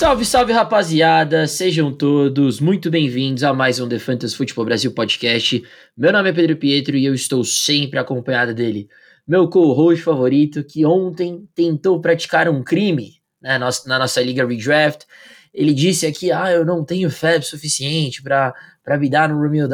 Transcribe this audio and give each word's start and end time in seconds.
Salve, 0.00 0.24
salve 0.24 0.50
rapaziada, 0.50 1.46
sejam 1.46 1.92
todos 1.92 2.58
muito 2.58 2.90
bem-vindos 2.90 3.44
a 3.44 3.52
mais 3.52 3.78
um 3.80 3.86
The 3.86 3.98
Fantasy 3.98 4.34
Futebol 4.34 4.64
Brasil 4.64 4.94
podcast. 4.94 5.62
Meu 5.94 6.10
nome 6.10 6.30
é 6.30 6.32
Pedro 6.32 6.56
Pietro 6.56 6.96
e 6.96 7.04
eu 7.04 7.12
estou 7.12 7.44
sempre 7.44 7.98
acompanhado 7.98 8.54
dele, 8.54 8.88
meu 9.28 9.46
co-host 9.50 10.02
favorito, 10.02 10.64
que 10.64 10.86
ontem 10.86 11.46
tentou 11.54 12.00
praticar 12.00 12.48
um 12.48 12.62
crime 12.62 13.20
né, 13.42 13.58
na 13.58 13.98
nossa 13.98 14.22
liga 14.22 14.46
redraft. 14.46 15.04
Ele 15.52 15.74
disse 15.74 16.06
aqui: 16.06 16.32
Ah, 16.32 16.50
eu 16.50 16.64
não 16.64 16.82
tenho 16.82 17.10
fab 17.10 17.44
suficiente 17.44 18.22
para 18.22 18.54
me 18.98 19.10
dar 19.10 19.28
no 19.28 19.38
Romeo 19.38 19.68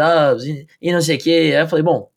e, 0.45 0.67
e 0.83 0.93
não 0.93 1.01
sei 1.01 1.19
o 1.19 1.21
que. 1.21 1.31
Aí 1.31 1.53
eu 1.53 1.69
falei: 1.69 1.85
Bom, 1.85 2.11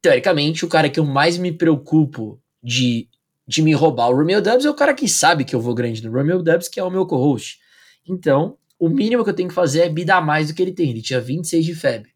teoricamente, 0.00 0.64
o 0.64 0.68
cara 0.68 0.88
que 0.88 1.00
eu 1.00 1.04
mais 1.04 1.38
me 1.38 1.50
preocupo 1.50 2.40
de 2.62 3.08
de 3.48 3.62
me 3.62 3.72
roubar 3.72 4.10
o 4.10 4.14
Romeo 4.14 4.42
Dubs 4.42 4.66
é 4.66 4.70
o 4.70 4.74
cara 4.74 4.92
que 4.92 5.08
sabe 5.08 5.42
que 5.42 5.56
eu 5.56 5.60
vou 5.60 5.74
grande 5.74 6.04
no 6.04 6.12
Romeo 6.12 6.42
Dubs, 6.42 6.68
que 6.68 6.78
é 6.78 6.84
o 6.84 6.90
meu 6.90 7.06
co-host. 7.06 7.58
Então, 8.06 8.58
o 8.78 8.90
mínimo 8.90 9.24
que 9.24 9.30
eu 9.30 9.34
tenho 9.34 9.48
que 9.48 9.54
fazer 9.54 9.80
é 9.80 9.88
bidar 9.88 10.24
mais 10.24 10.48
do 10.48 10.54
que 10.54 10.60
ele 10.60 10.72
tem. 10.72 10.90
Ele 10.90 11.00
tinha 11.00 11.18
26 11.18 11.64
de 11.64 11.74
FEB. 11.74 12.08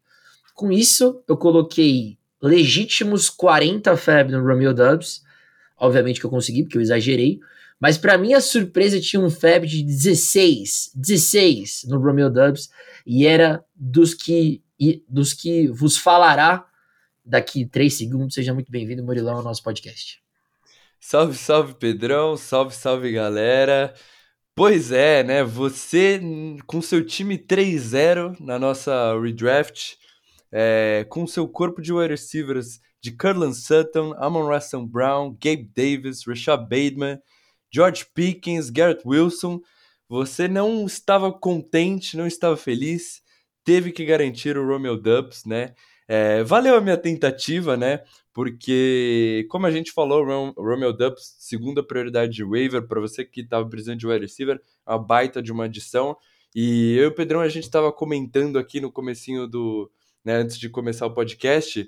Com 0.53 0.71
isso, 0.71 1.23
eu 1.27 1.35
coloquei 1.35 2.19
legítimos 2.39 3.31
40 3.31 3.97
FEB 3.97 4.31
no 4.31 4.45
Romeo 4.45 4.75
Dubs. 4.75 5.23
Obviamente 5.75 6.19
que 6.19 6.25
eu 6.25 6.29
consegui, 6.29 6.63
porque 6.63 6.77
eu 6.77 6.81
exagerei. 6.81 7.39
Mas 7.79 7.97
para 7.97 8.15
minha 8.15 8.39
surpresa, 8.39 9.01
tinha 9.01 9.19
um 9.19 9.29
FEB 9.31 9.65
de 9.65 9.83
16, 9.83 10.91
16 10.93 11.85
no 11.87 11.99
Romeo 11.99 12.29
Dubs. 12.29 12.69
E 13.07 13.25
era 13.25 13.65
dos 13.75 14.13
que, 14.13 14.63
dos 15.09 15.33
que 15.33 15.67
vos 15.67 15.97
falará 15.97 16.63
daqui 17.25 17.65
3 17.65 17.91
segundos. 17.91 18.35
Seja 18.35 18.53
muito 18.53 18.71
bem-vindo, 18.71 19.03
Murilão, 19.03 19.37
ao 19.37 19.43
nosso 19.43 19.63
podcast. 19.63 20.22
Salve, 21.05 21.35
salve 21.35 21.73
Pedrão, 21.73 22.37
salve, 22.37 22.73
salve 22.73 23.11
galera. 23.11 23.93
Pois 24.55 24.89
é, 24.89 25.21
né? 25.21 25.43
Você 25.43 26.19
com 26.65 26.81
seu 26.81 27.05
time 27.05 27.37
3-0 27.37 28.37
na 28.39 28.57
nossa 28.57 29.13
redraft, 29.19 29.97
é, 30.49 31.05
com 31.09 31.27
seu 31.27 31.45
corpo 31.45 31.81
de 31.81 31.91
wide 31.91 32.09
receivers 32.09 32.79
de 33.01 33.11
Curland 33.11 33.53
Sutton, 33.53 34.15
Amon 34.17 34.47
Russell 34.47 34.87
Brown, 34.87 35.31
Gabe 35.31 35.69
Davis, 35.75 36.25
Rashad 36.25 36.61
Bateman, 36.61 37.19
George 37.69 38.05
Pickens, 38.15 38.69
Garrett 38.69 39.05
Wilson, 39.05 39.59
você 40.07 40.47
não 40.47 40.85
estava 40.85 41.33
contente, 41.33 42.15
não 42.15 42.25
estava 42.25 42.55
feliz, 42.55 43.21
teve 43.65 43.91
que 43.91 44.05
garantir 44.05 44.57
o 44.57 44.65
Romeo 44.65 44.95
Dubs, 44.95 45.43
né? 45.43 45.75
É, 46.07 46.43
valeu 46.43 46.77
a 46.77 46.81
minha 46.81 46.97
tentativa, 46.97 47.75
né? 47.75 48.03
Porque, 48.33 49.45
como 49.49 49.67
a 49.67 49.71
gente 49.71 49.91
falou, 49.91 50.25
o 50.55 50.63
Romeo 50.63 50.91
Dubs, 50.91 51.35
segunda 51.37 51.83
prioridade 51.83 52.33
de 52.33 52.43
waiver, 52.43 52.87
para 52.87 52.99
você 52.99 53.23
que 53.23 53.41
estava 53.41 53.67
precisando 53.69 53.99
de 53.99 54.07
wide 54.07 54.25
receiver, 54.25 54.59
uma 54.85 54.97
baita 54.97 55.41
de 55.41 55.51
uma 55.51 55.65
adição. 55.65 56.17
E 56.55 56.95
eu 56.97 57.03
e 57.03 57.07
o 57.07 57.15
Pedrão, 57.15 57.41
a 57.41 57.49
gente 57.49 57.65
estava 57.65 57.91
comentando 57.91 58.57
aqui 58.57 58.81
no 58.81 58.91
comecinho 58.91 59.47
do... 59.47 59.91
Né, 60.25 60.35
antes 60.35 60.57
de 60.57 60.69
começar 60.69 61.05
o 61.05 61.13
podcast, 61.13 61.85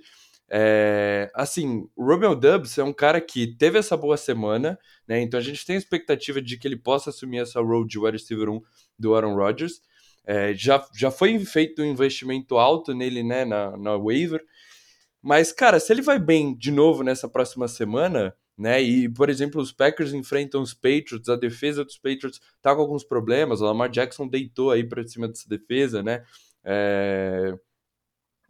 é, 0.49 1.31
assim, 1.33 1.88
o 1.95 2.05
Romeo 2.05 2.35
Dubs 2.35 2.77
é 2.77 2.83
um 2.83 2.93
cara 2.93 3.19
que 3.19 3.47
teve 3.47 3.79
essa 3.79 3.97
boa 3.97 4.17
semana, 4.17 4.77
né? 5.07 5.21
Então 5.21 5.39
a 5.39 5.43
gente 5.43 5.66
tem 5.66 5.75
a 5.75 5.79
expectativa 5.79 6.41
de 6.41 6.57
que 6.57 6.67
ele 6.67 6.75
possa 6.75 7.09
assumir 7.09 7.39
essa 7.39 7.61
role 7.61 7.88
de 7.88 7.97
wide 7.97 8.17
receiver 8.17 8.49
1 8.49 8.61
do 8.97 9.16
Aaron 9.16 9.35
Rodgers. 9.35 9.81
É, 10.25 10.53
já, 10.53 10.85
já 10.93 11.11
foi 11.11 11.38
feito 11.45 11.81
um 11.81 11.85
investimento 11.85 12.57
alto 12.57 12.93
nele, 12.93 13.23
né, 13.23 13.45
na, 13.45 13.75
na 13.77 13.97
waiver. 13.97 14.43
Mas, 15.25 15.51
cara, 15.51 15.79
se 15.79 15.91
ele 15.91 16.03
vai 16.03 16.19
bem 16.19 16.55
de 16.55 16.69
novo 16.69 17.01
nessa 17.01 17.27
próxima 17.27 17.67
semana, 17.67 18.31
né? 18.55 18.79
E, 18.79 19.09
por 19.09 19.27
exemplo, 19.27 19.59
os 19.59 19.72
Packers 19.72 20.13
enfrentam 20.13 20.61
os 20.61 20.72
Patriots, 20.72 21.27
a 21.27 21.35
defesa 21.35 21.83
dos 21.83 21.97
Patriots 21.97 22.39
tá 22.61 22.75
com 22.75 22.81
alguns 22.81 23.03
problemas, 23.03 23.59
o 23.59 23.66
Lamar 23.66 23.89
Jackson 23.89 24.27
deitou 24.27 24.69
aí 24.69 24.83
para 24.83 25.03
cima 25.07 25.27
dessa 25.27 25.50
defesa, 25.50 26.03
né? 26.03 26.23
É... 26.63 27.55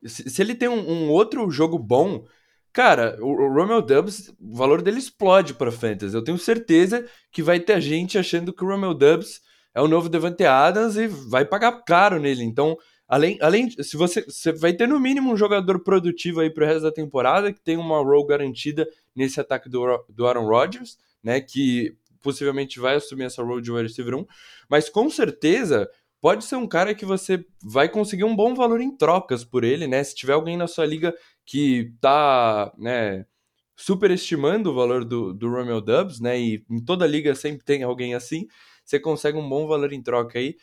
Se, 0.03 0.29
se, 0.29 0.41
ele 0.41 0.53
tem 0.53 0.67
um, 0.67 1.05
um, 1.05 1.09
outro 1.09 1.49
jogo 1.49 1.79
bom, 1.79 2.27
cara, 2.73 3.17
o, 3.21 3.29
o 3.29 3.53
Romeo 3.53 3.81
Dubs, 3.81 4.27
o 4.37 4.57
valor 4.57 4.81
dele 4.81 4.99
explode 4.99 5.53
para 5.53 5.71
fantasy. 5.71 6.13
Eu 6.13 6.25
tenho 6.25 6.37
certeza 6.37 7.07
que 7.31 7.41
vai 7.41 7.57
ter 7.57 7.79
gente 7.79 8.17
achando 8.17 8.51
que 8.51 8.65
o 8.65 8.67
Romeo 8.67 8.93
Dubs 8.93 9.39
é 9.73 9.81
o 9.81 9.87
novo 9.87 10.09
Devante 10.09 10.43
Adams 10.43 10.97
e 10.97 11.07
vai 11.07 11.45
pagar 11.45 11.83
caro 11.85 12.19
nele. 12.19 12.43
Então, 12.43 12.77
Além, 13.07 13.37
além 13.39 13.69
se 13.69 13.95
você, 13.95 14.23
você 14.23 14.51
vai 14.51 14.73
ter 14.73 14.87
no 14.87 14.99
mínimo 14.99 15.31
um 15.31 15.37
jogador 15.37 15.79
produtivo 15.83 16.39
aí 16.39 16.49
pro 16.49 16.65
resto 16.65 16.83
da 16.83 16.91
temporada, 16.91 17.53
que 17.53 17.61
tem 17.61 17.77
uma 17.77 18.01
role 18.01 18.25
garantida 18.25 18.87
nesse 19.15 19.39
ataque 19.39 19.69
do, 19.69 20.03
do 20.09 20.25
Aaron 20.25 20.47
Rodgers, 20.47 20.97
né? 21.23 21.39
Que 21.39 21.95
possivelmente 22.21 22.79
vai 22.79 22.95
assumir 22.95 23.25
essa 23.25 23.43
role 23.43 23.61
de 23.61 23.71
wide 23.71 23.87
receiver 23.87 24.15
1, 24.15 24.25
mas 24.67 24.89
com 24.89 25.09
certeza 25.09 25.87
pode 26.19 26.43
ser 26.43 26.55
um 26.55 26.67
cara 26.67 26.95
que 26.95 27.05
você 27.05 27.45
vai 27.63 27.87
conseguir 27.87 28.23
um 28.23 28.35
bom 28.35 28.55
valor 28.55 28.81
em 28.81 28.97
trocas 28.97 29.43
por 29.43 29.63
ele, 29.63 29.85
né? 29.85 30.03
Se 30.03 30.15
tiver 30.15 30.33
alguém 30.33 30.57
na 30.57 30.67
sua 30.67 30.85
liga 30.85 31.13
que 31.45 31.93
tá, 32.01 32.73
né, 32.79 33.27
superestimando 33.75 34.71
o 34.71 34.73
valor 34.73 35.05
do, 35.05 35.31
do 35.33 35.51
Romeo 35.51 35.79
Dubs, 35.79 36.19
né? 36.19 36.39
E 36.39 36.65
em 36.67 36.83
toda 36.83 37.05
liga 37.05 37.35
sempre 37.35 37.63
tem 37.63 37.83
alguém 37.83 38.15
assim, 38.15 38.47
você 38.83 38.99
consegue 38.99 39.37
um 39.37 39.47
bom 39.47 39.67
valor 39.67 39.93
em 39.93 40.01
troca 40.01 40.39
aí. 40.39 40.55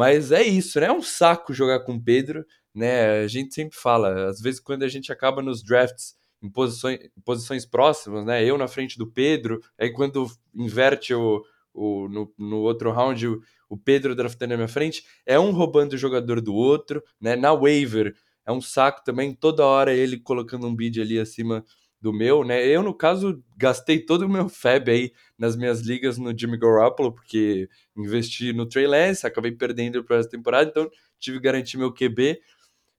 Mas 0.00 0.32
é 0.32 0.42
isso, 0.42 0.80
né? 0.80 0.86
É 0.86 0.92
um 0.92 1.02
saco 1.02 1.52
jogar 1.52 1.80
com 1.80 1.92
o 1.92 2.02
Pedro, 2.02 2.42
né? 2.74 3.20
A 3.22 3.26
gente 3.26 3.54
sempre 3.54 3.76
fala, 3.76 4.30
às 4.30 4.40
vezes 4.40 4.58
quando 4.58 4.82
a 4.82 4.88
gente 4.88 5.12
acaba 5.12 5.42
nos 5.42 5.62
drafts 5.62 6.14
em 6.42 6.48
posições, 6.48 7.00
em 7.14 7.20
posições 7.22 7.66
próximas, 7.66 8.24
né? 8.24 8.42
Eu 8.42 8.56
na 8.56 8.66
frente 8.66 8.96
do 8.96 9.06
Pedro, 9.06 9.60
aí 9.78 9.92
quando 9.92 10.26
inverte 10.54 11.12
o, 11.12 11.44
o, 11.74 12.08
no, 12.08 12.32
no 12.38 12.60
outro 12.60 12.90
round 12.90 13.28
o, 13.28 13.42
o 13.68 13.76
Pedro 13.76 14.14
draftando 14.14 14.52
na 14.52 14.56
minha 14.56 14.68
frente, 14.68 15.04
é 15.26 15.38
um 15.38 15.50
roubando 15.50 15.92
o 15.92 15.98
jogador 15.98 16.40
do 16.40 16.54
outro, 16.54 17.04
né? 17.20 17.36
Na 17.36 17.52
waiver 17.54 18.14
é 18.46 18.50
um 18.50 18.62
saco 18.62 19.04
também, 19.04 19.34
toda 19.34 19.66
hora 19.66 19.92
ele 19.92 20.18
colocando 20.18 20.66
um 20.66 20.74
bid 20.74 20.98
ali 20.98 21.18
acima 21.18 21.62
do 22.00 22.12
meu, 22.12 22.42
né? 22.44 22.66
Eu, 22.66 22.82
no 22.82 22.94
caso, 22.94 23.42
gastei 23.56 23.98
todo 24.00 24.22
o 24.22 24.28
meu 24.28 24.48
FAB 24.48 24.88
aí 24.88 25.12
nas 25.38 25.54
minhas 25.54 25.80
ligas 25.80 26.16
no 26.16 26.36
Jimmy 26.36 26.56
Garoppolo, 26.58 27.12
porque 27.12 27.68
investi 27.96 28.52
no 28.52 28.66
Trey 28.66 28.86
Lance, 28.86 29.26
acabei 29.26 29.52
perdendo 29.52 30.02
para 30.02 30.16
essa 30.16 30.28
temporada, 30.28 30.70
então 30.70 30.90
tive 31.18 31.38
que 31.38 31.44
garantir 31.44 31.76
meu 31.76 31.92
QB. 31.92 32.40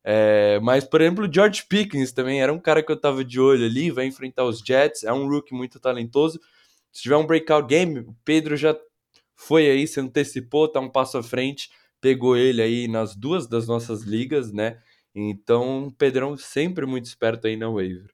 É, 0.04 0.60
mas, 0.62 0.84
por 0.84 1.02
exemplo, 1.02 1.26
o 1.28 1.34
George 1.34 1.66
Pickens 1.68 2.12
também 2.12 2.42
era 2.42 2.54
um 2.54 2.60
cara 2.60 2.84
que 2.84 2.92
eu 2.92 3.00
tava 3.00 3.24
de 3.24 3.40
olho 3.40 3.66
ali, 3.66 3.92
vai 3.92 4.06
enfrentar 4.06 4.44
os 4.46 4.60
Jets, 4.60 5.04
é 5.04 5.14
um 5.14 5.28
rookie 5.28 5.54
muito 5.54 5.80
talentoso. 5.80 6.40
Se 6.92 7.04
tiver 7.04 7.18
um 7.18 7.26
breakout 7.26 7.68
game, 7.68 8.00
o 8.00 8.16
Pedro 8.24 8.56
já 8.56 8.78
foi 9.36 9.70
aí, 9.70 9.88
se 9.88 10.00
antecipou, 10.00 10.68
tá 10.68 10.80
um 10.80 10.90
passo 10.90 11.18
à 11.18 11.24
frente, 11.24 11.70
pegou 12.00 12.38
ele 12.38 12.62
aí 12.62 12.88
nas 12.88 13.16
duas 13.16 13.48
das 13.48 13.68
nossas 13.68 14.04
ligas, 14.04 14.52
né? 14.52 14.80
Então, 15.14 15.94
Pedrão 15.98 16.38
sempre 16.38 16.86
muito 16.86 17.06
esperto 17.06 17.48
aí 17.48 17.58
na 17.58 17.70
waiver. 17.70 18.10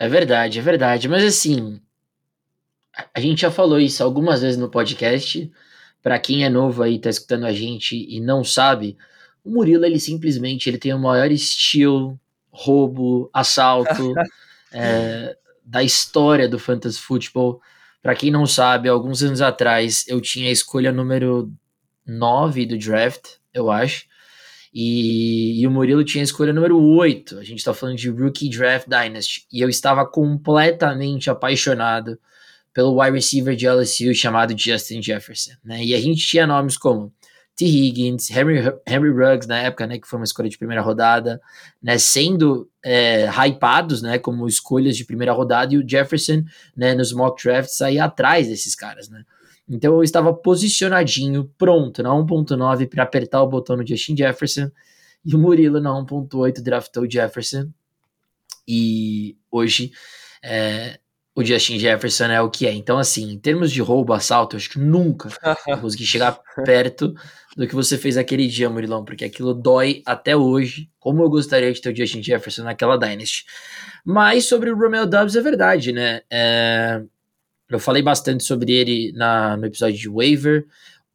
É 0.00 0.08
verdade, 0.08 0.58
é 0.58 0.62
verdade. 0.62 1.08
Mas 1.08 1.24
assim, 1.24 1.80
a 3.14 3.20
gente 3.20 3.42
já 3.42 3.50
falou 3.50 3.78
isso 3.78 4.02
algumas 4.02 4.42
vezes 4.42 4.58
no 4.58 4.70
podcast. 4.70 5.50
Para 6.02 6.18
quem 6.18 6.44
é 6.44 6.48
novo 6.48 6.82
aí, 6.82 6.98
tá 6.98 7.10
escutando 7.10 7.44
a 7.46 7.52
gente 7.52 7.96
e 8.08 8.20
não 8.20 8.44
sabe, 8.44 8.96
o 9.44 9.50
Murilo, 9.50 9.84
ele 9.84 9.98
simplesmente 9.98 10.68
ele 10.68 10.78
tem 10.78 10.92
o 10.94 10.98
maior 10.98 11.30
estilo, 11.30 12.18
roubo, 12.50 13.28
assalto 13.32 14.14
é, 14.72 15.36
da 15.64 15.82
história 15.82 16.48
do 16.48 16.58
Fantasy 16.58 16.98
Football. 16.98 17.60
Para 18.02 18.14
quem 18.14 18.30
não 18.30 18.46
sabe, 18.46 18.88
alguns 18.88 19.22
anos 19.22 19.40
atrás 19.40 20.04
eu 20.06 20.20
tinha 20.20 20.48
a 20.48 20.52
escolha 20.52 20.92
número 20.92 21.52
9 22.06 22.66
do 22.66 22.78
draft, 22.78 23.36
eu 23.52 23.70
acho. 23.70 24.06
E, 24.72 25.60
e, 25.60 25.66
o 25.66 25.70
Murilo 25.70 26.04
tinha 26.04 26.22
a 26.22 26.24
escolha 26.24 26.52
número 26.52 26.80
8. 26.80 27.38
A 27.38 27.44
gente 27.44 27.58
está 27.58 27.72
falando 27.72 27.96
de 27.96 28.08
Rookie 28.10 28.50
Draft 28.50 28.86
Dynasty. 28.86 29.46
E 29.52 29.60
eu 29.60 29.68
estava 29.68 30.06
completamente 30.06 31.30
apaixonado 31.30 32.18
pelo 32.72 33.00
wide 33.00 33.16
receiver 33.16 33.56
de 33.56 33.66
LSU 33.66 34.14
chamado 34.14 34.54
Justin 34.56 35.02
Jefferson. 35.02 35.52
Né? 35.64 35.84
E 35.84 35.94
a 35.94 36.00
gente 36.00 36.26
tinha 36.26 36.46
nomes 36.46 36.76
como 36.76 37.12
T. 37.58 37.66
Higgins, 37.66 38.30
Henry, 38.30 38.72
Henry 38.86 39.10
Ruggs 39.10 39.48
na 39.48 39.58
época, 39.58 39.84
né, 39.84 39.98
que 39.98 40.06
foi 40.06 40.16
uma 40.16 40.24
escolha 40.24 40.48
de 40.48 40.56
primeira 40.56 40.80
rodada, 40.80 41.40
né, 41.82 41.98
sendo 41.98 42.70
é, 42.84 43.28
hypados 43.28 44.00
né, 44.00 44.16
como 44.16 44.46
escolhas 44.46 44.96
de 44.96 45.04
primeira 45.04 45.32
rodada, 45.32 45.74
e 45.74 45.76
o 45.76 45.86
Jefferson 45.86 46.44
né, 46.76 46.94
nos 46.94 47.12
mock 47.12 47.42
drafts 47.42 47.80
aí 47.80 47.98
atrás 47.98 48.46
desses 48.46 48.76
caras. 48.76 49.08
Né? 49.08 49.24
Então 49.68 49.94
eu 49.94 50.02
estava 50.02 50.32
posicionadinho, 50.32 51.52
pronto, 51.58 52.02
na 52.02 52.10
1.9 52.10 52.88
para 52.88 53.02
apertar 53.02 53.42
o 53.42 53.48
botão 53.48 53.76
no 53.76 53.86
Justin 53.86 54.16
Jefferson. 54.16 54.70
E 55.24 55.34
o 55.34 55.38
Murilo 55.38 55.80
na 55.80 55.90
1.8 55.90 56.62
draftou 56.62 57.02
o 57.02 57.10
Jefferson. 57.10 57.70
E 58.66 59.36
hoje 59.50 59.92
é, 60.42 60.98
o 61.38 61.44
Justin 61.44 61.78
Jefferson 61.78 62.24
é 62.24 62.40
o 62.40 62.50
que 62.50 62.66
é. 62.66 62.72
Então, 62.72 62.98
assim, 62.98 63.30
em 63.30 63.38
termos 63.38 63.70
de 63.70 63.80
roubo, 63.80 64.12
assalto, 64.12 64.56
eu 64.56 64.58
acho 64.58 64.70
que 64.70 64.78
nunca 64.80 65.28
consegui 65.80 66.04
chegar 66.04 66.36
perto 66.64 67.14
do 67.56 67.66
que 67.66 67.76
você 67.76 67.96
fez 67.96 68.16
aquele 68.16 68.48
dia, 68.48 68.68
Murilão, 68.68 69.04
porque 69.04 69.24
aquilo 69.24 69.54
dói 69.54 70.02
até 70.04 70.36
hoje, 70.36 70.90
como 70.98 71.22
eu 71.22 71.30
gostaria 71.30 71.72
de 71.72 71.80
ter 71.80 71.92
o 71.92 71.96
Justin 71.96 72.24
Jefferson 72.24 72.64
naquela 72.64 72.98
Dynasty. 72.98 73.44
Mas 74.04 74.46
sobre 74.46 74.70
o 74.70 74.76
Romeo 74.76 75.06
Dubs 75.06 75.36
é 75.36 75.40
verdade, 75.40 75.92
né? 75.92 76.22
É, 76.28 77.02
Eu 77.70 77.78
falei 77.78 78.02
bastante 78.02 78.44
sobre 78.44 78.72
ele 78.72 79.12
na, 79.12 79.56
no 79.56 79.66
episódio 79.66 79.98
de 79.98 80.08
waiver. 80.08 80.66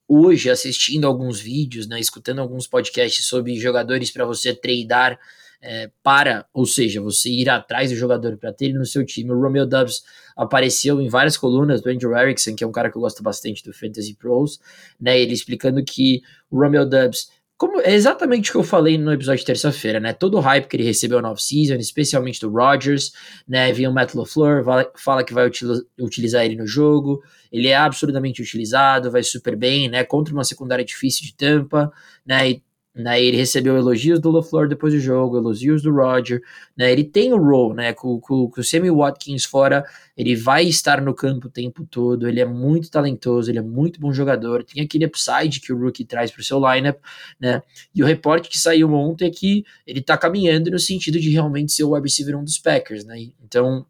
Hoje, 0.07 0.49
assistindo 0.49 1.07
alguns 1.07 1.39
vídeos, 1.39 1.87
né, 1.87 1.99
escutando 1.99 2.39
alguns 2.39 2.67
podcasts 2.67 3.25
sobre 3.25 3.55
jogadores 3.55 4.11
para 4.11 4.25
você 4.25 4.53
treinar 4.53 5.19
é, 5.65 5.89
para, 6.03 6.45
ou 6.53 6.65
seja, 6.65 7.01
você 7.01 7.29
ir 7.29 7.49
atrás 7.49 7.89
do 7.89 7.95
jogador 7.95 8.37
para 8.37 8.51
ter 8.51 8.65
ele 8.65 8.77
no 8.77 8.85
seu 8.85 9.05
time. 9.05 9.31
O 9.31 9.39
Romeo 9.39 9.65
Dubs 9.65 10.03
apareceu 10.35 10.99
em 11.01 11.07
várias 11.07 11.37
colunas 11.37 11.81
do 11.81 11.89
Andrew 11.89 12.15
Erickson, 12.15 12.53
que 12.53 12.65
é 12.65 12.67
um 12.67 12.71
cara 12.71 12.91
que 12.91 12.97
eu 12.97 13.01
gosto 13.01 13.23
bastante 13.23 13.63
do 13.63 13.73
Fantasy 13.73 14.13
Pros, 14.13 14.59
né? 14.99 15.17
Ele 15.17 15.33
explicando 15.33 15.81
que 15.83 16.21
o 16.51 16.59
Romeo 16.59 16.85
Dubs 16.85 17.29
como 17.65 17.79
é 17.79 17.93
exatamente 17.93 18.49
o 18.49 18.51
que 18.51 18.57
eu 18.57 18.63
falei 18.63 18.97
no 18.97 19.13
episódio 19.13 19.39
de 19.39 19.45
terça-feira, 19.45 19.97
né? 19.97 20.11
Todo 20.11 20.35
o 20.35 20.41
hype 20.41 20.67
que 20.67 20.75
ele 20.75 20.83
recebeu 20.83 21.21
na 21.21 21.31
off-season, 21.31 21.75
especialmente 21.75 22.41
do 22.41 22.49
Rodgers, 22.49 23.13
né? 23.47 23.71
Vinha 23.71 23.89
o 23.89 23.93
Matt 23.93 24.13
LaFleur, 24.13 24.65
fala 24.97 25.23
que 25.23 25.33
vai 25.33 25.49
utilizar 25.97 26.43
ele 26.43 26.57
no 26.57 26.67
jogo, 26.67 27.23
ele 27.49 27.69
é 27.69 27.77
absurdamente 27.77 28.41
utilizado, 28.41 29.09
vai 29.09 29.23
super 29.23 29.55
bem, 29.55 29.87
né? 29.87 30.03
Contra 30.03 30.33
uma 30.33 30.43
secundária 30.43 30.83
difícil 30.83 31.23
de 31.25 31.33
tampa, 31.37 31.89
né? 32.25 32.49
E 32.51 32.63
né, 32.95 33.21
ele 33.21 33.37
recebeu 33.37 33.75
elogios 33.75 34.19
do 34.19 34.29
LaFleur 34.29 34.67
depois 34.67 34.93
do 34.93 34.99
jogo, 34.99 35.37
elogios 35.37 35.81
do 35.81 35.91
Roger, 35.91 36.41
né, 36.77 36.91
ele 36.91 37.03
tem 37.03 37.33
o 37.33 37.37
role, 37.37 37.75
né, 37.75 37.93
com, 37.93 38.19
com, 38.19 38.47
com 38.47 38.61
o 38.61 38.63
Sammy 38.63 38.91
Watkins 38.91 39.45
fora, 39.45 39.83
ele 40.15 40.35
vai 40.35 40.65
estar 40.65 41.01
no 41.01 41.13
campo 41.13 41.47
o 41.47 41.51
tempo 41.51 41.85
todo, 41.89 42.27
ele 42.27 42.39
é 42.39 42.45
muito 42.45 42.91
talentoso, 42.91 43.49
ele 43.49 43.57
é 43.57 43.63
muito 43.63 43.99
bom 43.99 44.13
jogador, 44.13 44.63
tem 44.63 44.83
aquele 44.83 45.05
upside 45.05 45.59
que 45.59 45.73
o 45.73 45.79
rookie 45.79 46.05
traz 46.05 46.31
para 46.31 46.41
o 46.41 46.43
seu 46.43 46.59
lineup, 46.59 46.99
né, 47.39 47.63
e 47.95 48.03
o 48.03 48.05
reporte 48.05 48.47
que 48.47 48.59
saiu 48.59 48.93
ontem 48.93 49.25
é 49.25 49.31
que 49.31 49.65
ele 49.87 49.99
está 49.99 50.15
caminhando 50.15 50.69
no 50.69 50.79
sentido 50.79 51.19
de 51.19 51.29
realmente 51.29 51.71
ser 51.71 51.83
o 51.83 51.93
wide 51.93 52.07
receiver 52.07 52.37
um 52.37 52.43
dos 52.43 52.59
Packers, 52.59 53.05
né, 53.05 53.31
então 53.43 53.85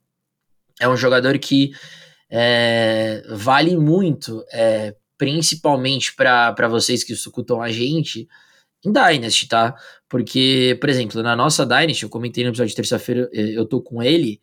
é 0.79 0.87
um 0.87 0.95
jogador 0.95 1.37
que 1.39 1.73
é, 2.29 3.21
vale 3.29 3.75
muito, 3.75 4.43
é, 4.51 4.95
principalmente 5.17 6.15
para 6.15 6.67
vocês 6.69 7.03
que 7.03 7.13
escutam 7.13 7.61
a 7.61 7.69
gente, 7.69 8.27
em 8.85 8.91
Dynasty, 8.91 9.47
tá? 9.47 9.75
Porque, 10.09 10.77
por 10.79 10.89
exemplo, 10.89 11.21
na 11.23 11.35
nossa 11.35 11.65
Dynasty, 11.65 12.03
eu 12.03 12.09
comentei 12.09 12.43
no 12.43 12.49
episódio 12.49 12.69
de 12.69 12.75
terça-feira, 12.75 13.29
eh, 13.33 13.57
eu 13.57 13.65
tô 13.65 13.81
com 13.81 14.03
ele, 14.03 14.41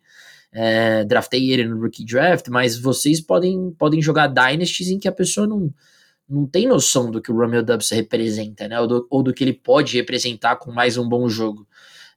é, 0.51 1.05
draftei 1.05 1.51
ele 1.51 1.65
no 1.65 1.79
Rookie 1.79 2.03
Draft, 2.03 2.47
mas 2.49 2.77
vocês 2.77 3.21
podem, 3.21 3.71
podem 3.77 4.01
jogar 4.01 4.27
Dynasties 4.27 4.89
em 4.89 4.99
que 4.99 5.07
a 5.07 5.11
pessoa 5.11 5.47
não, 5.47 5.73
não 6.27 6.45
tem 6.45 6.67
noção 6.67 7.09
do 7.09 7.21
que 7.21 7.31
o 7.31 7.35
Romeo 7.35 7.63
Dubs 7.63 7.89
representa, 7.91 8.67
né? 8.67 8.79
Ou 8.79 8.87
do, 8.87 9.07
ou 9.09 9.23
do 9.23 9.33
que 9.33 9.43
ele 9.43 9.53
pode 9.53 9.95
representar 9.95 10.57
com 10.57 10.71
mais 10.71 10.97
um 10.97 11.07
bom 11.07 11.29
jogo, 11.29 11.65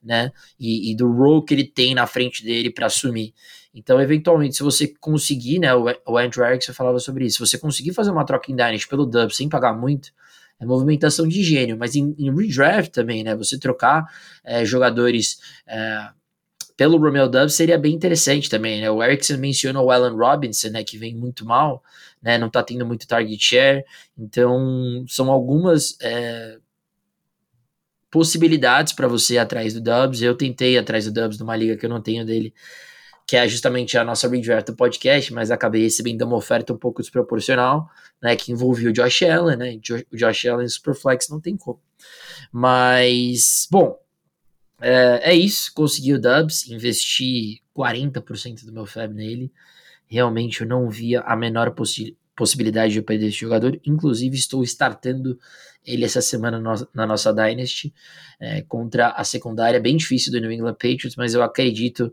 né? 0.02 0.32
E, 0.58 0.90
e 0.90 0.96
do 0.96 1.10
role 1.12 1.44
que 1.44 1.54
ele 1.54 1.64
tem 1.64 1.94
na 1.94 2.06
frente 2.06 2.44
dele 2.44 2.70
para 2.70 2.86
assumir. 2.86 3.34
Então, 3.72 4.00
eventualmente, 4.00 4.56
se 4.56 4.62
você 4.62 4.88
conseguir, 5.00 5.58
né? 5.58 5.74
O, 5.74 5.84
o 6.06 6.18
Andrew 6.18 6.44
Erickson 6.44 6.72
falava 6.72 6.98
sobre 6.98 7.26
isso. 7.26 7.36
Se 7.36 7.50
você 7.50 7.58
conseguir 7.58 7.92
fazer 7.92 8.10
uma 8.10 8.24
troca 8.24 8.50
em 8.50 8.56
Dynasty 8.56 8.88
pelo 8.88 9.06
Dubs 9.06 9.36
sem 9.36 9.48
pagar 9.48 9.74
muito, 9.74 10.10
é 10.64 10.66
movimentação 10.66 11.28
de 11.28 11.42
gênio, 11.42 11.76
mas 11.78 11.94
em, 11.94 12.14
em 12.18 12.34
redraft 12.34 12.90
também, 12.90 13.22
né? 13.22 13.34
Você 13.36 13.58
trocar 13.58 14.04
é, 14.42 14.64
jogadores 14.64 15.38
é, 15.66 16.08
pelo 16.76 16.98
Romeo 16.98 17.28
Dubs 17.28 17.54
seria 17.54 17.78
bem 17.78 17.94
interessante 17.94 18.50
também, 18.50 18.80
né? 18.80 18.90
O 18.90 19.02
Erickson 19.02 19.36
mencionou 19.36 19.86
o 19.86 19.90
Allen 19.90 20.16
Robinson, 20.16 20.70
né? 20.70 20.82
Que 20.82 20.98
vem 20.98 21.14
muito 21.14 21.44
mal, 21.44 21.82
né? 22.22 22.38
Não 22.38 22.50
tá 22.50 22.62
tendo 22.62 22.84
muito 22.84 23.06
target 23.06 23.42
share, 23.42 23.84
então 24.18 25.04
são 25.08 25.30
algumas 25.30 25.96
é, 26.00 26.58
possibilidades 28.10 28.92
para 28.92 29.06
você 29.08 29.34
ir 29.34 29.38
atrás 29.38 29.74
do 29.74 29.80
Dubs. 29.80 30.22
Eu 30.22 30.36
tentei 30.36 30.74
ir 30.74 30.78
atrás 30.78 31.04
do 31.04 31.12
Dubs 31.12 31.38
numa 31.38 31.56
liga 31.56 31.76
que 31.76 31.86
eu 31.86 31.90
não 31.90 32.00
tenho 32.00 32.24
dele 32.24 32.52
que 33.26 33.36
é 33.36 33.48
justamente 33.48 33.96
a 33.96 34.04
nossa 34.04 34.28
redraft 34.28 34.66
do 34.66 34.76
podcast, 34.76 35.32
mas 35.32 35.50
acabei 35.50 35.82
recebendo 35.82 36.22
uma 36.22 36.36
oferta 36.36 36.72
um 36.72 36.76
pouco 36.76 37.00
desproporcional, 37.00 37.88
né, 38.22 38.36
que 38.36 38.52
envolvia 38.52 38.90
o 38.90 38.92
Josh 38.92 39.22
Allen, 39.22 39.56
né, 39.56 39.80
o 40.12 40.16
Josh 40.16 40.46
Allen 40.46 40.68
Superflex 40.68 41.28
não 41.28 41.40
tem 41.40 41.56
como. 41.56 41.80
Mas, 42.52 43.66
bom, 43.70 43.98
é, 44.80 45.30
é 45.30 45.34
isso, 45.34 45.72
consegui 45.74 46.12
o 46.12 46.20
Dubs, 46.20 46.68
investi 46.68 47.62
40% 47.74 48.64
do 48.66 48.72
meu 48.72 48.84
FAB 48.84 49.14
nele, 49.14 49.52
realmente 50.06 50.60
eu 50.60 50.66
não 50.66 50.88
via 50.88 51.20
a 51.22 51.34
menor 51.34 51.70
possi 51.72 52.16
possibilidade 52.36 52.92
de 52.92 52.98
eu 52.98 53.04
perder 53.04 53.28
esse 53.28 53.38
jogador, 53.38 53.80
inclusive 53.86 54.34
estou 54.34 54.64
startando 54.64 55.38
ele 55.86 56.04
essa 56.04 56.20
semana 56.20 56.58
no, 56.58 56.72
na 56.92 57.06
nossa 57.06 57.32
Dynasty 57.32 57.94
é, 58.40 58.62
contra 58.62 59.10
a 59.10 59.22
secundária 59.22 59.78
bem 59.78 59.96
difícil 59.96 60.32
do 60.32 60.40
New 60.40 60.50
England 60.50 60.72
Patriots, 60.74 61.14
mas 61.16 61.34
eu 61.34 61.42
acredito, 61.42 62.12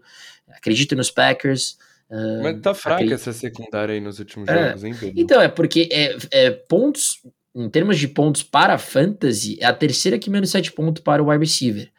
acredito 0.56 0.96
nos 0.96 1.12
Packers. 1.12 1.78
Uh, 2.10 2.44
mas 2.44 2.62
tá 2.62 2.74
fraca 2.74 2.96
acredito... 2.96 3.16
essa 3.16 3.34
secundária 3.34 3.94
aí 3.94 4.02
nos 4.02 4.20
últimos 4.20 4.48
é, 4.50 4.68
jogos, 4.68 4.84
hein, 4.84 4.96
Pedro? 5.00 5.20
Então, 5.20 5.42
é 5.42 5.48
porque 5.48 5.88
é, 5.92 6.18
é, 6.32 6.52
pontos, 6.52 7.22
em 7.56 7.70
termos 7.70 7.98
de 7.98 8.08
pontos 8.08 8.44
para 8.44 8.78
fantasy, 8.78 9.58
é 9.62 9.66
a 9.66 9.74
terceira 9.74 10.20
que 10.20 10.30
menos 10.30 10.52
7 10.52 10.72
pontos 10.74 11.02
para 11.02 11.24
o 11.24 11.30
wide 11.30 11.44
receiver. 11.44 11.90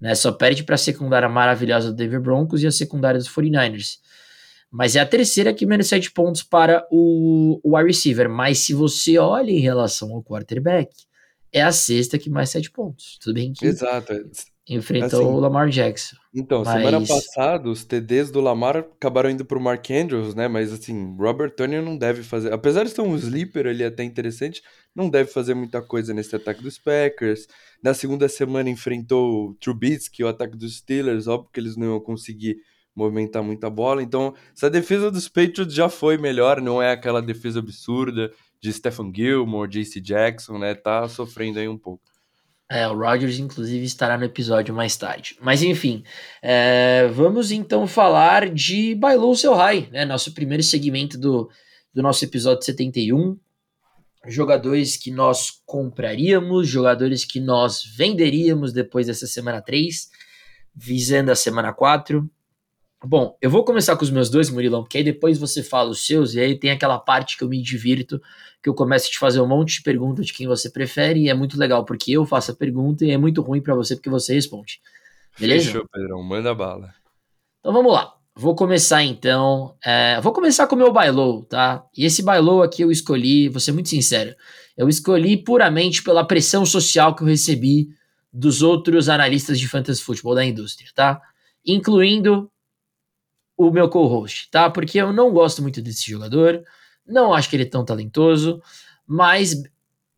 Né? 0.00 0.14
Só 0.14 0.32
perde 0.32 0.62
para 0.64 0.74
a 0.74 0.78
secundária 0.78 1.28
maravilhosa 1.28 1.90
do 1.90 1.96
Denver 1.96 2.20
Broncos 2.20 2.62
e 2.62 2.66
a 2.66 2.70
secundária 2.70 3.18
dos 3.18 3.28
49ers. 3.28 3.98
Mas 4.70 4.96
é 4.96 5.00
a 5.00 5.06
terceira 5.06 5.54
que 5.54 5.64
menos 5.64 5.86
7 5.86 6.10
pontos 6.10 6.42
para 6.42 6.86
o, 6.90 7.60
o 7.62 7.76
wide 7.76 7.88
receiver. 7.88 8.28
Mas 8.28 8.58
se 8.58 8.74
você 8.74 9.16
olha 9.18 9.50
em 9.50 9.60
relação 9.60 10.12
ao 10.12 10.22
quarterback, 10.22 10.90
é 11.54 11.62
a 11.62 11.70
sexta 11.70 12.18
que 12.18 12.28
mais 12.28 12.50
sete 12.50 12.70
pontos. 12.70 13.16
Tudo 13.22 13.34
bem 13.34 13.52
que 13.52 13.64
Exato. 13.64 14.12
É, 14.68 14.74
enfrentou 14.74 15.20
assim, 15.20 15.28
o 15.28 15.38
Lamar 15.38 15.68
Jackson. 15.68 16.16
Então, 16.34 16.62
mas... 16.64 16.82
semana 16.82 17.06
passada, 17.06 17.68
os 17.68 17.84
TDs 17.84 18.30
do 18.30 18.40
Lamar 18.40 18.78
acabaram 18.78 19.30
indo 19.30 19.44
pro 19.44 19.60
Mark 19.60 19.90
Andrews, 19.90 20.34
né? 20.34 20.48
Mas 20.48 20.72
assim, 20.72 21.14
Robert 21.16 21.50
Tony 21.50 21.80
não 21.80 21.96
deve 21.96 22.22
fazer. 22.22 22.52
Apesar 22.52 22.84
de 22.84 22.90
ser 22.90 23.02
um 23.02 23.14
sleeper 23.16 23.66
ali 23.66 23.84
até 23.84 24.02
interessante, 24.02 24.62
não 24.94 25.10
deve 25.10 25.30
fazer 25.30 25.54
muita 25.54 25.82
coisa 25.82 26.14
nesse 26.14 26.34
ataque 26.34 26.62
dos 26.62 26.78
Packers. 26.78 27.46
Na 27.82 27.92
segunda 27.92 28.28
semana 28.28 28.70
enfrentou 28.70 29.50
o 29.50 29.54
Trubisky, 29.54 30.24
o 30.24 30.28
ataque 30.28 30.56
dos 30.56 30.78
Steelers. 30.78 31.26
Óbvio 31.26 31.50
que 31.52 31.60
eles 31.60 31.76
não 31.76 31.86
iam 31.88 32.00
conseguir 32.00 32.56
movimentar 32.94 33.42
muita 33.42 33.68
bola. 33.68 34.02
Então, 34.02 34.34
essa 34.56 34.70
defesa 34.70 35.10
dos 35.10 35.28
Patriots 35.28 35.74
já 35.74 35.88
foi 35.88 36.16
melhor, 36.16 36.60
não 36.60 36.80
é 36.80 36.92
aquela 36.92 37.20
defesa 37.20 37.58
absurda 37.58 38.32
de 38.60 38.72
Stephen 38.72 39.12
Gilmore, 39.14 39.68
JC 39.68 40.00
Jackson, 40.00 40.58
né? 40.58 40.74
Tá 40.74 41.06
sofrendo 41.08 41.58
aí 41.58 41.68
um 41.68 41.76
pouco. 41.76 42.13
É, 42.70 42.88
o 42.88 42.96
Rodgers, 42.96 43.38
inclusive, 43.38 43.84
estará 43.84 44.16
no 44.16 44.24
episódio 44.24 44.74
mais 44.74 44.96
tarde. 44.96 45.36
Mas 45.40 45.62
enfim, 45.62 46.02
é, 46.42 47.06
vamos 47.12 47.50
então 47.50 47.86
falar 47.86 48.48
de 48.48 48.94
Bailou 48.94 49.34
Seu 49.36 49.54
High, 49.54 49.88
né? 49.92 50.04
Nosso 50.04 50.32
primeiro 50.32 50.62
segmento 50.62 51.18
do, 51.18 51.50
do 51.92 52.02
nosso 52.02 52.24
episódio 52.24 52.64
71. 52.64 53.38
Jogadores 54.26 54.96
que 54.96 55.10
nós 55.10 55.62
compraríamos, 55.66 56.66
jogadores 56.66 57.24
que 57.24 57.38
nós 57.38 57.82
venderíamos 57.96 58.72
depois 58.72 59.06
dessa 59.06 59.26
semana 59.26 59.60
3, 59.60 60.08
visando 60.74 61.30
a 61.30 61.36
semana 61.36 61.72
4. 61.74 62.28
Bom, 63.06 63.36
eu 63.40 63.50
vou 63.50 63.64
começar 63.64 63.96
com 63.96 64.02
os 64.02 64.10
meus 64.10 64.30
dois, 64.30 64.48
Murilão, 64.48 64.82
porque 64.82 64.98
aí 64.98 65.04
depois 65.04 65.36
você 65.38 65.62
fala 65.62 65.90
os 65.90 66.06
seus, 66.06 66.34
e 66.34 66.40
aí 66.40 66.58
tem 66.58 66.70
aquela 66.70 66.98
parte 66.98 67.36
que 67.36 67.44
eu 67.44 67.48
me 67.48 67.60
divirto, 67.60 68.20
que 68.62 68.68
eu 68.68 68.74
começo 68.74 69.08
a 69.08 69.10
te 69.10 69.18
fazer 69.18 69.42
um 69.42 69.46
monte 69.46 69.74
de 69.74 69.82
perguntas 69.82 70.26
de 70.26 70.32
quem 70.32 70.46
você 70.46 70.70
prefere, 70.70 71.20
e 71.20 71.28
é 71.28 71.34
muito 71.34 71.58
legal, 71.58 71.84
porque 71.84 72.12
eu 72.12 72.24
faço 72.24 72.52
a 72.52 72.54
pergunta 72.54 73.04
e 73.04 73.10
é 73.10 73.18
muito 73.18 73.42
ruim 73.42 73.60
para 73.60 73.74
você 73.74 73.94
porque 73.94 74.08
você 74.08 74.32
responde. 74.32 74.80
Beleza? 75.38 75.66
Fechou, 75.66 75.86
Pedrão, 75.92 76.22
manda 76.22 76.54
bala. 76.54 76.94
Então 77.60 77.72
vamos 77.72 77.92
lá. 77.92 78.14
Vou 78.34 78.54
começar 78.54 79.04
então. 79.04 79.76
É, 79.84 80.18
vou 80.20 80.32
começar 80.32 80.66
com 80.66 80.74
o 80.74 80.78
meu 80.78 80.92
bailou, 80.92 81.44
tá? 81.44 81.84
E 81.96 82.04
esse 82.06 82.22
bailou 82.22 82.62
aqui 82.62 82.82
eu 82.82 82.90
escolhi, 82.90 83.50
vou 83.50 83.60
ser 83.60 83.72
muito 83.72 83.90
sincero, 83.90 84.34
eu 84.76 84.88
escolhi 84.88 85.36
puramente 85.36 86.02
pela 86.02 86.26
pressão 86.26 86.64
social 86.64 87.14
que 87.14 87.22
eu 87.22 87.26
recebi 87.26 87.88
dos 88.32 88.62
outros 88.62 89.08
analistas 89.08 89.60
de 89.60 89.68
fantasy 89.68 90.02
futebol 90.02 90.34
da 90.34 90.44
indústria, 90.44 90.90
tá? 90.94 91.20
Incluindo 91.64 92.50
o 93.56 93.70
meu 93.70 93.88
co-host, 93.88 94.48
tá? 94.50 94.68
Porque 94.68 94.98
eu 94.98 95.12
não 95.12 95.32
gosto 95.32 95.62
muito 95.62 95.80
desse 95.80 96.10
jogador, 96.10 96.62
não 97.06 97.32
acho 97.32 97.48
que 97.48 97.56
ele 97.56 97.64
é 97.64 97.68
tão 97.68 97.84
talentoso, 97.84 98.62
mas 99.06 99.62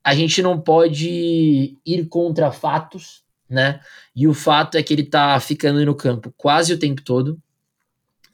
a 0.03 0.15
gente 0.15 0.41
não 0.43 0.61
pode 0.61 1.77
ir 1.85 2.07
contra 2.07 2.53
fatos, 2.53 3.25
né? 3.49 3.81
E 4.15 4.27
o 4.27 4.35
fato 4.35 4.77
é 4.77 4.83
que 4.83 4.95
ele 4.95 5.05
tá 5.05 5.39
ficando 5.41 5.85
no 5.85 5.95
campo 5.95 6.33
quase 6.37 6.73
o 6.73 6.79
tempo 6.79 7.03
todo, 7.03 7.41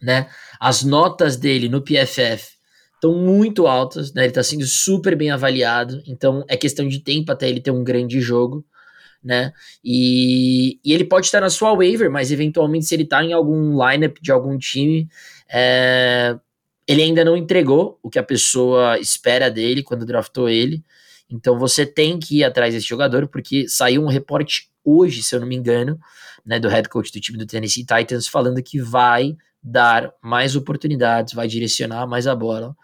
né? 0.00 0.28
As 0.60 0.82
notas 0.82 1.36
dele 1.36 1.68
no 1.68 1.82
PFF 1.82 2.56
estão 2.94 3.14
muito 3.14 3.66
altas, 3.66 4.12
né? 4.12 4.24
Ele 4.24 4.32
tá 4.32 4.42
sendo 4.42 4.66
super 4.66 5.16
bem 5.16 5.30
avaliado, 5.30 6.02
então 6.06 6.44
é 6.46 6.56
questão 6.56 6.86
de 6.86 7.00
tempo 7.00 7.32
até 7.32 7.48
ele 7.48 7.60
ter 7.60 7.70
um 7.70 7.82
grande 7.82 8.20
jogo 8.20 8.64
né? 9.22 9.52
E, 9.84 10.78
e 10.84 10.92
ele 10.92 11.04
pode 11.04 11.26
estar 11.26 11.40
na 11.40 11.50
sua 11.50 11.74
waiver, 11.74 12.10
mas 12.10 12.30
eventualmente 12.30 12.86
se 12.86 12.94
ele 12.94 13.04
está 13.04 13.22
em 13.24 13.32
algum 13.32 13.72
lineup 13.86 14.18
de 14.20 14.32
algum 14.32 14.58
time, 14.58 15.08
é, 15.48 16.36
ele 16.86 17.02
ainda 17.02 17.24
não 17.24 17.36
entregou 17.36 17.98
o 18.02 18.10
que 18.10 18.18
a 18.18 18.22
pessoa 18.22 18.98
espera 18.98 19.50
dele 19.50 19.82
quando 19.82 20.06
draftou 20.06 20.48
ele. 20.48 20.82
Então 21.30 21.58
você 21.58 21.86
tem 21.86 22.18
que 22.18 22.38
ir 22.38 22.44
atrás 22.44 22.74
desse 22.74 22.86
jogador, 22.86 23.28
porque 23.28 23.68
saiu 23.68 24.02
um 24.02 24.08
reporte 24.08 24.68
hoje, 24.84 25.22
se 25.22 25.34
eu 25.34 25.40
não 25.40 25.46
me 25.46 25.56
engano, 25.56 25.98
né, 26.44 26.58
do 26.58 26.68
head 26.68 26.88
coach 26.88 27.12
do 27.12 27.20
time 27.20 27.38
do 27.38 27.46
Tennessee 27.46 27.86
Titans 27.86 28.26
falando 28.26 28.62
que 28.62 28.80
vai 28.80 29.36
dar 29.62 30.12
mais 30.20 30.56
oportunidades, 30.56 31.34
vai 31.34 31.46
direcionar 31.46 32.06
mais 32.06 32.26
a 32.26 32.34
bola 32.34 32.74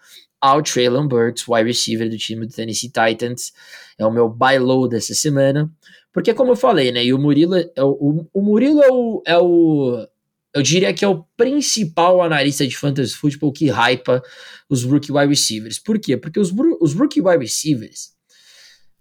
ao 0.41 0.63
Traylon 0.63 1.07
Burks, 1.07 1.47
wide 1.49 1.67
receiver 1.67 2.09
do 2.09 2.17
time 2.17 2.47
do 2.47 2.53
Tennessee 2.53 2.91
Titans. 2.91 3.53
É 3.99 4.07
o 4.07 4.11
meu 4.11 4.29
buy 4.29 4.59
low 4.59 4.89
dessa 4.89 5.15
semana. 5.15 5.71
Porque, 6.13 6.35
como 6.35 6.53
eu 6.53 6.57
falei, 6.57 6.91
né? 6.91 7.05
E 7.05 7.13
o 7.13 7.19
Murilo, 7.19 7.57
é 7.57 7.83
o, 7.83 8.29
o 8.33 8.43
Murilo 8.43 8.83
é 8.83 8.91
o, 8.91 9.23
é 9.27 9.39
o. 9.39 10.07
Eu 10.55 10.63
diria 10.63 10.93
que 10.95 11.05
é 11.05 11.09
o 11.09 11.25
principal 11.37 12.23
analista 12.23 12.67
de 12.67 12.77
fantasy 12.77 13.15
football 13.15 13.53
que 13.53 13.71
hypa 13.71 14.23
os 14.69 14.83
rookie 14.83 15.13
wide 15.13 15.29
receivers. 15.29 15.79
Por 15.79 15.99
quê? 15.99 16.17
Porque 16.17 16.41
os, 16.41 16.53
os 16.81 16.95
rookie 16.95 17.21
wide 17.21 17.45
receivers, 17.45 18.13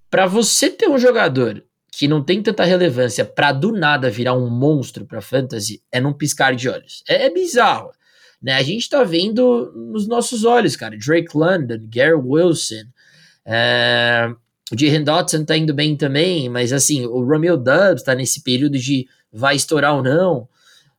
para 0.09 0.25
você 0.25 0.69
ter 0.69 0.89
um 0.89 0.99
jogador 0.99 1.63
que 1.91 2.07
não 2.07 2.23
tem 2.23 2.43
tanta 2.43 2.63
relevância 2.63 3.25
para 3.25 3.51
do 3.51 3.71
nada 3.71 4.09
virar 4.09 4.35
um 4.35 4.49
monstro 4.49 5.05
para 5.05 5.19
fantasy, 5.19 5.81
é 5.91 5.99
num 5.99 6.13
piscar 6.13 6.55
de 6.55 6.69
olhos. 6.69 7.01
É, 7.07 7.25
é 7.25 7.29
bizarro. 7.31 7.89
Né? 8.41 8.53
A 8.53 8.63
gente 8.63 8.89
tá 8.89 9.03
vendo 9.03 9.71
nos 9.75 10.07
nossos 10.07 10.43
olhos, 10.45 10.75
cara. 10.75 10.97
Drake 10.97 11.35
London, 11.35 11.79
Gary 11.89 12.13
Wilson, 12.13 12.85
é... 13.45 14.29
o 14.71 14.79
Jahan 14.79 15.03
Dotson 15.03 15.43
tá 15.43 15.57
indo 15.57 15.73
bem 15.73 15.95
também, 15.95 16.49
mas 16.49 16.71
assim, 16.71 17.05
o 17.05 17.23
Romeo 17.23 17.57
Dubs 17.57 18.03
tá 18.03 18.13
nesse 18.13 18.41
período 18.41 18.77
de 18.77 19.07
vai 19.31 19.55
estourar 19.55 19.95
ou 19.95 20.03
não. 20.03 20.47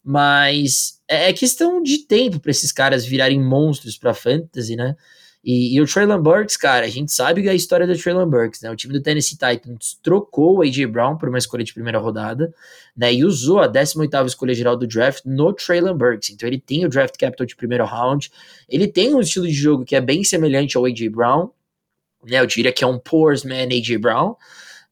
Mas 0.02 1.00
é, 1.08 1.28
é 1.28 1.32
questão 1.32 1.82
de 1.82 1.98
tempo 1.98 2.40
para 2.40 2.50
esses 2.50 2.72
caras 2.72 3.04
virarem 3.04 3.42
monstros 3.42 3.98
para 3.98 4.14
fantasy, 4.14 4.76
né? 4.76 4.96
E, 5.42 5.76
e, 5.76 5.80
o 5.80 5.86
Traylon 5.86 6.20
Burks, 6.20 6.56
cara, 6.56 6.84
a 6.84 6.88
gente 6.88 7.12
sabe 7.12 7.48
a 7.48 7.54
história 7.54 7.86
do 7.86 7.96
Traylon 7.96 8.28
Burks, 8.28 8.60
né? 8.60 8.70
O 8.70 8.76
time 8.76 8.92
do 8.92 9.00
Tennessee 9.00 9.38
Titans 9.38 9.98
trocou 10.02 10.58
o 10.58 10.62
A.J. 10.62 10.86
Brown 10.86 11.16
por 11.16 11.28
uma 11.28 11.38
escolha 11.38 11.62
de 11.62 11.72
primeira 11.72 11.98
rodada, 11.98 12.52
né? 12.96 13.14
E 13.14 13.24
usou 13.24 13.60
a 13.60 13.68
18ª 13.68 14.26
escolha 14.26 14.52
geral 14.52 14.76
do 14.76 14.86
draft 14.86 15.24
no 15.24 15.52
Traylon 15.52 15.96
Burks. 15.96 16.30
Então 16.30 16.48
ele 16.48 16.58
tem 16.58 16.84
o 16.84 16.88
draft 16.88 17.16
capital 17.16 17.46
de 17.46 17.54
primeiro 17.54 17.84
round, 17.84 18.30
ele 18.68 18.88
tem 18.88 19.14
um 19.14 19.20
estilo 19.20 19.46
de 19.46 19.52
jogo 19.52 19.84
que 19.84 19.94
é 19.94 20.00
bem 20.00 20.24
semelhante 20.24 20.76
ao 20.76 20.84
A.J. 20.84 21.08
Brown, 21.08 21.50
né? 22.24 22.40
Eu 22.40 22.46
diria 22.46 22.72
que 22.72 22.82
é 22.82 22.86
um 22.86 22.98
Poor's 22.98 23.44
Man 23.44 23.62
A.J. 23.62 23.96
Brown, 23.96 24.34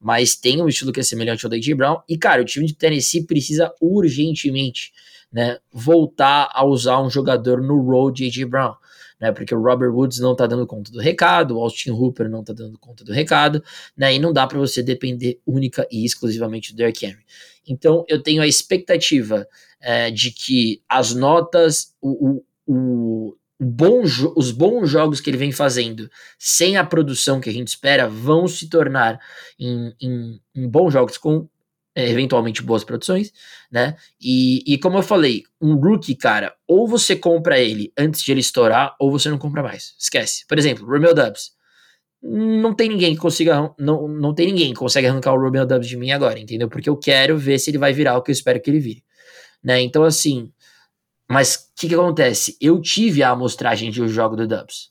mas 0.00 0.36
tem 0.36 0.62
um 0.62 0.68
estilo 0.68 0.92
que 0.92 1.00
é 1.00 1.02
semelhante 1.02 1.44
ao 1.44 1.52
A.J. 1.52 1.74
Brown. 1.74 2.00
E, 2.08 2.16
cara, 2.16 2.40
o 2.40 2.44
time 2.44 2.66
de 2.66 2.74
Tennessee 2.74 3.26
precisa 3.26 3.74
urgentemente, 3.80 4.92
né? 5.32 5.58
Voltar 5.72 6.50
a 6.54 6.64
usar 6.64 7.02
um 7.02 7.10
jogador 7.10 7.60
no 7.60 7.80
role 7.82 8.14
de 8.14 8.26
A.J. 8.26 8.44
Brown 8.44 8.74
né? 9.20 9.32
Porque 9.32 9.54
o 9.54 9.62
Robert 9.62 9.92
Woods 9.92 10.18
não 10.18 10.34
tá 10.34 10.46
dando 10.46 10.66
conta 10.66 10.90
do 10.90 11.00
recado, 11.00 11.56
o 11.56 11.60
Austin 11.60 11.90
Hooper 11.90 12.28
não 12.28 12.44
tá 12.44 12.52
dando 12.52 12.78
conta 12.78 13.04
do 13.04 13.12
recado, 13.12 13.62
né? 13.96 14.14
E 14.14 14.18
não 14.18 14.32
dá 14.32 14.46
para 14.46 14.58
você 14.58 14.82
depender 14.82 15.40
única 15.46 15.86
e 15.90 16.04
exclusivamente 16.04 16.72
do 16.72 16.76
Derrick 16.76 17.04
Henry. 17.04 17.24
Então 17.66 18.04
eu 18.08 18.22
tenho 18.22 18.42
a 18.42 18.46
expectativa 18.46 19.46
é, 19.80 20.10
de 20.10 20.30
que 20.30 20.82
as 20.88 21.14
notas, 21.14 21.94
o, 22.00 22.42
o, 22.66 22.74
o 22.74 23.36
Bom, 23.58 24.02
os 24.02 24.50
bons 24.50 24.90
jogos 24.90 25.18
que 25.18 25.30
ele 25.30 25.38
vem 25.38 25.50
fazendo 25.50 26.10
sem 26.38 26.76
a 26.76 26.84
produção 26.84 27.40
que 27.40 27.48
a 27.48 27.52
gente 27.52 27.68
espera 27.68 28.06
vão 28.06 28.46
se 28.46 28.68
tornar 28.68 29.18
em, 29.58 29.94
em, 29.98 30.40
em 30.54 30.68
bons 30.68 30.92
jogos 30.92 31.16
com 31.16 31.48
eventualmente 31.96 32.62
boas 32.62 32.84
produções, 32.84 33.32
né? 33.70 33.96
E, 34.20 34.62
e 34.66 34.78
como 34.78 34.98
eu 34.98 35.02
falei, 35.02 35.44
um 35.60 35.74
rookie, 35.74 36.14
cara, 36.14 36.54
ou 36.68 36.86
você 36.86 37.16
compra 37.16 37.58
ele 37.58 37.90
antes 37.96 38.22
de 38.22 38.30
ele 38.30 38.40
estourar, 38.40 38.94
ou 39.00 39.10
você 39.10 39.30
não 39.30 39.38
compra 39.38 39.62
mais. 39.62 39.94
Esquece. 39.98 40.46
Por 40.46 40.58
exemplo, 40.58 40.86
Romeo 40.86 41.14
Dubs. 41.14 41.56
Não 42.22 42.74
tem 42.74 42.88
ninguém 42.88 43.14
que 43.14 43.20
consiga. 43.20 43.74
Não, 43.78 44.08
não 44.08 44.34
tem 44.34 44.46
ninguém 44.48 44.72
que 44.72 44.78
consegue 44.78 45.06
arrancar 45.06 45.32
o 45.32 45.40
Romeo 45.40 45.66
Dubs 45.66 45.88
de 45.88 45.96
mim 45.96 46.10
agora, 46.10 46.38
entendeu? 46.38 46.68
Porque 46.68 46.88
eu 46.88 46.96
quero 46.96 47.38
ver 47.38 47.58
se 47.58 47.70
ele 47.70 47.78
vai 47.78 47.92
virar 47.92 48.18
o 48.18 48.22
que 48.22 48.30
eu 48.30 48.34
espero 48.34 48.60
que 48.60 48.70
ele 48.70 48.80
vire. 48.80 49.04
Né? 49.62 49.80
Então, 49.80 50.04
assim. 50.04 50.52
Mas 51.28 51.54
o 51.54 51.58
que, 51.80 51.88
que 51.88 51.94
acontece? 51.94 52.56
Eu 52.60 52.80
tive 52.80 53.22
a 53.22 53.30
amostragem 53.30 53.90
de 53.90 54.02
o 54.02 54.08
jogo 54.08 54.36
do 54.36 54.46
Dubs. 54.46 54.90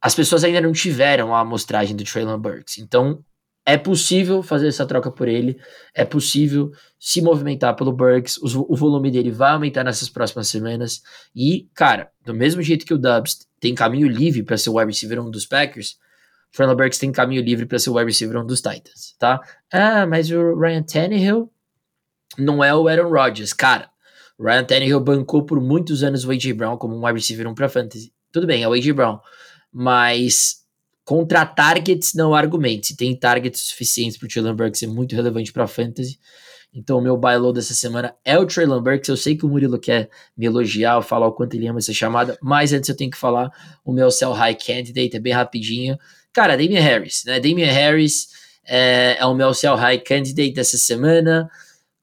As 0.00 0.14
pessoas 0.14 0.42
ainda 0.42 0.60
não 0.60 0.72
tiveram 0.72 1.34
a 1.34 1.40
amostragem 1.40 1.94
do 1.96 2.04
Traylon 2.04 2.38
Burks. 2.38 2.78
Então, 2.78 3.24
é 3.66 3.78
possível 3.78 4.42
fazer 4.42 4.68
essa 4.68 4.84
troca 4.86 5.10
por 5.10 5.26
ele, 5.26 5.58
é 5.94 6.04
possível 6.04 6.70
se 6.98 7.22
movimentar 7.22 7.74
pelo 7.74 7.92
Burks, 7.92 8.36
o, 8.38 8.66
o, 8.68 8.76
volume 8.76 9.10
dele 9.10 9.30
vai 9.30 9.52
aumentar 9.52 9.82
nessas 9.82 10.08
próximas 10.08 10.48
semanas. 10.48 11.02
E, 11.34 11.68
cara, 11.74 12.10
do 12.24 12.34
mesmo 12.34 12.60
jeito 12.60 12.84
que 12.84 12.92
o 12.92 12.98
Dubs 12.98 13.46
tem 13.58 13.74
caminho 13.74 14.06
livre 14.06 14.42
para 14.42 14.58
ser 14.58 14.70
o 14.70 14.74
wide 14.74 14.90
receiver 14.90 15.20
um 15.20 15.30
dos 15.30 15.46
Packers, 15.46 15.92
o 16.52 16.56
Traylon 16.56 16.76
Burks 16.76 16.98
tem 16.98 17.10
caminho 17.10 17.42
livre 17.42 17.64
para 17.64 17.78
ser 17.78 17.90
o 17.90 17.94
wide 17.94 18.10
receiver 18.10 18.38
um 18.38 18.46
dos 18.46 18.60
Titans, 18.60 19.14
tá? 19.18 19.40
Ah, 19.72 20.06
mas 20.06 20.30
o 20.30 20.54
Ryan 20.58 20.82
Tannehill 20.82 21.50
não 22.38 22.62
é 22.62 22.74
o 22.74 22.86
Aaron 22.86 23.08
Rodgers. 23.08 23.52
Cara, 23.54 23.90
Ryan 24.38 24.64
Tannehill 24.64 25.00
bancou 25.00 25.44
por 25.44 25.60
muitos 25.60 26.02
anos 26.02 26.24
o 26.24 26.30
A.J. 26.30 26.52
Brown 26.52 26.76
como 26.76 26.94
um 26.94 27.04
wide 27.04 27.18
receiver 27.18 27.48
um 27.48 27.54
para 27.54 27.68
fantasy. 27.68 28.12
Tudo 28.30 28.46
bem, 28.46 28.62
é 28.62 28.68
o 28.68 28.72
A.J. 28.72 28.92
Brown, 28.92 29.18
mas 29.72 30.63
Contra 31.04 31.44
targets, 31.44 32.14
não 32.14 32.34
argumente. 32.34 32.88
Se 32.88 32.96
tem 32.96 33.14
targets 33.14 33.60
suficientes 33.60 34.16
para 34.16 34.26
o 34.26 34.28
Traylon 34.28 34.54
Burks 34.54 34.80
ser 34.80 34.86
muito 34.86 35.14
relevante 35.14 35.52
para 35.52 35.66
fantasy. 35.66 36.18
Então, 36.72 36.98
o 36.98 37.00
meu 37.00 37.16
buy 37.16 37.36
low 37.36 37.52
dessa 37.52 37.72
semana 37.72 38.16
é 38.24 38.36
o 38.36 38.44
Traylon 38.44 38.82
Burks. 38.82 39.08
Eu 39.08 39.16
sei 39.16 39.36
que 39.36 39.46
o 39.46 39.48
Murilo 39.48 39.78
quer 39.78 40.08
me 40.36 40.46
elogiar, 40.46 41.00
falar 41.02 41.28
o 41.28 41.32
quanto 41.32 41.54
ele 41.54 41.68
ama 41.68 41.78
essa 41.78 41.92
chamada, 41.92 42.36
mas 42.42 42.72
antes 42.72 42.88
eu 42.88 42.96
tenho 42.96 43.10
que 43.10 43.16
falar 43.16 43.50
o 43.84 43.92
meu 43.92 44.10
sell 44.10 44.32
high 44.32 44.56
candidate, 44.56 45.16
é 45.16 45.20
bem 45.20 45.32
rapidinho. 45.32 45.96
Cara, 46.32 46.56
Damian 46.56 46.80
Harris, 46.80 47.22
né? 47.24 47.38
Damian 47.38 47.70
Harris 47.70 48.28
é, 48.66 49.16
é 49.20 49.24
o 49.24 49.34
meu 49.34 49.54
sell 49.54 49.76
high 49.76 49.98
candidate 49.98 50.52
dessa 50.52 50.76
semana. 50.76 51.48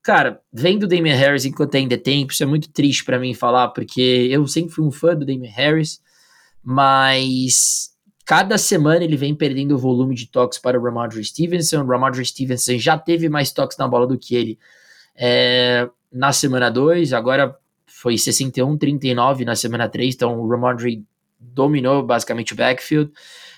Cara, 0.01 0.39
vendo 0.53 0.83
o 0.83 0.87
Damian 0.87 1.15
Harris 1.15 1.43
enquanto 1.43 1.75
ainda 1.75 1.95
é 1.95 1.97
tempo, 1.97 2.31
isso 2.31 2.41
é 2.41 2.45
muito 2.45 2.69
triste 2.71 3.03
para 3.03 3.19
mim 3.19 3.33
falar, 3.33 3.67
porque 3.69 4.29
eu 4.31 4.47
sempre 4.47 4.73
fui 4.73 4.85
um 4.85 4.91
fã 4.91 5.13
do 5.13 5.25
Damian 5.25 5.51
Harris, 5.51 5.99
mas 6.63 7.90
Cada 8.31 8.57
semana 8.57 9.03
ele 9.03 9.17
vem 9.17 9.35
perdendo 9.35 9.75
o 9.75 9.77
volume 9.77 10.15
de 10.15 10.25
toques 10.25 10.57
para 10.57 10.79
o 10.79 10.81
Ramondre 10.81 11.21
Stevenson. 11.21 11.83
O 11.83 11.85
Ramondre 11.85 12.25
Stevenson 12.25 12.77
já 12.77 12.97
teve 12.97 13.27
mais 13.27 13.51
toques 13.51 13.77
na 13.77 13.85
bola 13.89 14.07
do 14.07 14.17
que 14.17 14.35
ele 14.35 14.57
é, 15.17 15.89
na 16.09 16.31
semana 16.31 16.69
2, 16.69 17.11
agora 17.11 17.53
foi 17.85 18.15
61-39 18.15 19.43
na 19.43 19.53
semana 19.53 19.89
3, 19.89 20.15
então 20.15 20.39
o 20.39 20.47
Ramondre 20.47 21.03
dominou 21.37 22.03
basicamente 22.03 22.53
o 22.53 22.55
backfield, 22.55 23.11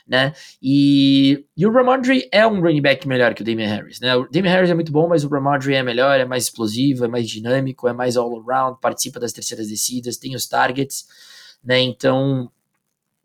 né? 0.07 0.33
E, 0.59 1.45
e 1.55 1.67
o 1.67 1.71
Ramondre 1.71 2.27
é 2.31 2.47
um 2.47 2.59
running 2.59 2.81
back 2.81 3.07
melhor 3.07 3.35
que 3.35 3.43
o 3.43 3.45
Damian 3.45 3.67
Harris, 3.67 3.99
né? 3.99 4.15
O 4.15 4.27
Damian 4.27 4.53
Harris 4.53 4.71
é 4.71 4.73
muito 4.73 4.91
bom, 4.91 5.07
mas 5.07 5.23
o 5.23 5.29
Ramondre 5.29 5.75
é 5.75 5.83
melhor, 5.83 6.19
é 6.19 6.25
mais 6.25 6.45
explosivo, 6.45 7.05
é 7.05 7.07
mais 7.07 7.29
dinâmico, 7.29 7.87
é 7.87 7.93
mais 7.93 8.17
all 8.17 8.41
around, 8.41 8.79
participa 8.81 9.19
das 9.19 9.33
terceiras 9.33 9.67
descidas, 9.67 10.17
tem 10.17 10.33
os 10.33 10.47
targets, 10.47 11.05
né? 11.63 11.79
Então 11.79 12.49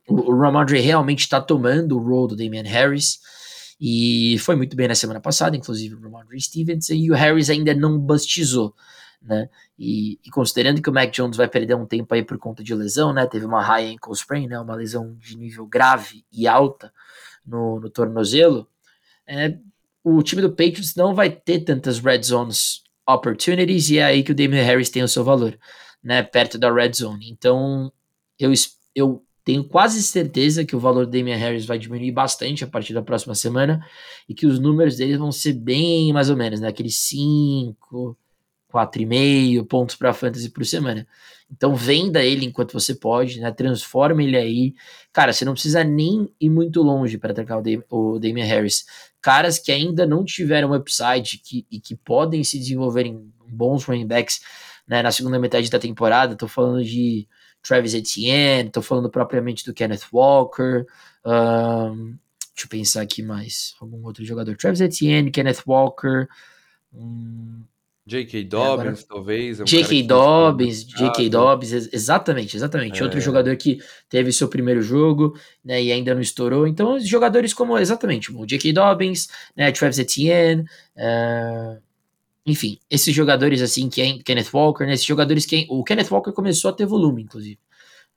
o, 0.09 0.37
Ramondre 0.37 0.81
realmente 0.81 1.21
está 1.21 1.41
tomando 1.41 1.97
o 1.97 2.03
role 2.03 2.29
do 2.29 2.37
Damian 2.37 2.63
Harris. 2.63 3.21
E 3.81 4.37
foi 4.41 4.57
muito 4.57 4.77
bem 4.77 4.89
na 4.89 4.95
semana 4.95 5.21
passada, 5.21 5.57
inclusive 5.57 5.95
o 5.95 6.01
Ramondre 6.01 6.41
Stevenson, 6.41 6.95
e 6.95 7.11
o 7.11 7.15
Harris 7.15 7.49
ainda 7.49 7.73
não 7.75 7.97
bastizou, 7.99 8.75
né? 9.23 9.49
E, 9.79 10.19
e, 10.25 10.31
considerando 10.31 10.83
que 10.83 10.91
o 10.91 10.93
Mac 10.93 11.13
Jones 11.13 11.37
vai 11.37 11.47
perder 11.47 11.77
um 11.77 11.87
tempo 11.87 12.13
aí 12.13 12.25
por 12.25 12.39
conta 12.39 12.65
de 12.65 12.75
lesão, 12.75 13.13
né? 13.13 13.25
Teve 13.27 13.47
uma 13.47 13.63
high 13.63 13.93
ankle 13.93 14.13
sprain, 14.15 14.49
né? 14.49 14.59
Uma 14.59 14.75
lesão 14.75 15.15
de 15.21 15.37
nível 15.37 15.65
grave 15.67 16.25
e 16.33 16.49
alta 16.49 16.93
no, 17.47 17.79
no 17.79 17.89
tornozelo. 17.89 18.69
É, 19.25 19.57
o 20.03 20.23
time 20.23 20.43
do 20.43 20.51
Patriots 20.51 20.97
não 20.97 21.15
vai 21.15 21.31
ter 21.31 21.61
tantas 21.61 22.01
red 22.01 22.23
zones 22.23 22.83
opportunities 23.07 23.91
e 23.91 23.99
é 23.99 24.05
aí 24.05 24.23
que 24.25 24.33
o 24.33 24.35
Damian 24.35 24.65
Harris 24.65 24.91
tem 24.91 25.03
o 25.03 25.09
seu 25.09 25.23
valor, 25.23 25.57
né? 26.03 26.23
Perto 26.23 26.59
da 26.59 26.73
red 26.73 26.93
zone. 26.95 27.31
Então, 27.31 27.93
eu, 28.39 28.53
eu 28.95 29.25
tenho 29.49 29.65
quase 29.65 30.03
certeza 30.03 30.63
que 30.63 30.77
o 30.77 30.79
valor 30.79 31.07
do 31.07 31.11
Damian 31.11 31.39
Harris 31.39 31.65
vai 31.65 31.79
diminuir 31.79 32.13
bastante 32.13 32.65
a 32.65 32.67
partir 32.67 32.93
da 32.93 33.01
próxima 33.01 33.35
semana 33.35 33.83
e 34.29 34.35
que 34.35 34.47
os 34.47 34.61
números 34.61 34.99
dele 34.99 35.17
vão 35.17 35.33
ser 35.33 35.55
bem 35.55 36.13
mais 36.13 36.29
ou 36.29 36.37
menos, 36.37 36.61
né? 36.61 36.69
Aqueles 36.69 36.97
5, 36.97 38.15
4,5 38.71 39.67
pontos 39.67 39.97
para 39.97 40.13
fantasy 40.13 40.51
por 40.51 40.67
semana. 40.67 41.09
Então 41.51 41.75
venda 41.75 42.23
ele 42.23 42.45
enquanto 42.45 42.75
você 42.75 42.95
pode, 42.95 43.41
né? 43.41 43.51
Transforma 43.51 44.23
ele 44.23 44.37
aí. 44.37 44.75
Cara, 45.15 45.33
você 45.33 45.47
não 45.47 45.55
precisa 45.55 45.83
nem 45.83 46.31
ir 46.39 46.51
muito 46.51 46.83
longe 46.83 47.17
para 47.17 47.33
atacar 47.33 47.59
o, 47.59 47.63
Dam 47.63 47.83
o 47.89 48.19
Damian 48.19 48.45
Harris. 48.45 48.85
Caras 49.19 49.59
que 49.59 49.73
ainda 49.73 50.05
não 50.05 50.27
tiveram 50.27 50.75
upside 50.75 51.39
que, 51.39 51.67
e 51.71 51.81
que 51.81 51.97
podem 51.97 52.45
se 52.45 52.59
desenvolver 52.59 53.07
em 53.07 53.33
bons 53.49 53.83
running 53.85 54.07
backs 54.07 54.43
né, 54.87 55.01
na 55.03 55.11
segunda 55.11 55.39
metade 55.39 55.71
da 55.71 55.79
temporada. 55.79 56.37
Tô 56.37 56.47
falando 56.47 56.85
de 56.85 57.27
Travis 57.63 57.95
Etienne, 57.95 58.71
tô 58.71 58.83
falando 58.83 59.11
propriamente 59.11 59.65
do 59.65 59.75
Kenneth 59.75 60.07
Walker. 60.13 60.85
Um, 61.25 62.17
deixa 62.55 62.65
eu 62.65 62.69
pensar 62.69 63.03
aqui 63.03 63.23
mais. 63.23 63.75
Algum 63.81 64.05
outro 64.05 64.25
jogador. 64.25 64.57
Travis 64.57 64.81
Etienne, 64.81 65.31
Kenneth 65.31 65.63
Walker. 65.67 66.27
Um, 66.93 67.63
J.K. 68.09 68.43
Dobbins, 68.45 69.03
é, 69.03 69.07
talvez. 69.07 69.61
É 69.61 69.63
um 69.63 69.67
J.K. 69.67 70.03
Dobbins, 70.05 70.85
J.K. 70.87 71.29
Dobbins, 71.29 71.73
exatamente, 71.93 72.57
exatamente. 72.57 73.01
É. 73.01 73.05
Outro 73.05 73.21
jogador 73.21 73.55
que 73.57 73.81
teve 74.09 74.33
seu 74.33 74.49
primeiro 74.49 74.81
jogo, 74.81 75.39
né, 75.63 75.83
e 75.83 75.93
ainda 75.93 76.15
não 76.15 76.23
estourou. 76.23 76.67
Então, 76.67 76.99
jogadores 76.99 77.53
como, 77.53 77.77
exatamente, 77.77 78.33
o 78.33 78.47
J.K. 78.47 78.73
Dobbins, 78.73 79.29
né, 79.55 79.71
Travis 79.73 79.99
Etienne, 79.99 80.63
uh, 80.97 81.79
enfim, 82.49 82.79
esses 82.91 83.15
jogadores 83.15 83.61
assim 83.63 83.89
que 83.89 84.01
é 84.01 84.19
Kenneth 84.19 84.51
Walker, 84.53 84.85
né, 84.85 84.95
esses 84.95 85.07
jogadores 85.07 85.45
que 85.45 85.57
é, 85.57 85.67
o 85.69 85.85
Kenneth 85.85 86.09
Walker 86.11 86.33
começou 86.33 86.71
a 86.71 86.73
ter 86.73 86.87
volume, 86.87 87.23
inclusive, 87.23 87.59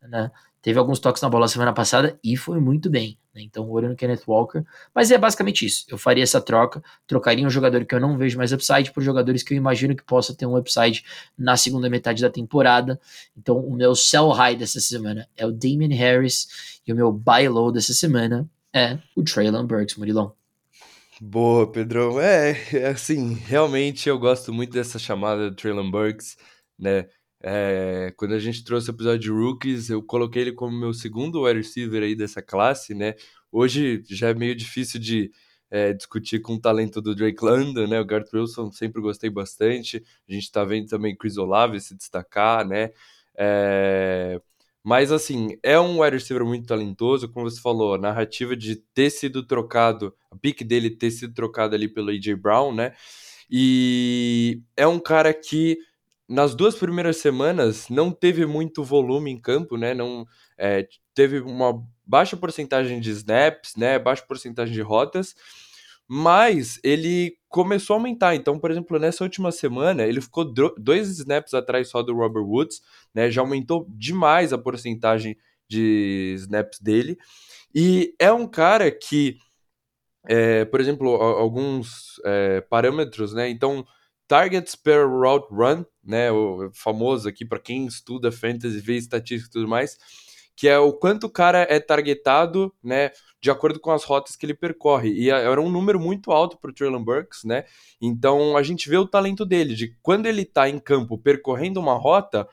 né? 0.02 0.32
Teve 0.62 0.78
alguns 0.78 1.00
toques 1.00 1.22
na 1.22 1.30
bola 1.30 1.48
semana 1.48 1.74
passada 1.74 2.20
e 2.24 2.38
foi 2.38 2.60
muito 2.60 2.88
bem. 2.88 3.18
Né? 3.34 3.42
Então, 3.42 3.68
olho 3.68 3.90
no 3.90 3.96
Kenneth 3.96 4.22
Walker. 4.28 4.64
Mas 4.94 5.10
é 5.10 5.18
basicamente 5.18 5.66
isso. 5.66 5.86
Eu 5.90 5.98
faria 5.98 6.24
essa 6.24 6.40
troca, 6.40 6.84
trocaria 7.08 7.46
um 7.46 7.50
jogador 7.50 7.84
que 7.84 7.96
eu 7.96 8.00
não 8.00 8.16
vejo 8.16 8.38
mais 8.38 8.54
upside 8.54 8.92
por 8.92 9.02
jogadores 9.02 9.42
que 9.42 9.56
eu 9.56 9.58
imagino 9.58 9.96
que 9.96 10.04
possa 10.04 10.36
ter 10.36 10.46
um 10.46 10.56
upside 10.56 11.04
na 11.36 11.58
segunda 11.58 11.90
metade 11.90 12.22
da 12.22 12.30
temporada. 12.30 13.02
Então, 13.36 13.58
o 13.58 13.74
meu 13.74 13.96
sell 13.96 14.30
high 14.30 14.56
dessa 14.56 14.80
semana 14.80 15.28
é 15.36 15.46
o 15.48 15.52
Damian 15.52 15.96
Harris 15.96 16.80
e 16.86 16.94
o 16.94 16.96
meu 16.96 17.12
buy 17.12 17.48
low 17.48 17.72
dessa 17.72 17.94
semana 17.94 18.48
é 18.72 19.00
o 19.16 19.24
Traylon 19.24 19.66
Burks, 19.66 19.96
Murilão. 19.96 20.41
Boa, 21.24 21.72
Pedrão. 21.72 22.20
É, 22.20 22.51
é, 22.74 22.88
assim, 22.88 23.36
realmente 23.36 24.10
eu 24.10 24.18
gosto 24.18 24.51
muito 24.51 24.72
dessa 24.74 24.98
chamada 24.98 25.51
do 25.51 25.56
Traylon 25.56 25.92
Burks, 25.92 26.36
né? 26.80 27.08
É, 27.44 28.12
quando 28.18 28.34
a 28.34 28.40
gente 28.40 28.63
trouxe 28.63 28.90
o 28.90 28.94
episódio 28.94 29.20
de 29.20 29.30
Rookies, 29.30 29.90
eu 29.92 30.01
coloquei 30.01 30.42
ele 30.42 30.51
como 30.54 30.75
meu 30.75 30.94
segundo 30.96 31.44
wide 31.44 31.60
receiver 31.60 32.01
aí 32.01 32.16
dessa 32.16 32.42
classe, 32.42 32.96
né? 32.96 33.13
Hoje 33.51 34.04
já 34.10 34.30
é 34.30 34.34
meio 34.34 34.56
difícil 34.56 35.00
de 35.00 35.32
é, 35.70 35.94
discutir 35.94 36.40
com 36.42 36.56
o 36.56 36.60
talento 36.60 37.00
do 37.00 37.13
Drake 37.13 37.44
London, 37.46 37.86
né? 37.88 38.00
O 38.00 38.06
Garth 38.06 38.34
Wilson 38.34 38.72
sempre 38.72 39.00
gostei 39.00 39.30
bastante. 39.30 40.04
A 40.28 40.34
gente 40.34 40.51
tá 40.51 40.63
vendo 40.66 40.88
também 40.88 41.16
Chris 41.16 41.38
Olave 41.38 41.80
se 41.80 41.96
destacar, 41.96 42.68
né? 42.68 42.90
É... 43.38 44.42
Mas, 44.84 45.12
assim, 45.12 45.58
é 45.64 45.80
um 45.80 46.02
wide 46.02 46.18
receiver 46.18 46.46
muito 46.46 46.66
talentoso, 46.68 47.30
como 47.32 47.50
você 47.50 47.62
falou, 47.62 47.94
a 47.94 47.98
narrativa 48.00 48.56
de 48.56 48.78
ter 48.94 49.10
sido 49.12 49.46
trocado, 49.46 50.14
a 50.32 50.36
pique 50.36 50.64
dele 50.64 50.90
ter 50.90 51.12
sido 51.12 51.34
trocado 51.34 51.76
ali 51.76 51.88
pelo 51.88 52.10
A.J. 52.10 52.36
Brown, 52.36 52.74
né? 52.74 52.94
E 53.50 54.62
é 54.76 54.88
um 54.88 55.00
cara 55.00 55.34
que 55.34 55.78
nas 56.28 56.56
duas 56.56 56.76
primeiras 56.76 57.18
semanas 57.18 57.90
não 57.90 58.12
teve 58.12 58.46
muito 58.46 58.84
volume 58.84 59.30
em 59.32 59.40
campo, 59.40 59.78
né? 59.78 59.94
Não 59.94 60.26
é, 60.58 60.88
teve 61.14 61.40
uma 61.42 61.84
baixa 62.06 62.38
porcentagem 62.38 63.00
de 63.00 63.12
snaps, 63.12 63.76
né? 63.76 64.00
Baixa 64.00 64.24
porcentagem 64.26 64.74
de 64.74 64.82
rotas, 64.82 65.36
mas 66.13 66.77
ele 66.84 67.38
começou 67.48 67.94
a 67.94 67.98
aumentar. 67.98 68.36
Então, 68.36 68.60
por 68.60 68.70
exemplo, 68.70 69.00
nessa 69.00 69.24
última 69.24 69.50
semana 69.50 70.03
ele 70.03 70.20
ficou 70.20 70.44
dois 70.44 71.08
snaps 71.08 71.53
atrás 71.53 71.88
só 71.88 72.03
do 72.03 72.13
Robert 72.13 72.44
Woods, 72.44 72.82
né? 73.15 73.32
Já 73.32 73.39
aumentou 73.39 73.88
demais 73.89 74.51
a 74.51 74.58
porcentagem 74.58 75.38
de 75.70 76.34
snaps 76.36 76.82
dele 76.82 77.18
e 77.74 78.13
é 78.20 78.30
um 78.30 78.46
cara 78.46 78.91
que, 78.91 79.38
é, 80.27 80.65
por 80.65 80.82
exemplo, 80.82 81.15
alguns 81.15 82.20
é, 82.25 82.60
parâmetros, 82.60 83.34
né? 83.34 83.50
Então 83.50 83.86
targets 84.27 84.75
per 84.75 85.08
route 85.08 85.48
run, 85.50 85.86
né, 86.03 86.30
o 86.30 86.72
famoso 86.74 87.30
aqui 87.30 87.46
para 87.46 87.60
quem 87.60 87.86
estuda 87.86 88.34
fantasy, 88.34 88.82
vê 88.82 88.98
estatística 88.98 89.50
e 89.50 89.53
tudo 89.53 89.68
mais, 89.68 89.98
que 90.58 90.68
é 90.68 90.77
o 90.77 90.91
quanto 90.91 91.27
o 91.27 91.30
cara 91.30 91.65
é 91.70 91.80
targetado, 91.80 92.74
né, 92.84 93.12
de 93.42 93.50
acordo 93.50 93.80
com 93.80 93.92
as 93.92 94.04
rotas 94.04 94.36
que 94.36 94.46
ele 94.46 94.54
percorre. 94.54 95.10
E 95.12 95.30
era 95.30 95.60
um 95.60 95.70
número 95.70 96.00
muito 96.00 96.32
alto 96.32 96.58
para 96.58 96.70
o 96.70 96.74
Traylon 96.74 97.04
Burks, 97.04 97.44
né? 97.44 97.66
Então 98.00 98.56
a 98.56 98.62
gente 98.62 98.88
vê 98.88 98.98
o 98.98 99.08
talento 99.08 99.46
dele, 99.46 99.74
de 99.74 99.96
quando 100.02 100.28
ele 100.28 100.44
está 100.44 100.70
em 100.70 100.80
campo 100.80 101.18
percorrendo 101.18 101.80
uma 101.80 101.96
rota, 101.96 102.48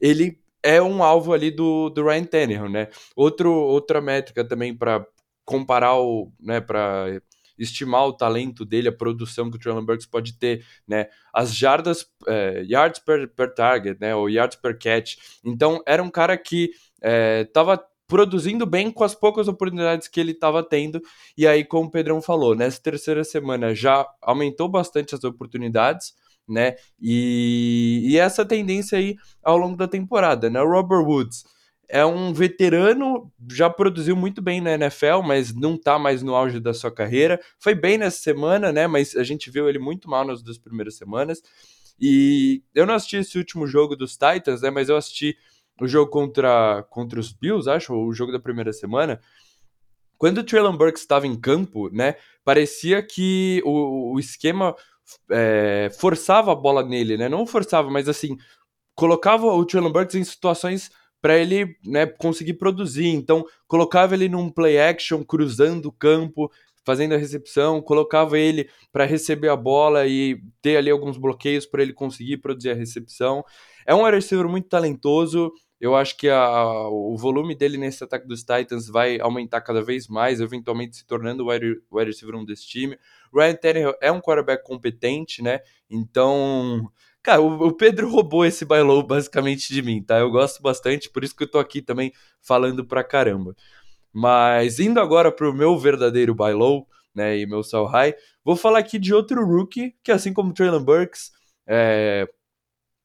ele 0.00 0.40
é 0.62 0.80
um 0.80 1.02
alvo 1.02 1.32
ali 1.32 1.50
do, 1.50 1.90
do 1.90 2.04
Ryan 2.04 2.24
Tannehill, 2.24 2.68
né? 2.68 2.88
Outro, 3.16 3.52
outra 3.52 4.00
métrica 4.00 4.44
também 4.44 4.76
para 4.76 5.04
comparar 5.44 5.96
o, 5.98 6.30
né, 6.38 6.60
para 6.60 7.20
estimar 7.58 8.06
o 8.06 8.12
talento 8.12 8.64
dele, 8.64 8.88
a 8.88 8.92
produção 8.92 9.50
que 9.50 9.56
o 9.56 9.60
Traylon 9.60 9.84
Burks 9.84 10.06
pode 10.06 10.34
ter, 10.34 10.64
né? 10.86 11.08
As 11.32 11.54
jardas, 11.54 12.06
é, 12.28 12.62
yards 12.64 13.00
per, 13.00 13.28
per 13.28 13.52
target, 13.52 13.98
né? 14.00 14.14
Ou 14.14 14.30
yards 14.30 14.56
per 14.56 14.78
catch. 14.78 15.16
Então, 15.44 15.82
era 15.84 16.02
um 16.02 16.10
cara 16.10 16.36
que 16.36 16.70
estava 17.44 17.74
é, 17.74 17.97
produzindo 18.08 18.64
bem 18.64 18.90
com 18.90 19.04
as 19.04 19.14
poucas 19.14 19.46
oportunidades 19.46 20.08
que 20.08 20.18
ele 20.18 20.32
estava 20.32 20.62
tendo. 20.62 21.00
E 21.36 21.46
aí, 21.46 21.62
como 21.62 21.88
o 21.88 21.90
Pedrão 21.90 22.22
falou, 22.22 22.56
nessa 22.56 22.80
terceira 22.82 23.22
semana 23.22 23.74
já 23.74 24.08
aumentou 24.22 24.66
bastante 24.68 25.14
as 25.14 25.22
oportunidades, 25.22 26.14
né? 26.48 26.76
E, 26.98 28.08
e 28.10 28.16
essa 28.16 28.44
tendência 28.46 28.98
aí 28.98 29.14
ao 29.44 29.58
longo 29.58 29.76
da 29.76 29.86
temporada, 29.86 30.48
né? 30.48 30.60
O 30.60 30.68
Robert 30.68 31.04
Woods 31.04 31.44
é 31.86 32.04
um 32.04 32.32
veterano, 32.32 33.30
já 33.50 33.68
produziu 33.68 34.16
muito 34.16 34.42
bem 34.42 34.60
na 34.60 34.72
NFL, 34.72 35.22
mas 35.24 35.54
não 35.54 35.76
tá 35.76 35.98
mais 35.98 36.22
no 36.22 36.34
auge 36.34 36.60
da 36.60 36.72
sua 36.72 36.90
carreira. 36.90 37.38
Foi 37.58 37.74
bem 37.74 37.98
nessa 37.98 38.18
semana, 38.18 38.72
né? 38.72 38.86
Mas 38.86 39.14
a 39.16 39.22
gente 39.22 39.50
viu 39.50 39.68
ele 39.68 39.78
muito 39.78 40.08
mal 40.08 40.24
nas 40.26 40.42
duas 40.42 40.58
primeiras 40.58 40.96
semanas. 40.96 41.42
E 42.00 42.62
eu 42.74 42.86
não 42.86 42.94
assisti 42.94 43.16
esse 43.16 43.36
último 43.38 43.66
jogo 43.66 43.96
dos 43.96 44.16
Titans, 44.16 44.62
né? 44.62 44.70
Mas 44.70 44.88
eu 44.88 44.96
assisti 44.96 45.36
o 45.80 45.88
jogo 45.88 46.10
contra, 46.10 46.84
contra 46.90 47.20
os 47.20 47.32
Bills, 47.32 47.68
acho, 47.68 47.94
o 47.94 48.12
jogo 48.12 48.32
da 48.32 48.40
primeira 48.40 48.72
semana. 48.72 49.20
Quando 50.16 50.38
o 50.38 50.44
Traylon 50.44 50.76
Burks 50.76 51.02
estava 51.02 51.26
em 51.26 51.36
campo, 51.36 51.88
né? 51.90 52.16
Parecia 52.44 53.02
que 53.02 53.62
o, 53.64 54.14
o 54.14 54.18
esquema 54.18 54.74
é, 55.30 55.90
forçava 55.98 56.52
a 56.52 56.56
bola 56.56 56.82
nele, 56.82 57.16
né? 57.16 57.28
Não 57.28 57.46
forçava, 57.46 57.88
mas 57.88 58.08
assim, 58.08 58.36
colocava 58.94 59.46
o 59.46 59.64
Traylon 59.64 59.92
Burks 59.92 60.16
em 60.16 60.24
situações 60.24 60.90
para 61.20 61.36
ele 61.36 61.76
né, 61.84 62.06
conseguir 62.06 62.54
produzir. 62.54 63.08
Então, 63.08 63.44
colocava 63.66 64.14
ele 64.14 64.28
num 64.28 64.50
play 64.50 64.78
action, 64.78 65.22
cruzando 65.22 65.86
o 65.86 65.92
campo, 65.92 66.50
fazendo 66.84 67.14
a 67.14 67.18
recepção, 67.18 67.82
colocava 67.82 68.38
ele 68.38 68.68
para 68.90 69.04
receber 69.04 69.50
a 69.50 69.56
bola 69.56 70.06
e 70.06 70.40
ter 70.62 70.76
ali 70.76 70.90
alguns 70.90 71.18
bloqueios 71.18 71.66
para 71.66 71.82
ele 71.82 71.92
conseguir 71.92 72.38
produzir 72.38 72.70
a 72.70 72.74
recepção. 72.74 73.44
É 73.86 73.94
um 73.94 74.02
receiver 74.02 74.48
muito 74.48 74.68
talentoso. 74.68 75.52
Eu 75.80 75.94
acho 75.94 76.16
que 76.16 76.28
a, 76.28 76.88
o 76.88 77.16
volume 77.16 77.54
dele 77.54 77.78
nesse 77.78 78.02
ataque 78.02 78.26
dos 78.26 78.42
Titans 78.42 78.88
vai 78.88 79.20
aumentar 79.20 79.60
cada 79.60 79.82
vez 79.82 80.08
mais, 80.08 80.40
eventualmente 80.40 80.96
se 80.96 81.06
tornando 81.06 81.44
o 81.44 81.50
wide, 81.50 81.80
wide 81.92 82.10
receiver 82.10 82.34
um 82.34 82.44
desse 82.44 82.66
time. 82.66 82.98
Ryan 83.32 83.54
Tannehill 83.54 83.94
é 84.00 84.10
um 84.10 84.20
quarterback 84.20 84.64
competente, 84.64 85.42
né? 85.42 85.60
Então, 85.88 86.90
Cara, 87.22 87.42
o, 87.42 87.66
o 87.66 87.72
Pedro 87.72 88.08
roubou 88.08 88.44
esse 88.46 88.64
bailou 88.64 89.02
basicamente 89.02 89.72
de 89.72 89.82
mim, 89.82 90.02
tá? 90.02 90.18
Eu 90.18 90.30
gosto 90.30 90.62
bastante, 90.62 91.10
por 91.10 91.22
isso 91.22 91.36
que 91.36 91.42
eu 91.42 91.50
tô 91.50 91.58
aqui 91.58 91.82
também 91.82 92.12
falando 92.40 92.84
pra 92.86 93.04
caramba. 93.04 93.54
Mas 94.12 94.80
indo 94.80 94.98
agora 95.00 95.30
pro 95.30 95.52
meu 95.52 95.76
verdadeiro 95.78 96.34
bailou, 96.34 96.88
né, 97.14 97.38
e 97.38 97.46
meu 97.46 97.62
sell 97.62 97.84
high, 97.84 98.14
vou 98.44 98.56
falar 98.56 98.78
aqui 98.78 98.98
de 98.98 99.12
outro 99.12 99.44
rookie, 99.44 99.94
que 100.02 100.12
assim 100.12 100.32
como 100.32 100.50
o 100.50 100.54
Traylon 100.54 100.82
Burks, 100.82 101.32
é, 101.66 102.26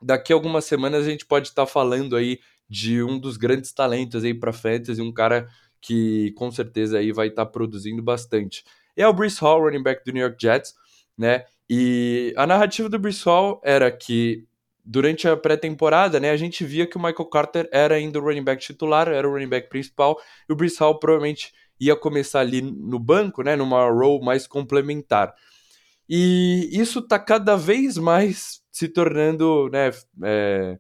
daqui 0.02 0.32
a 0.32 0.36
algumas 0.36 0.66
semanas 0.66 1.06
a 1.06 1.10
gente 1.10 1.26
pode 1.26 1.50
estar 1.50 1.66
tá 1.66 1.72
falando 1.72 2.16
aí 2.16 2.40
de 2.70 3.04
um 3.04 3.20
dos 3.20 3.38
grandes 3.38 3.72
talentos 3.72 4.24
aí 4.24 4.34
para 4.34 4.54
fantasy, 4.54 5.02
um 5.02 5.12
cara 5.12 5.48
que 5.80 6.32
com 6.32 6.50
certeza 6.52 6.98
aí 6.98 7.12
vai 7.12 7.28
estar 7.28 7.46
tá 7.46 7.52
produzindo 7.52 8.02
bastante. 8.02 8.64
É 8.96 9.08
o 9.08 9.14
Brees 9.14 9.38
Hall, 9.40 9.62
running 9.62 9.84
back 9.84 10.04
do 10.06 10.12
New 10.12 10.22
York 10.22 10.38
Jets, 10.40 10.74
né? 11.18 11.46
E 11.70 12.34
a 12.38 12.46
narrativa 12.46 12.90
do 12.90 13.00
Brissol 13.00 13.62
era 13.64 13.92
que 13.92 14.46
durante 14.86 15.28
a 15.28 15.38
pré-temporada, 15.38 16.20
né, 16.20 16.30
a 16.32 16.38
gente 16.38 16.66
via 16.66 16.86
que 16.86 16.98
o 16.98 17.02
Michael 17.02 17.30
Carter 17.30 17.70
era 17.72 17.96
ainda 17.96 18.20
o 18.20 18.22
running 18.22 18.44
back 18.44 18.62
titular, 18.62 19.08
era 19.08 19.28
o 19.28 19.32
running 19.32 19.48
back 19.48 19.70
principal, 19.70 20.20
e 20.48 20.54
o 20.54 20.56
Brissol 20.56 21.00
provavelmente 21.00 21.54
ia 21.80 21.96
começar 21.96 22.42
ali 22.42 22.62
no 22.62 23.00
banco, 23.00 23.42
né, 23.44 23.56
numa 23.56 23.90
role 23.90 24.24
mais 24.24 24.46
complementar. 24.46 25.34
E 26.08 26.70
isso 26.74 27.00
está 27.00 27.18
cada 27.18 27.56
vez 27.56 27.98
mais 27.98 28.62
se 28.72 28.90
tornando, 28.90 29.70
né, 29.72 29.92
é, 30.24 30.78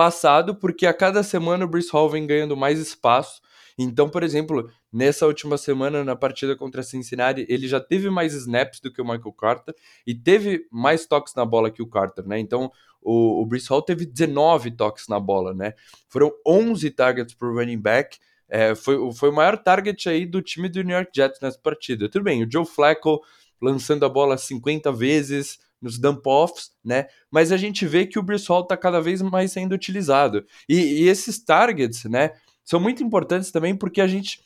passado, 0.00 0.54
porque 0.54 0.86
a 0.86 0.94
cada 0.94 1.22
semana 1.22 1.66
o 1.66 1.68
Brice 1.68 1.90
Hall 1.92 2.08
vem 2.08 2.26
ganhando 2.26 2.56
mais 2.56 2.78
espaço, 2.78 3.42
então, 3.78 4.08
por 4.08 4.22
exemplo, 4.22 4.70
nessa 4.90 5.26
última 5.26 5.58
semana, 5.58 6.02
na 6.02 6.16
partida 6.16 6.56
contra 6.56 6.82
Cincinnati, 6.82 7.44
ele 7.50 7.68
já 7.68 7.78
teve 7.78 8.08
mais 8.08 8.32
snaps 8.32 8.80
do 8.80 8.90
que 8.90 9.02
o 9.02 9.04
Michael 9.04 9.32
Carter 9.34 9.74
e 10.06 10.14
teve 10.14 10.66
mais 10.72 11.04
toques 11.04 11.34
na 11.34 11.44
bola 11.44 11.70
que 11.70 11.82
o 11.82 11.86
Carter, 11.86 12.26
né? 12.26 12.38
Então, 12.38 12.72
o, 13.02 13.42
o 13.42 13.44
Brees 13.44 13.66
Hall 13.66 13.82
teve 13.82 14.06
19 14.06 14.70
toques 14.70 15.06
na 15.06 15.20
bola, 15.20 15.52
né? 15.52 15.74
Foram 16.08 16.32
11 16.46 16.90
targets 16.92 17.34
por 17.34 17.54
running 17.54 17.78
back. 17.78 18.18
É, 18.48 18.74
foi, 18.74 18.96
foi 19.12 19.28
o 19.28 19.34
maior 19.34 19.58
target 19.58 20.08
aí 20.08 20.24
do 20.24 20.40
time 20.40 20.70
do 20.70 20.82
New 20.82 20.96
York 20.96 21.10
Jets 21.14 21.38
nessa 21.42 21.58
partida. 21.58 22.08
Tudo 22.08 22.24
bem, 22.24 22.42
o 22.42 22.50
Joe 22.50 22.64
Flacco 22.64 23.20
lançando 23.60 24.06
a 24.06 24.08
bola 24.08 24.38
50 24.38 24.90
vezes 24.92 25.58
nos 25.80 25.98
dump-offs, 25.98 26.70
né? 26.84 27.06
Mas 27.30 27.52
a 27.52 27.56
gente 27.56 27.86
vê 27.86 28.06
que 28.06 28.18
o 28.18 28.22
Brees 28.22 28.46
Hall 28.46 28.66
tá 28.66 28.76
cada 28.76 29.00
vez 29.00 29.22
mais 29.22 29.52
sendo 29.52 29.72
utilizado. 29.72 30.44
E, 30.68 31.02
e 31.04 31.08
esses 31.08 31.42
targets, 31.42 32.04
né? 32.04 32.32
são 32.70 32.78
muito 32.78 33.02
importantes 33.02 33.50
também 33.50 33.74
porque 33.74 34.00
a 34.00 34.06
gente 34.06 34.40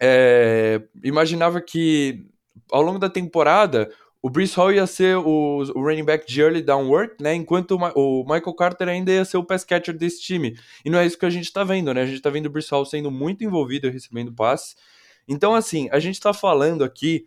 é, 0.00 0.80
imaginava 1.02 1.60
que 1.60 2.24
ao 2.70 2.82
longo 2.82 3.00
da 3.00 3.10
temporada 3.10 3.90
o 4.22 4.30
Brees 4.30 4.54
Hall 4.54 4.72
ia 4.72 4.86
ser 4.86 5.16
o, 5.16 5.64
o 5.74 5.80
running 5.82 6.04
back 6.04 6.24
de 6.24 6.40
early 6.40 6.62
down 6.62 6.88
work, 6.88 7.20
né? 7.20 7.34
Enquanto 7.34 7.72
o, 7.72 8.20
o, 8.20 8.22
Michael 8.22 8.54
Carter 8.54 8.88
ainda 8.88 9.10
ia 9.10 9.24
ser 9.24 9.38
o 9.38 9.44
pass 9.44 9.64
catcher 9.64 9.96
desse 9.96 10.20
time. 10.20 10.56
E 10.84 10.90
não 10.90 11.00
é 11.00 11.06
isso 11.06 11.18
que 11.18 11.26
a 11.26 11.30
gente 11.30 11.52
tá 11.52 11.64
vendo, 11.64 11.92
né? 11.92 12.02
A 12.02 12.06
gente 12.06 12.20
tá 12.20 12.30
vendo 12.30 12.46
o 12.46 12.50
Brees 12.50 12.68
Hall 12.68 12.84
sendo 12.84 13.10
muito 13.10 13.42
envolvido 13.42 13.90
recebendo 13.90 14.32
passes. 14.32 14.76
Então, 15.26 15.52
assim, 15.52 15.88
a 15.90 15.98
gente 15.98 16.20
tá 16.20 16.32
falando 16.32 16.84
aqui 16.84 17.26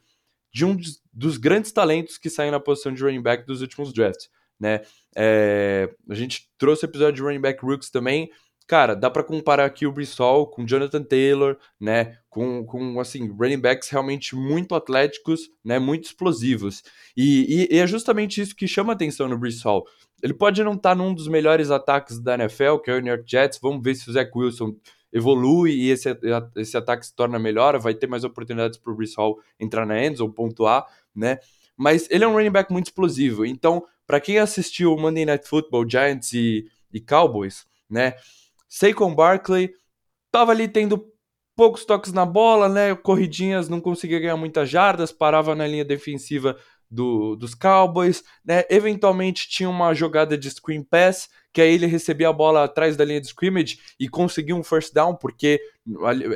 de 0.52 0.66
um 0.66 0.78
dos 1.14 1.38
grandes 1.38 1.72
talentos 1.72 2.18
que 2.18 2.30
saem 2.30 2.52
na 2.52 2.60
posição 2.60 2.94
de 2.94 3.04
running 3.04 3.22
back 3.22 3.46
dos 3.46 3.62
últimos 3.62 3.94
drafts, 3.94 4.30
né? 4.60 4.82
É, 5.16 5.90
a 6.10 6.16
gente 6.16 6.50
trouxe 6.58 6.86
o 6.86 6.88
episódio 6.88 7.16
de 7.16 7.22
running 7.22 7.42
back 7.42 7.64
rooks 7.64 7.90
também. 7.90 8.30
Cara, 8.68 8.94
dá 8.94 9.10
para 9.10 9.24
comparar 9.24 9.66
aqui 9.66 9.88
o 9.88 9.92
Brissol 9.92 10.46
com 10.46 10.64
Jonathan 10.64 11.04
Taylor, 11.04 11.58
né? 11.80 12.18
Com, 12.30 12.64
com 12.64 13.00
assim, 13.00 13.28
running 13.28 13.60
backs 13.60 13.90
realmente 13.90 14.36
muito 14.36 14.76
atléticos, 14.76 15.50
né? 15.66 15.80
Muito 15.80 16.06
explosivos. 16.06 16.84
E, 17.18 17.68
e, 17.72 17.76
e 17.76 17.80
é 17.80 17.88
justamente 17.88 18.40
isso 18.40 18.56
que 18.56 18.68
chama 18.68 18.94
atenção 18.94 19.28
no 19.28 19.40
Brissol. 19.40 19.86
Ele 20.22 20.36
pode 20.36 20.64
não 20.64 20.74
estar 20.74 20.90
tá 20.90 20.96
num 20.96 21.16
dos 21.16 21.28
melhores 21.28 21.72
ataques 21.72 22.20
da 22.20 22.36
NFL, 22.36 22.78
que 22.84 22.92
é 22.92 22.96
o 22.96 23.00
New 23.00 23.12
York 23.12 23.26
Jets. 23.28 23.60
Vamos 23.60 23.82
ver 23.82 23.96
se 23.96 24.08
o 24.08 24.14
Zach 24.14 24.30
Wilson 24.36 24.76
evolui 25.12 25.72
e 25.72 25.90
esse, 25.90 26.10
esse 26.56 26.78
ataque 26.78 27.06
se 27.06 27.16
torna 27.16 27.40
melhor, 27.40 27.78
vai 27.80 27.94
ter 27.94 28.08
mais 28.08 28.24
oportunidades 28.24 28.78
para 28.78 28.92
o 28.92 28.96
Brees 28.96 29.16
Hall 29.16 29.40
entrar 29.60 29.86
na 29.86 30.04
ends 30.04 30.20
ou 30.20 30.30
pontuar, 30.30 30.86
né? 31.16 31.40
Mas 31.76 32.08
ele 32.10 32.24
é 32.24 32.28
um 32.28 32.34
running 32.34 32.52
back 32.52 32.72
muito 32.72 32.88
explosivo. 32.88 33.46
Então, 33.46 33.84
para 34.06 34.20
quem 34.20 34.38
assistiu 34.38 34.98
Monday 34.98 35.26
Night 35.26 35.48
Football, 35.48 35.90
Giants 35.90 36.34
e, 36.34 36.70
e 36.92 37.00
Cowboys, 37.00 37.66
né? 37.90 38.16
Saquon 38.68 39.16
Barkley 39.16 39.74
tava 40.32 40.52
ali 40.52 40.68
tendo 40.68 41.12
poucos 41.56 41.86
toques 41.86 42.14
na 42.14 42.26
bola, 42.26 42.70
né? 42.70 42.96
Corridinhas, 42.96 43.70
não 43.70 43.82
conseguia 43.82 44.20
ganhar 44.20 44.38
muitas 44.38 44.70
jardas, 44.70 45.12
parava 45.12 45.56
na 45.56 45.68
linha 45.68 45.86
defensiva 45.86 46.58
do, 46.90 47.36
dos 47.36 47.54
Cowboys, 47.54 48.24
né? 48.44 48.64
Eventualmente 48.70 49.48
tinha 49.48 49.70
uma 49.70 49.94
jogada 49.94 50.38
de 50.38 50.50
screen 50.50 50.84
pass, 50.84 51.30
que 51.52 51.62
aí 51.62 51.74
ele 51.74 51.86
recebia 51.86 52.30
a 52.30 52.34
bola 52.34 52.64
atrás 52.64 52.96
da 52.96 53.04
linha 53.04 53.20
de 53.20 53.28
scrimmage 53.28 53.80
e 54.00 54.08
conseguia 54.08 54.56
um 54.56 54.64
first 54.64 54.94
down, 54.94 55.16
porque 55.16 55.60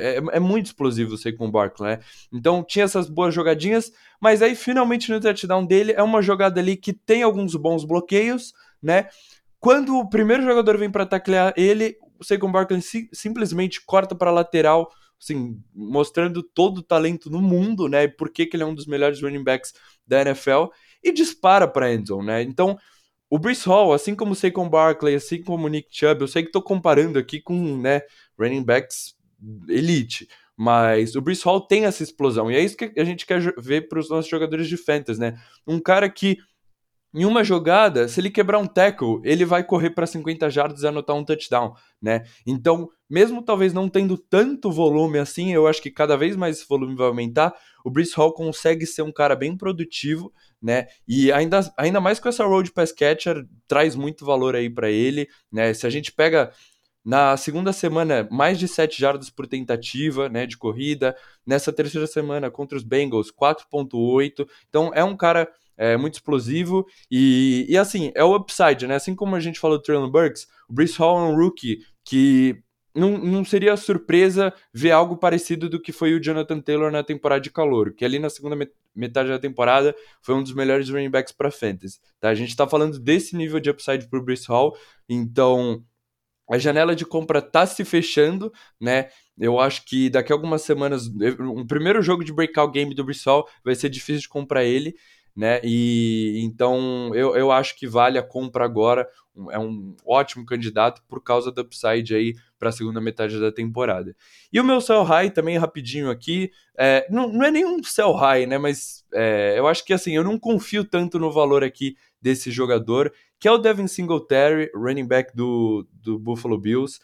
é, 0.00 0.36
é 0.36 0.40
muito 0.40 0.66
explosivo 0.66 1.14
o 1.14 1.36
com 1.36 1.50
Barkley, 1.50 1.96
né? 1.96 2.00
Então 2.32 2.64
tinha 2.64 2.84
essas 2.84 3.08
boas 3.08 3.34
jogadinhas, 3.34 3.92
mas 4.20 4.42
aí 4.42 4.54
finalmente 4.54 5.10
no 5.10 5.20
touchdown 5.20 5.64
dele 5.64 5.92
é 5.92 6.02
uma 6.02 6.20
jogada 6.20 6.60
ali 6.60 6.76
que 6.76 6.92
tem 6.92 7.22
alguns 7.22 7.54
bons 7.54 7.84
bloqueios, 7.84 8.52
né? 8.82 9.08
Quando 9.60 9.96
o 9.96 10.08
primeiro 10.08 10.42
jogador 10.42 10.76
vem 10.76 10.90
para 10.90 11.06
taclear 11.06 11.54
ele, 11.56 11.96
o 12.18 12.24
Saquon 12.24 12.50
Barkley 12.50 12.82
si 12.82 13.08
simplesmente 13.12 13.84
corta 13.84 14.14
para 14.14 14.30
lateral, 14.30 14.90
assim, 15.20 15.58
mostrando 15.74 16.42
todo 16.42 16.78
o 16.78 16.82
talento 16.82 17.30
no 17.30 17.40
mundo, 17.40 17.88
né? 17.88 18.04
E 18.04 18.08
por 18.08 18.30
que, 18.30 18.46
que 18.46 18.56
ele 18.56 18.62
é 18.62 18.66
um 18.66 18.74
dos 18.74 18.86
melhores 18.86 19.22
running 19.22 19.42
backs 19.42 19.72
da 20.06 20.20
NFL 20.20 20.66
e 21.02 21.12
dispara 21.12 21.66
para 21.66 21.92
endzone, 21.92 22.26
né? 22.26 22.42
Então, 22.42 22.76
o 23.30 23.38
Brees 23.38 23.64
Hall, 23.64 23.92
assim 23.92 24.14
como 24.14 24.32
o 24.32 24.34
Saquon 24.34 24.68
Barkley, 24.68 25.14
assim 25.14 25.42
como 25.42 25.66
o 25.66 25.68
Nick 25.68 25.88
Chubb, 25.90 26.20
eu 26.20 26.28
sei 26.28 26.42
que 26.42 26.48
estou 26.48 26.62
comparando 26.62 27.18
aqui 27.18 27.40
com, 27.40 27.78
né, 27.78 28.02
running 28.38 28.62
backs 28.62 29.14
elite, 29.68 30.28
mas 30.56 31.16
o 31.16 31.20
Brees 31.20 31.42
Hall 31.42 31.60
tem 31.60 31.84
essa 31.84 32.02
explosão 32.02 32.50
e 32.50 32.56
é 32.56 32.60
isso 32.60 32.76
que 32.76 32.92
a 32.96 33.04
gente 33.04 33.26
quer 33.26 33.40
ver 33.58 33.88
para 33.88 33.98
os 33.98 34.08
nossos 34.08 34.30
jogadores 34.30 34.68
de 34.68 34.76
fantasy, 34.76 35.20
né? 35.20 35.34
Um 35.66 35.80
cara 35.80 36.08
que 36.08 36.38
em 37.14 37.24
uma 37.24 37.44
jogada, 37.44 38.08
se 38.08 38.20
ele 38.20 38.28
quebrar 38.28 38.58
um 38.58 38.66
tackle, 38.66 39.20
ele 39.22 39.44
vai 39.44 39.62
correr 39.62 39.90
para 39.90 40.04
50 40.04 40.50
jardas 40.50 40.82
e 40.82 40.86
anotar 40.88 41.14
um 41.14 41.24
touchdown, 41.24 41.72
né? 42.02 42.24
Então, 42.44 42.90
mesmo 43.08 43.40
talvez 43.40 43.72
não 43.72 43.88
tendo 43.88 44.18
tanto 44.18 44.72
volume 44.72 45.20
assim, 45.20 45.52
eu 45.52 45.68
acho 45.68 45.80
que 45.80 45.92
cada 45.92 46.16
vez 46.16 46.34
mais 46.34 46.56
esse 46.56 46.68
volume 46.68 46.96
vai 46.96 47.06
aumentar. 47.06 47.54
O 47.84 47.90
Brees 47.90 48.12
Hall 48.14 48.34
consegue 48.34 48.84
ser 48.84 49.02
um 49.02 49.12
cara 49.12 49.36
bem 49.36 49.56
produtivo, 49.56 50.32
né? 50.64 50.86
E 51.06 51.30
ainda, 51.30 51.60
ainda 51.76 52.00
mais 52.00 52.18
com 52.18 52.26
essa 52.26 52.42
road 52.46 52.72
pass 52.72 52.90
catcher, 52.90 53.46
traz 53.68 53.94
muito 53.94 54.24
valor 54.24 54.56
aí 54.56 54.70
para 54.70 54.90
ele, 54.90 55.28
né? 55.52 55.74
Se 55.74 55.86
a 55.86 55.90
gente 55.90 56.10
pega 56.10 56.50
na 57.04 57.36
segunda 57.36 57.70
semana, 57.70 58.26
mais 58.30 58.58
de 58.58 58.66
7 58.66 58.98
jardas 58.98 59.28
por 59.28 59.46
tentativa 59.46 60.26
né, 60.30 60.46
de 60.46 60.56
corrida. 60.56 61.14
Nessa 61.46 61.70
terceira 61.70 62.06
semana, 62.06 62.50
contra 62.50 62.78
os 62.78 62.82
Bengals, 62.82 63.30
4,8. 63.30 64.48
Então, 64.66 64.90
é 64.94 65.04
um 65.04 65.14
cara 65.14 65.52
é 65.76 65.96
muito 65.96 66.14
explosivo 66.14 66.86
e, 67.10 67.66
e 67.68 67.76
assim, 67.76 68.12
é 68.14 68.22
o 68.22 68.34
upside, 68.36 68.86
né? 68.86 68.94
Assim 68.94 69.14
como 69.14 69.34
a 69.34 69.40
gente 69.40 69.58
falou 69.58 69.76
do 69.76 69.82
Traylon 69.82 70.08
Burks, 70.08 70.46
o 70.68 70.72
Brees 70.72 70.96
Hall 70.96 71.18
é 71.18 71.22
um 71.22 71.36
rookie 71.36 71.80
que 72.04 72.62
não, 72.94 73.18
não 73.18 73.44
seria 73.44 73.76
surpresa 73.76 74.52
ver 74.72 74.92
algo 74.92 75.16
parecido 75.16 75.68
do 75.68 75.80
que 75.80 75.92
foi 75.92 76.14
o 76.14 76.22
Jonathan 76.22 76.60
Taylor 76.60 76.90
na 76.92 77.02
temporada 77.02 77.40
de 77.40 77.50
calor, 77.50 77.92
que 77.92 78.04
ali 78.04 78.18
na 78.18 78.30
segunda 78.30 78.56
metade 78.94 79.28
da 79.28 79.38
temporada 79.38 79.94
foi 80.22 80.34
um 80.34 80.42
dos 80.42 80.54
melhores 80.54 80.88
running 80.88 81.10
backs 81.10 81.32
para 81.32 81.50
fantasy. 81.50 81.98
Tá? 82.20 82.28
A 82.28 82.34
gente 82.34 82.50
está 82.50 82.66
falando 82.68 82.98
desse 82.98 83.36
nível 83.36 83.58
de 83.58 83.70
upside 83.70 84.08
para 84.08 84.18
o 84.18 84.22
Brees 84.22 84.46
Hall, 84.46 84.76
então 85.08 85.82
a 86.50 86.58
janela 86.58 86.94
de 86.94 87.04
compra 87.04 87.42
tá 87.42 87.66
se 87.66 87.84
fechando, 87.84 88.52
né? 88.78 89.08
Eu 89.36 89.58
acho 89.58 89.84
que 89.86 90.10
daqui 90.10 90.30
a 90.30 90.36
algumas 90.36 90.62
semanas, 90.62 91.10
um 91.40 91.66
primeiro 91.66 92.02
jogo 92.02 92.22
de 92.22 92.32
breakout 92.32 92.72
game 92.72 92.94
do 92.94 93.04
Hall 93.26 93.48
vai 93.64 93.74
ser 93.74 93.88
difícil 93.88 94.22
de 94.22 94.28
comprar 94.28 94.62
ele 94.62 94.94
né? 95.36 95.60
E 95.64 96.40
então 96.44 97.14
eu, 97.14 97.34
eu 97.36 97.50
acho 97.50 97.76
que 97.76 97.86
vale 97.86 98.18
a 98.18 98.22
compra 98.22 98.64
agora. 98.64 99.08
É 99.50 99.58
um 99.58 99.96
ótimo 100.06 100.46
candidato 100.46 101.02
por 101.08 101.22
causa 101.22 101.50
do 101.50 101.60
upside 101.60 102.14
aí 102.14 102.34
para 102.58 102.68
a 102.68 102.72
segunda 102.72 103.00
metade 103.00 103.40
da 103.40 103.50
temporada. 103.50 104.14
E 104.52 104.60
o 104.60 104.64
meu 104.64 104.80
sell 104.80 105.02
high 105.02 105.30
também 105.30 105.58
rapidinho 105.58 106.10
aqui, 106.10 106.52
é, 106.78 107.06
não, 107.10 107.32
não 107.32 107.44
é 107.44 107.50
nenhum 107.50 107.82
sell 107.82 108.12
high, 108.12 108.46
né? 108.46 108.58
Mas 108.58 109.04
é, 109.12 109.58
eu 109.58 109.66
acho 109.66 109.84
que 109.84 109.92
assim 109.92 110.14
eu 110.14 110.22
não 110.22 110.38
confio 110.38 110.84
tanto 110.84 111.18
no 111.18 111.32
valor 111.32 111.64
aqui 111.64 111.96
desse 112.22 112.50
jogador, 112.50 113.12
que 113.38 113.48
é 113.48 113.52
o 113.52 113.58
Devin 113.58 113.86
Singletary, 113.86 114.70
running 114.74 115.06
back 115.06 115.36
do, 115.36 115.86
do 115.92 116.18
Buffalo 116.18 116.58
Bills. 116.58 117.00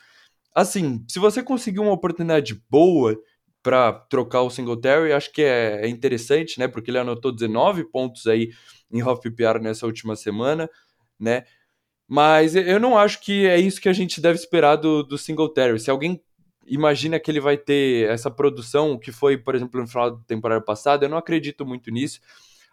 Assim, 0.54 1.04
se 1.08 1.18
você 1.18 1.42
conseguir 1.42 1.80
uma 1.80 1.92
oportunidade 1.92 2.60
boa 2.68 3.16
para 3.62 3.92
trocar 3.92 4.42
o 4.42 4.50
Singletary, 4.50 5.12
acho 5.12 5.32
que 5.32 5.42
é, 5.42 5.84
é, 5.84 5.88
interessante, 5.88 6.58
né? 6.58 6.66
Porque 6.66 6.90
ele 6.90 6.98
anotou 6.98 7.32
19 7.32 7.84
pontos 7.84 8.26
aí 8.26 8.50
em 8.90 9.00
half 9.00 9.20
PPR 9.20 9.60
nessa 9.60 9.86
última 9.86 10.16
semana, 10.16 10.68
né? 11.18 11.44
Mas 12.12 12.56
eu 12.56 12.80
não 12.80 12.98
acho 12.98 13.20
que 13.20 13.46
é 13.46 13.56
isso 13.56 13.80
que 13.80 13.88
a 13.88 13.92
gente 13.92 14.20
deve 14.20 14.36
esperar 14.36 14.74
do, 14.74 15.04
do 15.04 15.16
Singletary. 15.16 15.78
Se 15.78 15.92
alguém 15.92 16.20
imagina 16.66 17.20
que 17.20 17.30
ele 17.30 17.38
vai 17.38 17.56
ter 17.56 18.10
essa 18.10 18.28
produção 18.28 18.98
que 18.98 19.12
foi, 19.12 19.38
por 19.38 19.54
exemplo, 19.54 19.80
no 19.80 19.86
final 19.86 20.16
da 20.16 20.24
temporada 20.24 20.60
passada, 20.60 21.04
eu 21.04 21.08
não 21.08 21.16
acredito 21.16 21.64
muito 21.64 21.88
nisso. 21.92 22.18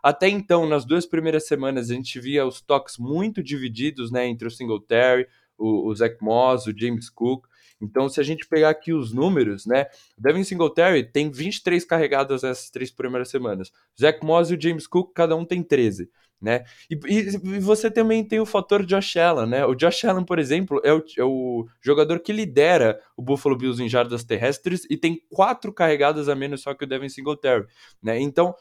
Até 0.02 0.28
então, 0.28 0.68
nas 0.68 0.86
duas 0.86 1.06
primeiras 1.06 1.46
semanas, 1.46 1.92
a 1.92 1.94
gente 1.94 2.20
via 2.20 2.48
os 2.48 2.62
toques 2.62 2.98
muito 2.98 3.44
divididos, 3.44 4.10
né, 4.10 4.26
entre 4.26 4.48
o 4.48 4.50
Singletary, 4.50 5.28
o, 5.56 5.88
o 5.88 5.96
Zach 5.96 6.18
Moss, 6.20 6.66
o 6.66 6.76
James 6.76 7.08
Cook. 7.08 7.46
Então, 7.80 8.10
se 8.10 8.20
a 8.20 8.24
gente 8.24 8.48
pegar 8.48 8.70
aqui 8.70 8.92
os 8.92 9.14
números, 9.14 9.68
né? 9.68 9.86
Devin 10.18 10.44
Singletary 10.44 11.04
tem 11.04 11.30
23 11.30 11.86
carregadas 11.86 12.42
nessas 12.42 12.72
três 12.72 12.90
primeiras 12.90 13.30
semanas. 13.30 13.72
Zach 14.00 14.26
Moss 14.26 14.50
e 14.50 14.56
o 14.56 14.60
James 14.60 14.88
Cook, 14.88 15.14
cada 15.14 15.36
um 15.36 15.46
tem 15.46 15.62
13. 15.62 16.10
Né? 16.40 16.64
E, 16.90 16.96
e, 17.08 17.60
você 17.60 17.90
também 17.90 18.24
tem 18.24 18.40
o 18.40 18.46
fator 18.46 18.86
Josh 18.86 19.18
Allen, 19.18 19.48
né? 19.48 19.66
O 19.66 19.74
Josh 19.74 20.06
Allen, 20.06 20.24
por 20.24 20.38
exemplo, 20.38 20.80
é 20.84 20.94
o, 20.94 21.04
é 21.18 21.24
o, 21.24 21.66
jogador 21.82 22.20
que 22.20 22.32
lidera 22.32 23.00
o 23.16 23.24
Buffalo 23.24 23.58
Bills 23.58 23.82
em 23.84 23.90
jardas 23.90 24.24
terrestres 24.24 24.86
e 24.88 24.96
tem 24.96 25.20
quatro 25.32 25.74
carregadas 25.74 26.30
a 26.30 26.36
menos 26.36 26.62
só 26.62 26.76
que 26.76 26.84
o 26.84 26.88
Devin 26.88 27.10
Singletary, 27.10 27.66
né? 28.04 28.20
Então, 28.20 28.54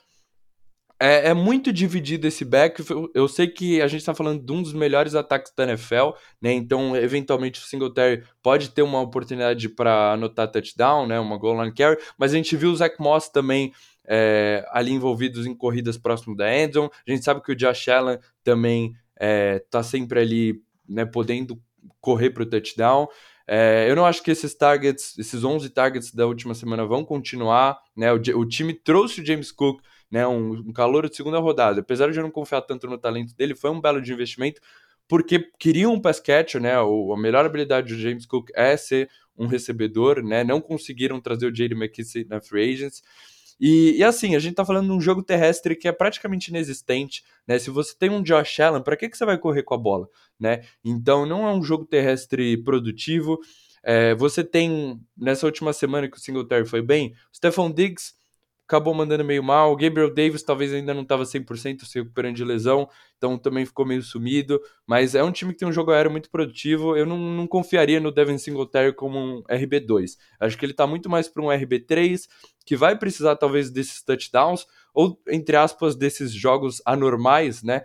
é, 0.99 1.29
é, 1.29 1.35
muito 1.35 1.73
dividido 1.73 2.27
esse 2.27 2.45
back. 2.45 2.83
Eu 3.15 3.29
sei 3.29 3.47
que 3.47 3.83
a 3.83 3.87
gente 3.87 4.01
está 4.01 4.15
falando 4.15 4.43
de 4.43 4.53
um 4.53 4.63
dos 4.63 4.73
melhores 4.73 5.15
ataques 5.15 5.53
da 5.55 5.65
NFL, 5.65 6.11
né? 6.41 6.53
Então, 6.53 6.97
eventualmente, 6.97 7.61
o 7.61 7.65
Singletary 7.65 8.23
pode 8.43 8.71
ter 8.71 8.83
uma 8.83 9.01
oportunidade 9.01 9.69
para 9.69 10.13
anotar 10.13 10.51
touchdown, 10.51 11.07
né? 11.07 11.21
Uma 11.21 11.37
goal 11.37 11.63
line 11.63 11.75
carry, 11.75 11.99
mas 12.17 12.33
a 12.33 12.37
gente 12.37 12.57
viu 12.57 12.71
o 12.71 12.77
Zach 12.77 12.97
Moss 12.99 13.29
também 13.29 13.73
é, 14.07 14.67
ali 14.71 14.93
envolvidos 14.93 15.47
em 15.47 15.55
corridas 15.55 15.99
próximo 15.99 16.35
da 16.35 16.51
endzone. 16.51 16.91
A 17.07 17.11
gente 17.11 17.25
sabe 17.25 17.43
que 17.43 17.53
o 17.53 17.57
Josh 17.57 17.89
Allen 17.89 18.19
também 18.43 18.95
está 19.15 19.81
é, 19.81 19.83
sempre 19.83 20.21
ali, 20.21 20.63
né? 20.89 21.05
Podendo 21.05 21.61
correr 22.01 22.31
para 22.31 22.43
o 22.43 22.47
touchdown. 22.47 23.07
É, 23.47 23.87
eu 23.89 23.95
não 23.95 24.07
acho 24.07 24.23
que 24.23 24.31
esses 24.31 24.55
targets, 24.55 25.17
esses 25.19 25.45
11 25.45 25.69
targets 25.71 26.13
da 26.13 26.27
última 26.27 26.55
semana 26.55 26.87
vão 26.87 27.05
continuar, 27.05 27.79
né? 27.95 28.13
O, 28.13 28.17
o 28.39 28.49
time 28.49 28.73
trouxe 28.73 29.21
o 29.21 29.27
James 29.27 29.53
Cook 29.53 29.81
né, 30.11 30.27
um, 30.27 30.53
um 30.53 30.73
calor 30.73 31.09
de 31.09 31.17
segunda 31.17 31.39
rodada. 31.39 31.81
Apesar 31.81 32.11
de 32.11 32.19
eu 32.19 32.23
não 32.23 32.31
confiar 32.31 32.63
tanto 32.63 32.87
no 32.87 32.99
talento 32.99 33.35
dele, 33.35 33.55
foi 33.55 33.71
um 33.71 33.81
belo 33.81 34.01
de 34.01 34.13
investimento, 34.13 34.61
porque 35.09 35.51
queriam 35.59 35.95
um 35.95 36.01
pass 36.01 36.21
catcher, 36.21 36.61
né? 36.61 36.81
O, 36.81 37.13
a 37.13 37.17
melhor 37.17 37.45
habilidade 37.45 37.95
do 37.95 38.01
James 38.01 38.27
Cook 38.27 38.51
é 38.55 38.77
ser 38.77 39.09
um 39.37 39.47
recebedor, 39.47 40.23
né? 40.23 40.43
Não 40.43 40.61
conseguiram 40.61 41.21
trazer 41.21 41.47
o 41.47 41.53
J.D. 41.53 41.75
McKissick 41.75 42.29
na 42.29 42.41
free 42.41 42.73
agents. 42.73 43.03
E, 43.59 43.97
e, 43.99 44.05
assim, 44.05 44.37
a 44.37 44.39
gente 44.39 44.55
tá 44.55 44.65
falando 44.65 44.87
de 44.87 44.93
um 44.93 45.01
jogo 45.01 45.23
terrestre 45.23 45.75
que 45.75 45.89
é 45.89 45.93
praticamente 45.93 46.51
inexistente, 46.51 47.25
né? 47.47 47.59
Se 47.59 47.71
você 47.71 47.95
tem 47.97 48.11
um 48.11 48.23
Josh 48.23 48.61
Allen, 48.61 48.83
para 48.83 48.97
que, 48.97 49.09
que 49.09 49.17
você 49.17 49.25
vai 49.25 49.39
correr 49.39 49.63
com 49.63 49.75
a 49.75 49.79
bola, 49.79 50.09
né? 50.39 50.63
Então 50.85 51.25
não 51.25 51.47
é 51.47 51.53
um 51.53 51.63
jogo 51.63 51.85
terrestre 51.85 52.57
produtivo. 52.63 53.39
É, 53.83 54.15
você 54.15 54.43
tem, 54.43 55.01
nessa 55.17 55.47
última 55.47 55.73
semana 55.73 56.09
que 56.11 56.17
o 56.17 56.21
Singletary 56.21 56.67
foi 56.67 56.83
bem, 56.83 57.15
o 57.33 57.37
Stephon 57.37 57.71
Diggs 57.71 58.15
acabou 58.67 58.93
mandando 58.93 59.25
meio 59.25 59.43
mal. 59.43 59.73
O 59.73 59.77
Gabriel 59.77 60.13
Davis 60.13 60.43
talvez 60.43 60.73
ainda 60.75 60.93
não 60.93 61.03
estava 61.03 61.23
100% 61.23 61.85
se 61.85 62.01
recuperando 62.01 62.35
de 62.35 62.45
lesão, 62.45 62.89
então 63.17 63.39
também 63.39 63.65
ficou 63.65 63.87
meio 63.87 64.03
sumido. 64.03 64.61
Mas 64.87 65.15
é 65.15 65.23
um 65.23 65.31
time 65.31 65.53
que 65.53 65.61
tem 65.61 65.69
um 65.69 65.73
jogo 65.73 65.93
aéreo 65.93 66.11
muito 66.11 66.29
produtivo. 66.29 66.97
Eu 66.97 67.07
não, 67.07 67.17
não 67.17 67.47
confiaria 67.47 68.01
no 68.01 68.11
Devin 68.11 68.37
Singletary 68.37 68.93
como 68.93 69.19
um 69.19 69.43
RB2. 69.45 70.17
Acho 70.41 70.59
que 70.59 70.65
ele 70.65 70.73
está 70.73 70.87
muito 70.87 71.09
mais 71.09 71.29
para 71.29 71.43
um 71.43 71.47
RB3, 71.47 72.23
que 72.67 72.77
vai 72.77 72.99
precisar 72.99 73.37
talvez 73.37 73.71
desses 73.71 74.03
touchdowns, 74.03 74.67
ou 74.93 75.21
entre 75.29 75.57
aspas, 75.57 75.95
desses 75.95 76.33
jogos 76.33 76.83
anormais, 76.85 77.63
né? 77.63 77.83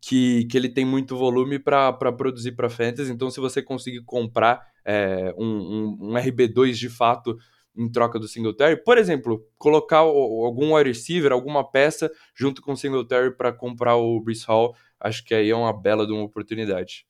Que, 0.00 0.44
que 0.46 0.56
ele 0.56 0.68
tem 0.68 0.84
muito 0.84 1.16
volume 1.16 1.58
para 1.58 1.92
produzir 2.12 2.52
para 2.52 2.68
fantasy. 2.68 3.10
Então, 3.12 3.30
se 3.30 3.40
você 3.40 3.62
conseguir 3.62 4.02
comprar 4.04 4.64
é, 4.84 5.32
um, 5.38 5.46
um, 5.46 5.98
um 6.00 6.12
RB2 6.14 6.72
de 6.72 6.88
fato 6.88 7.36
em 7.76 7.90
troca 7.90 8.18
do 8.18 8.28
Singletary. 8.28 8.82
Por 8.82 8.98
exemplo, 8.98 9.46
colocar 9.56 9.98
algum 9.98 10.74
wide 10.74 10.88
receiver, 10.88 11.32
alguma 11.32 11.68
peça 11.68 12.10
junto 12.34 12.60
com 12.62 12.72
o 12.72 12.76
Singletary 12.76 13.36
para 13.36 13.52
comprar 13.52 13.96
o 13.96 14.20
Brees 14.20 14.44
Hall, 14.44 14.74
acho 14.98 15.24
que 15.24 15.34
aí 15.34 15.50
é 15.50 15.56
uma 15.56 15.72
bela 15.72 16.06
de 16.06 16.12
uma 16.12 16.24
oportunidade. 16.24 17.06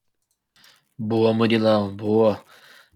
Boa, 0.99 1.33
Murilão, 1.33 1.95
boa. 1.95 2.45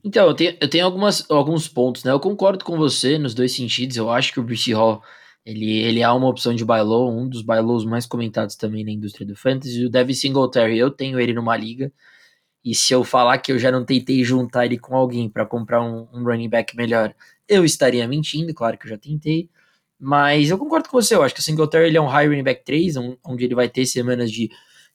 Então, 0.05 0.27
eu 0.27 0.35
tenho, 0.35 0.57
eu 0.61 0.69
tenho 0.69 0.85
algumas, 0.85 1.29
alguns 1.31 1.67
pontos, 1.67 2.05
né? 2.05 2.13
Eu 2.13 2.21
concordo 2.21 2.63
com 2.65 2.77
você 2.77 3.17
nos 3.17 3.33
dois 3.33 3.53
sentidos. 3.53 3.97
Eu 3.97 4.11
acho 4.11 4.33
que 4.33 4.39
o 4.39 4.43
Brees 4.43 4.67
Hall 4.69 5.03
ele, 5.45 5.79
ele 5.83 6.01
é 6.01 6.11
uma 6.11 6.29
opção 6.29 6.55
de 6.55 6.65
buy 6.65 6.81
low, 6.83 7.11
um 7.11 7.29
dos 7.29 7.43
buy 7.43 7.61
lows 7.61 7.85
mais 7.85 8.07
comentados 8.07 8.57
também 8.57 8.85
na 8.85 8.91
indústria 8.91 9.27
do 9.27 9.37
fantasy. 9.37 9.85
O 9.85 9.91
Devin 9.91 10.15
Singletary, 10.15 10.79
eu 10.79 10.91
tenho 10.91 11.21
ele 11.21 11.35
numa 11.35 11.57
liga. 11.57 11.93
E 12.65 12.75
se 12.75 12.95
eu 12.95 13.05
falar 13.05 13.39
que 13.39 13.53
eu 13.53 13.59
já 13.59 13.71
não 13.71 13.85
tentei 13.85 14.25
juntar 14.25 14.65
ele 14.67 14.79
com 14.79 14.97
alguém 14.97 15.29
para 15.29 15.45
comprar 15.47 15.83
um, 15.83 16.09
um, 16.15 16.25
running 16.25 16.49
back 16.49 16.75
melhor, 16.77 17.15
eu 17.49 17.65
estaria 17.65 18.07
mentindo, 18.09 18.53
claro 18.55 18.79
que 18.79 18.87
eu 18.87 18.91
já 18.91 18.99
tentei. 18.99 19.49
Mas 19.99 20.51
eu 20.51 20.59
concordo 20.59 20.89
com 20.89 21.01
você, 21.01 21.15
eu 21.15 21.23
acho 21.23 21.35
que 21.35 21.41
o 21.41 21.43
Singletary 21.43 21.87
ele 21.87 21.97
é 21.97 22.01
um 22.01 22.07
high 22.07 22.27
running 22.27 22.43
back 22.43 22.65
3, 22.65 22.97
um, 22.97 23.17
onde 23.25 23.45
ele 23.45 23.55
vai 23.55 23.69
ter 23.69 23.87
semanas 23.87 24.31
de, 24.31 24.51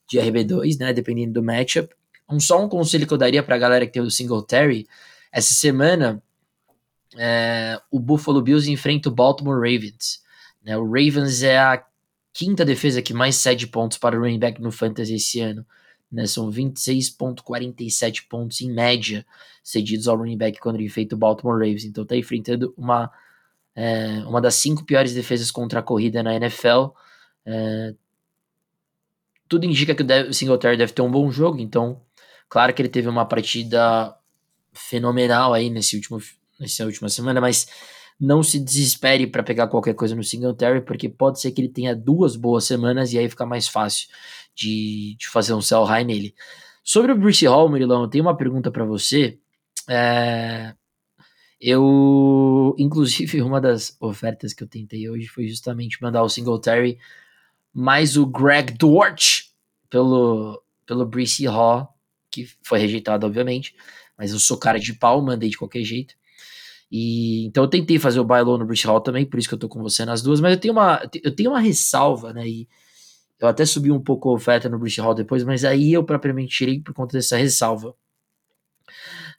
de 0.08 0.18
RB2, 0.18 0.78
né, 0.78 0.92
dependendo 0.92 1.32
do 1.34 1.42
matchup. 1.42 1.92
Um, 2.28 2.38
só 2.38 2.62
um 2.62 2.68
conselho 2.68 3.06
que 3.06 3.12
eu 3.12 3.18
daria 3.18 3.42
para 3.42 3.56
a 3.56 3.58
galera 3.58 3.86
que 3.86 3.92
tem 3.92 4.02
o 4.02 4.10
Singletary, 4.10 4.86
essa 5.32 5.54
semana 5.54 6.22
é, 7.16 7.80
o 7.90 7.98
Buffalo 7.98 8.42
Bills 8.42 8.70
enfrenta 8.70 9.08
o 9.08 9.12
Baltimore 9.12 9.58
Ravens. 9.58 10.22
Né, 10.62 10.76
o 10.76 10.84
Ravens 10.84 11.42
é 11.42 11.58
a 11.58 11.84
quinta 12.32 12.64
defesa 12.64 13.02
que 13.02 13.14
mais 13.14 13.36
cede 13.36 13.66
pontos 13.66 13.98
para 13.98 14.16
o 14.16 14.20
running 14.20 14.38
back 14.38 14.60
no 14.60 14.70
Fantasy 14.70 15.14
esse 15.14 15.40
ano 15.40 15.66
né? 16.10 16.26
São 16.26 16.50
26,47 16.50 18.26
pontos 18.28 18.60
em 18.60 18.72
média 18.72 19.24
cedidos 19.62 20.08
ao 20.08 20.16
running 20.16 20.36
back 20.36 20.58
quando 20.58 20.76
ele 20.76 20.88
feito 20.88 21.12
o 21.14 21.18
Baltimore 21.18 21.58
Ravens. 21.58 21.84
Então 21.84 22.04
tá 22.04 22.16
enfrentando 22.16 22.74
uma, 22.76 23.10
é, 23.74 24.22
uma 24.26 24.40
das 24.40 24.56
cinco 24.56 24.84
piores 24.84 25.14
defesas 25.14 25.50
contra 25.50 25.80
a 25.80 25.82
corrida 25.82 26.22
na 26.22 26.34
NFL. 26.34 26.88
É, 27.46 27.94
tudo 29.48 29.66
indica 29.66 29.94
que 29.94 30.02
o 30.02 30.32
Singletary 30.32 30.76
deve 30.76 30.92
ter 30.92 31.02
um 31.02 31.10
bom 31.10 31.30
jogo, 31.30 31.58
então 31.58 32.00
claro 32.48 32.72
que 32.72 32.80
ele 32.80 32.88
teve 32.88 33.08
uma 33.08 33.26
partida 33.26 34.16
fenomenal 34.72 35.52
aí 35.52 35.68
nesse 35.68 35.96
último, 35.96 36.22
nessa 36.58 36.84
última 36.84 37.08
semana, 37.08 37.40
mas 37.40 37.66
não 38.20 38.42
se 38.42 38.60
desespere 38.60 39.26
para 39.26 39.42
pegar 39.42 39.68
qualquer 39.68 39.94
coisa 39.94 40.14
no 40.14 40.22
Singletary, 40.22 40.82
porque 40.82 41.08
pode 41.08 41.40
ser 41.40 41.52
que 41.52 41.60
ele 41.60 41.68
tenha 41.68 41.96
duas 41.96 42.36
boas 42.36 42.64
semanas 42.64 43.12
e 43.12 43.18
aí 43.18 43.28
fica 43.28 43.46
mais 43.46 43.66
fácil 43.66 44.08
de, 44.54 45.16
de 45.18 45.28
fazer 45.28 45.54
um 45.54 45.62
sell 45.62 45.84
high 45.84 46.04
nele. 46.04 46.34
Sobre 46.84 47.12
o 47.12 47.16
Bruce 47.16 47.46
Hall, 47.46 47.68
Murilão, 47.68 48.02
eu 48.02 48.08
tenho 48.08 48.24
uma 48.24 48.36
pergunta 48.36 48.70
para 48.70 48.84
você. 48.84 49.38
É, 49.88 50.74
eu, 51.60 52.74
inclusive, 52.78 53.40
uma 53.42 53.60
das 53.60 53.96
ofertas 54.00 54.52
que 54.52 54.62
eu 54.62 54.68
tentei 54.68 55.08
hoje 55.08 55.26
foi 55.28 55.48
justamente 55.48 56.00
mandar 56.02 56.22
o 56.22 56.28
Singletary 56.28 56.98
mais 57.72 58.16
o 58.16 58.26
Greg 58.26 58.72
Dort 58.72 59.44
pelo, 59.88 60.62
pelo 60.86 61.06
Brice 61.06 61.46
Hall, 61.46 61.88
que 62.30 62.48
foi 62.62 62.78
rejeitado, 62.78 63.26
obviamente, 63.26 63.74
mas 64.16 64.32
eu 64.32 64.38
sou 64.38 64.58
cara 64.58 64.78
de 64.78 64.92
pau, 64.92 65.22
mandei 65.22 65.48
de 65.48 65.56
qualquer 65.56 65.82
jeito. 65.84 66.14
E, 66.90 67.46
então 67.46 67.64
eu 67.64 67.68
tentei 67.68 67.98
fazer 67.98 68.20
o 68.20 68.24
low 68.24 68.58
no 68.58 68.66
Brice 68.66 68.86
Hall 68.86 69.00
também, 69.00 69.24
por 69.24 69.38
isso 69.38 69.48
que 69.48 69.54
eu 69.54 69.58
tô 69.58 69.68
com 69.68 69.80
você 69.80 70.04
nas 70.04 70.22
duas, 70.22 70.40
mas 70.40 70.54
eu 70.54 70.60
tenho 70.60 70.72
uma, 70.72 71.00
eu 71.22 71.34
tenho 71.34 71.50
uma 71.50 71.60
ressalva, 71.60 72.32
né, 72.32 72.46
e 72.48 72.68
eu 73.40 73.48
até 73.48 73.64
subi 73.64 73.90
um 73.90 74.00
pouco 74.00 74.28
a 74.28 74.34
oferta 74.34 74.68
no 74.68 74.78
Bruce 74.78 75.00
Hall 75.00 75.14
depois, 75.14 75.42
mas 75.42 75.64
aí 75.64 75.92
eu 75.92 76.04
propriamente 76.04 76.54
tirei 76.54 76.78
por 76.78 76.92
conta 76.92 77.16
dessa 77.16 77.38
ressalva. 77.38 77.94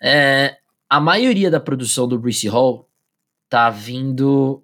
É, 0.01 0.57
a 0.89 0.99
maioria 0.99 1.51
da 1.51 1.59
produção 1.59 2.07
do 2.07 2.17
Bruce 2.17 2.47
Hall 2.47 2.89
tá 3.47 3.69
vindo 3.69 4.63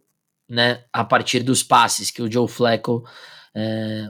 né, 0.50 0.84
a 0.91 1.04
partir 1.04 1.43
dos 1.43 1.62
passes 1.62 2.10
que 2.10 2.21
o 2.21 2.32
Joe 2.32 2.47
Flacco 2.47 3.08
é, 3.54 4.10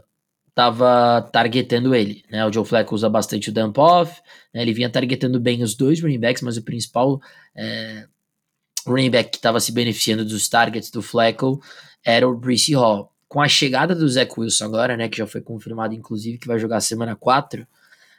tava 0.56 1.22
targetando 1.34 1.94
ele. 1.94 2.24
Né? 2.30 2.46
O 2.46 2.54
Joe 2.54 2.64
Flacco 2.64 2.96
usa 2.96 3.10
bastante 3.10 3.50
o 3.50 3.54
dump 3.54 3.78
off, 3.80 4.22
né? 4.54 4.62
ele 4.62 4.74
vinha 4.74 4.90
targetando 4.90 5.42
bem 5.42 5.62
os 5.62 5.76
dois 5.76 6.02
running 6.02 6.20
backs, 6.20 6.42
mas 6.42 6.56
o 6.56 6.64
principal 6.64 7.20
é, 7.54 8.08
running 8.92 9.10
back 9.10 9.32
que 9.32 9.38
estava 9.38 9.60
se 9.60 9.72
beneficiando 9.72 10.26
dos 10.26 10.48
targets 10.48 10.90
do 10.90 11.02
Flacco 11.02 11.62
era 12.04 12.28
o 12.28 12.36
Bruce 12.36 12.74
Hall 12.74 13.12
com 13.28 13.42
a 13.42 13.48
chegada 13.48 13.94
do 13.94 14.08
Zach 14.08 14.32
Wilson 14.38 14.66
agora, 14.66 14.96
né, 14.96 15.10
que 15.10 15.18
já 15.18 15.28
foi 15.28 15.42
confirmado 15.42 15.94
inclusive 15.94 16.38
que 16.38 16.48
vai 16.48 16.58
jogar 16.58 16.80
semana 16.80 17.16
4, 17.16 17.68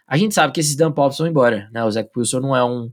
a 0.07 0.17
gente 0.17 0.35
sabe 0.35 0.53
que 0.53 0.61
esses 0.61 0.77
dump-offs 0.77 1.19
vão 1.19 1.27
embora, 1.27 1.69
né? 1.71 1.85
O 1.85 1.91
Zach 1.91 2.09
Wilson 2.17 2.41
não 2.41 2.57
é 2.57 2.65
um, 2.65 2.91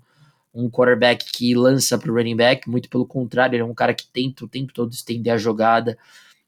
um 0.54 0.70
quarterback 0.70 1.26
que 1.32 1.56
lança 1.56 1.98
para 1.98 2.12
o 2.12 2.16
running 2.16 2.36
back, 2.36 2.70
muito 2.70 2.90
pelo 2.90 3.06
contrário, 3.06 3.56
ele 3.56 3.64
é 3.64 3.66
um 3.66 3.74
cara 3.74 3.94
que 3.94 4.08
tenta 4.08 4.44
o 4.44 4.48
tempo 4.50 4.74
todo 4.74 4.92
estender 4.92 5.34
a 5.34 5.38
jogada 5.38 5.98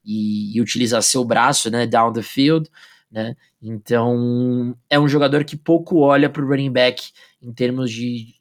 e, 0.04 0.56
e 0.56 0.60
utilizar 0.60 1.02
seu 1.02 1.24
braço, 1.24 1.70
né, 1.70 1.86
down 1.86 2.12
the 2.12 2.22
field, 2.22 2.68
né? 3.10 3.34
Então, 3.62 4.76
é 4.88 5.00
um 5.00 5.08
jogador 5.08 5.42
que 5.44 5.56
pouco 5.56 5.98
olha 6.00 6.28
para 6.28 6.42
o 6.42 6.46
running 6.46 6.70
back 6.70 7.10
em 7.42 7.52
termos 7.52 7.90
de, 7.90 8.34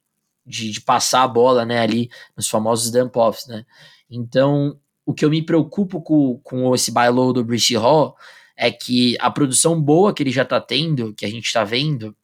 de, 0.47 0.71
de, 0.71 0.81
passar 0.81 1.23
a 1.23 1.27
bola, 1.27 1.65
né, 1.65 1.79
ali 1.79 2.10
nos 2.36 2.47
famosos 2.47 2.89
dump-offs, 2.89 3.47
né? 3.47 3.65
Então, 4.10 4.79
o 5.05 5.13
que 5.13 5.25
eu 5.25 5.29
me 5.29 5.41
preocupo 5.41 6.01
com, 6.01 6.39
com 6.43 6.73
esse 6.73 6.91
buy 6.91 7.10
low 7.10 7.33
do 7.33 7.43
Brice 7.43 7.75
Hall 7.75 8.15
é 8.55 8.71
que 8.71 9.15
a 9.19 9.29
produção 9.29 9.79
boa 9.79 10.13
que 10.13 10.23
ele 10.23 10.31
já 10.31 10.43
tá 10.43 10.60
tendo, 10.60 11.13
que 11.13 11.25
a 11.25 11.29
gente 11.29 11.51
tá 11.51 11.63
vendo, 11.63 12.15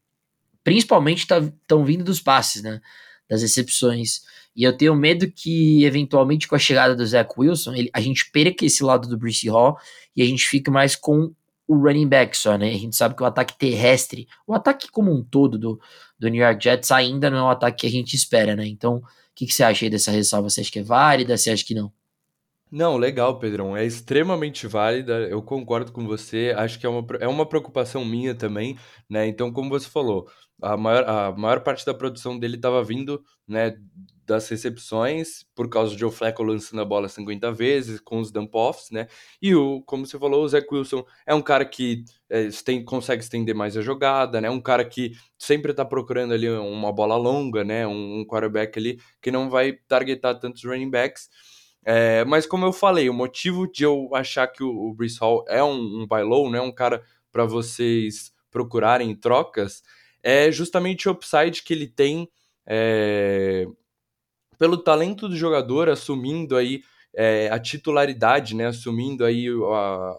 principalmente 0.63 1.19
estão 1.19 1.51
tá, 1.67 1.75
vindo 1.77 2.03
dos 2.03 2.19
passes, 2.19 2.63
né? 2.63 2.81
Das 3.29 3.41
recepções. 3.41 4.21
E 4.55 4.63
eu 4.63 4.75
tenho 4.75 4.95
medo 4.95 5.29
que, 5.29 5.83
eventualmente, 5.83 6.47
com 6.47 6.55
a 6.55 6.59
chegada 6.59 6.95
do 6.95 7.05
Zach 7.05 7.29
Wilson, 7.38 7.73
ele, 7.73 7.89
a 7.93 7.99
gente 7.99 8.29
perca 8.31 8.65
esse 8.65 8.83
lado 8.83 9.07
do 9.07 9.17
Brice 9.17 9.49
Hall 9.49 9.77
e 10.15 10.21
a 10.21 10.25
gente 10.25 10.45
fique 10.45 10.71
mais 10.71 10.95
com 10.95 11.33
o 11.67 11.76
running 11.76 12.08
back 12.08 12.38
só, 12.38 12.58
né? 12.58 12.69
A 12.69 12.78
gente 12.78 12.95
sabe 12.95 13.15
que 13.15 13.23
o 13.23 13.26
ataque 13.26 13.58
terrestre, 13.58 14.28
o 14.45 14.54
ataque 14.54 14.89
como 14.89 15.12
um 15.12 15.23
todo 15.23 15.58
do, 15.58 15.80
do 16.19 16.28
New 16.28 16.41
York 16.41 16.63
Jets 16.63 16.91
ainda 16.91 17.30
não 17.30 17.38
é 17.38 17.43
um 17.43 17.49
ataque 17.49 17.82
que 17.82 17.88
a 17.88 17.91
gente 17.91 18.15
espera, 18.15 18.56
né? 18.56 18.65
Então, 18.67 18.97
o 18.97 19.04
que, 19.36 19.45
que 19.45 19.54
você 19.54 19.63
acha 19.63 19.86
aí 19.86 19.89
dessa 19.89 20.12
ressalva? 20.12 20.49
Você 20.49 20.62
acha 20.62 20.71
que 20.71 20.80
é 20.80 20.84
válida? 20.84 21.38
Você 21.38 21.49
acha 21.49 21.65
que 21.65 21.73
não? 21.73 21.91
Não, 22.75 22.97
legal, 22.97 23.38
Pedrão. 23.38 23.77
É 23.77 23.86
extremamente 23.86 24.65
válida. 24.65 25.27
Eu 25.29 25.43
concordo 25.43 25.91
com 25.91 26.07
você. 26.07 26.55
Acho 26.57 26.79
que 26.79 26.88
é 26.88 26.89
uma, 26.89 27.05
é 27.19 27.27
uma 27.27 27.45
preocupação 27.47 28.03
minha 28.03 28.33
também, 28.33 28.75
né? 29.07 29.27
Então, 29.27 29.53
como 29.53 29.69
você 29.69 29.88
falou, 29.88 30.27
a 30.59 30.75
maior, 30.75 31.07
a 31.07 31.31
maior 31.33 31.59
parte 31.62 31.86
da 31.86 31.93
produção 31.93 32.39
dele 32.39 32.55
estava 32.55 32.83
vindo, 32.83 33.23
né, 33.47 33.77
das 34.25 34.49
recepções, 34.49 35.43
por 35.53 35.69
causa 35.69 35.93
de 35.93 35.99
Joe 35.99 36.12
lançando 36.39 36.81
a 36.81 36.86
bola 36.86 37.07
50 37.07 37.51
vezes, 37.51 37.99
com 37.99 38.17
os 38.19 38.31
dump-offs, 38.31 38.89
né? 38.89 39.07
E 39.39 39.53
o, 39.53 39.83
como 39.83 40.07
você 40.07 40.17
falou, 40.17 40.43
o 40.43 40.47
Zach 40.47 40.65
Wilson 40.71 41.05
é 41.27 41.36
um 41.36 41.43
cara 41.43 41.65
que 41.65 42.03
é, 42.27 42.47
tem, 42.65 42.83
consegue 42.83 43.21
estender 43.21 43.53
mais 43.53 43.77
a 43.77 43.81
jogada, 43.83 44.41
né? 44.41 44.49
Um 44.49 44.62
cara 44.62 44.83
que 44.83 45.12
sempre 45.38 45.69
está 45.71 45.86
procurando 45.86 46.33
ali 46.33 46.49
uma 46.49 46.91
bola 46.91 47.17
longa, 47.17 47.63
né? 47.63 47.86
Um, 47.86 48.21
um 48.21 48.25
quarterback 48.25 48.79
ali 48.79 48.99
que 49.21 49.29
não 49.29 49.47
vai 49.47 49.73
targetar 49.88 50.39
tantos 50.39 50.63
running 50.63 50.89
backs. 50.89 51.29
É, 51.86 52.24
mas 52.26 52.46
como 52.46 52.65
eu 52.65 52.74
falei, 52.74 53.10
o 53.10 53.13
motivo 53.13 53.69
de 53.69 53.84
eu 53.84 54.10
achar 54.13 54.48
que 54.48 54.63
o, 54.63 54.69
o 54.69 54.96
Hall 55.19 55.46
é 55.48 55.63
um, 55.63 56.02
um 56.02 56.08
buy 56.08 56.24
low, 56.24 56.50
né, 56.50 56.62
um 56.62 56.72
cara 56.72 57.04
para 57.32 57.46
vocês 57.46 58.34
procurarem 58.50 59.13
trocas, 59.15 59.84
é 60.22 60.52
justamente 60.52 61.10
o 61.10 61.12
upside 61.12 61.62
que 61.62 61.74
ele 61.74 61.88
tem 61.88 62.30
é, 62.65 63.65
pelo 64.58 64.78
talento 64.78 65.28
do 65.28 65.36
jogador, 65.36 65.89
assumindo 65.89 66.56
aí 66.56 66.84
é, 67.13 67.50
a 67.50 67.60
titularidade, 67.60 68.56
né, 68.56 68.67
assumindo 68.67 69.26
aí 69.26 69.48
a, 69.50 70.17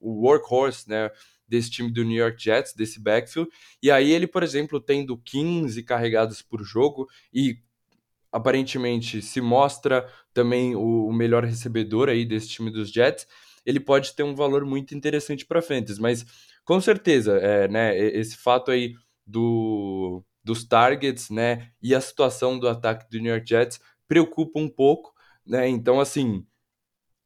o 0.00 0.22
workhorse, 0.22 0.88
né, 0.88 1.10
desse 1.48 1.70
time 1.70 1.90
do 1.90 2.04
New 2.04 2.16
York 2.16 2.42
Jets, 2.42 2.74
desse 2.74 3.00
backfield, 3.00 3.50
e 3.82 3.90
aí 3.90 4.12
ele, 4.12 4.26
por 4.26 4.42
exemplo, 4.42 4.80
tendo 4.80 5.16
15 5.18 5.82
carregadas 5.82 6.42
por 6.42 6.62
jogo 6.62 7.08
e 7.32 7.58
aparentemente 8.32 9.22
se 9.22 9.40
mostra 9.40 10.08
também 10.32 10.74
o, 10.74 11.06
o 11.06 11.12
melhor 11.12 11.44
recebedor 11.44 12.08
aí 12.08 12.24
desse 12.24 12.48
time 12.48 12.70
dos 12.70 12.90
Jets, 12.90 13.26
ele 13.64 13.80
pode 13.80 14.14
ter 14.14 14.22
um 14.22 14.34
valor 14.34 14.64
muito 14.64 14.94
interessante 14.94 15.44
para 15.44 15.62
fantasy, 15.62 16.00
mas 16.00 16.24
com 16.64 16.80
certeza, 16.80 17.38
é, 17.38 17.68
né, 17.68 17.96
esse 17.98 18.36
fato 18.36 18.70
aí 18.70 18.94
do, 19.26 20.24
dos 20.44 20.64
targets, 20.64 21.30
né, 21.30 21.70
e 21.82 21.94
a 21.94 22.00
situação 22.00 22.58
do 22.58 22.68
ataque 22.68 23.08
do 23.10 23.18
New 23.18 23.32
York 23.32 23.48
Jets 23.48 23.80
preocupa 24.06 24.58
um 24.60 24.68
pouco, 24.68 25.12
né, 25.44 25.68
então 25.68 26.00
assim, 26.00 26.44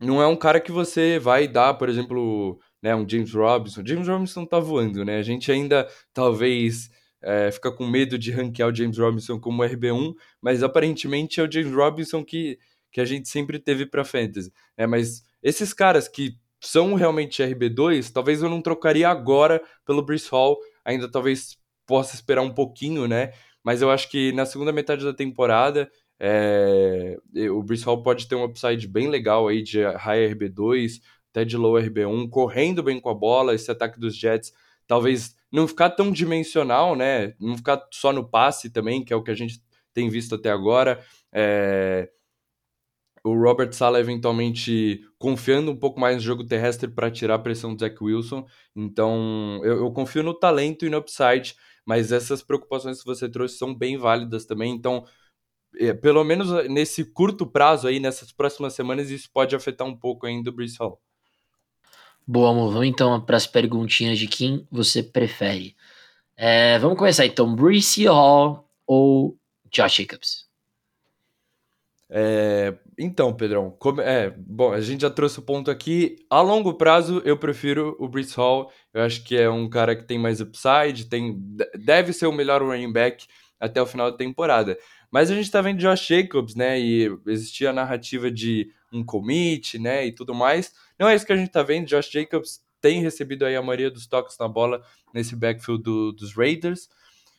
não 0.00 0.20
é 0.22 0.26
um 0.26 0.36
cara 0.36 0.60
que 0.60 0.72
você 0.72 1.18
vai 1.18 1.46
dar, 1.46 1.74
por 1.74 1.88
exemplo, 1.88 2.58
né, 2.82 2.94
um 2.94 3.06
James 3.06 3.34
Robinson. 3.34 3.82
James 3.84 4.08
Robinson 4.08 4.46
tá 4.46 4.58
voando, 4.58 5.04
né? 5.04 5.18
A 5.18 5.22
gente 5.22 5.52
ainda 5.52 5.86
talvez 6.14 6.90
é, 7.22 7.50
fica 7.50 7.70
com 7.70 7.87
medo 7.87 8.18
de 8.18 8.30
ranquear 8.30 8.68
o 8.68 8.74
James 8.74 8.98
Robinson 8.98 9.38
como 9.38 9.62
RB1, 9.62 10.14
mas 10.40 10.62
aparentemente 10.62 11.40
é 11.40 11.44
o 11.44 11.50
James 11.50 11.72
Robinson 11.72 12.24
que, 12.24 12.59
que 12.90 13.00
a 13.00 13.04
gente 13.04 13.28
sempre 13.28 13.59
teve 13.59 13.87
para 13.87 14.04
fantasy. 14.04 14.52
É, 14.76 14.87
mas 14.87 15.22
esses 15.42 15.72
caras 15.72 16.09
que 16.09 16.37
são 16.61 16.94
realmente 16.94 17.42
RB2, 17.42 18.12
talvez 18.12 18.42
eu 18.42 18.48
não 18.48 18.61
trocaria 18.61 19.09
agora 19.09 19.62
pelo 19.85 20.02
Bruce 20.02 20.28
Hall, 20.30 20.59
ainda 20.85 21.11
talvez 21.11 21.56
possa 21.87 22.14
esperar 22.14 22.42
um 22.42 22.54
pouquinho, 22.54 23.09
né? 23.09 23.33
Mas 23.62 23.83
eu 23.83 23.90
acho 23.90 24.09
que 24.11 24.33
na 24.33 24.46
segunda 24.46 24.72
metade 24.72 25.04
da 25.04 25.12
temporada 25.12 25.90
é, 26.18 27.16
o 27.50 27.62
Bruce 27.62 27.85
Hall 27.85 28.02
pode 28.02 28.28
ter 28.28 28.35
um 28.35 28.44
upside 28.44 28.87
bem 28.87 29.09
legal 29.09 29.48
aí 29.48 29.62
de 29.62 29.83
high 29.83 30.35
RB2, 30.35 31.00
até 31.30 31.44
de 31.44 31.56
low 31.56 31.74
RB1, 31.74 32.28
correndo 32.28 32.83
bem 32.83 33.00
com 33.00 33.09
a 33.09 33.14
bola, 33.14 33.54
esse 33.54 33.70
ataque 33.70 33.98
dos 33.98 34.16
Jets 34.16 34.52
talvez 34.90 35.37
não 35.52 35.66
ficar 35.66 35.90
tão 35.90 36.12
dimensional, 36.12 36.94
né? 36.94 37.34
Não 37.40 37.56
ficar 37.56 37.86
só 37.92 38.12
no 38.12 38.28
passe 38.28 38.70
também, 38.70 39.04
que 39.04 39.12
é 39.12 39.16
o 39.16 39.22
que 39.22 39.30
a 39.30 39.34
gente 39.34 39.60
tem 39.92 40.08
visto 40.08 40.34
até 40.34 40.50
agora. 40.50 41.04
É... 41.32 42.10
O 43.22 43.34
Robert 43.34 43.72
Sala 43.74 44.00
eventualmente 44.00 45.02
confiando 45.18 45.70
um 45.70 45.76
pouco 45.76 46.00
mais 46.00 46.16
no 46.16 46.22
jogo 46.22 46.46
terrestre 46.46 46.88
para 46.88 47.10
tirar 47.10 47.34
a 47.34 47.38
pressão 47.38 47.74
do 47.74 47.80
Zach 47.80 47.96
Wilson. 48.02 48.46
Então, 48.74 49.60
eu, 49.62 49.78
eu, 49.78 49.92
confio 49.92 50.22
no 50.22 50.32
talento 50.32 50.86
e 50.86 50.90
no 50.90 50.96
upside, 50.96 51.54
mas 51.84 52.12
essas 52.12 52.42
preocupações 52.42 53.00
que 53.00 53.06
você 53.06 53.28
trouxe 53.28 53.58
são 53.58 53.74
bem 53.74 53.98
válidas 53.98 54.46
também. 54.46 54.72
Então, 54.72 55.04
é, 55.78 55.92
pelo 55.92 56.24
menos 56.24 56.50
nesse 56.68 57.04
curto 57.04 57.46
prazo 57.46 57.88
aí, 57.88 58.00
nessas 58.00 58.32
próximas 58.32 58.74
semanas, 58.74 59.10
isso 59.10 59.28
pode 59.32 59.54
afetar 59.54 59.86
um 59.86 59.96
pouco 59.96 60.26
ainda 60.26 60.50
o 60.50 60.52
Brees 60.52 60.78
Hall. 60.78 61.00
Boa, 62.33 62.51
amor. 62.51 62.71
Vamos 62.71 62.87
então 62.87 63.21
para 63.21 63.37
as 63.37 63.45
perguntinhas 63.45 64.16
de 64.16 64.29
quem 64.29 64.64
você 64.71 65.03
prefere. 65.03 65.75
É, 66.37 66.79
vamos 66.79 66.97
começar 66.97 67.27
então. 67.27 67.53
Brees 67.57 67.97
Hall 68.07 68.71
ou 68.87 69.37
Josh 69.69 69.97
Jacobs? 69.97 70.49
É, 72.09 72.73
então, 72.97 73.35
Pedrão, 73.35 73.75
como, 73.81 74.01
é, 74.01 74.31
bom, 74.31 74.73
a 74.73 74.81
gente 74.81 75.01
já 75.01 75.11
trouxe 75.11 75.40
o 75.40 75.43
ponto 75.43 75.73
aqui. 75.73 76.25
A 76.31 76.40
longo 76.40 76.75
prazo, 76.75 77.21
eu 77.25 77.37
prefiro 77.37 77.97
o 77.99 78.07
Brees 78.07 78.33
Hall. 78.35 78.71
Eu 78.95 79.03
acho 79.03 79.25
que 79.25 79.37
é 79.37 79.51
um 79.51 79.69
cara 79.69 79.97
que 79.97 80.05
tem 80.05 80.16
mais 80.16 80.40
upside, 80.40 81.07
tem, 81.07 81.37
deve 81.75 82.12
ser 82.12 82.29
o 82.29 82.33
melhor 82.33 82.62
running 82.62 82.93
back 82.93 83.27
até 83.59 83.83
o 83.83 83.87
final 83.87 84.09
da 84.09 84.16
temporada. 84.16 84.79
Mas 85.11 85.33
a 85.33 85.35
gente 85.35 85.51
tá 85.51 85.61
vendo 85.61 85.81
Josh 85.81 86.07
Jacobs, 86.07 86.55
né? 86.55 86.79
E 86.79 87.11
existia 87.27 87.71
a 87.71 87.73
narrativa 87.73 88.31
de 88.31 88.71
um 88.92 89.05
commit, 89.05 89.79
né? 89.79 90.07
E 90.07 90.12
tudo 90.12 90.35
mais. 90.35 90.72
Não 90.98 91.09
é 91.09 91.14
isso 91.14 91.26
que 91.26 91.33
a 91.33 91.37
gente 91.37 91.50
tá 91.50 91.62
vendo. 91.62 91.87
Josh 91.87 92.11
Jacobs 92.11 92.61
tem 92.81 93.00
recebido 93.00 93.44
aí 93.44 93.57
a 93.57 93.62
maioria 93.62 93.90
dos 93.90 94.07
toques 94.07 94.37
na 94.38 94.48
bola 94.48 94.83
nesse 95.12 95.37
backfield 95.37 95.83
do, 95.83 96.12
dos 96.12 96.35
Raiders. 96.35 96.88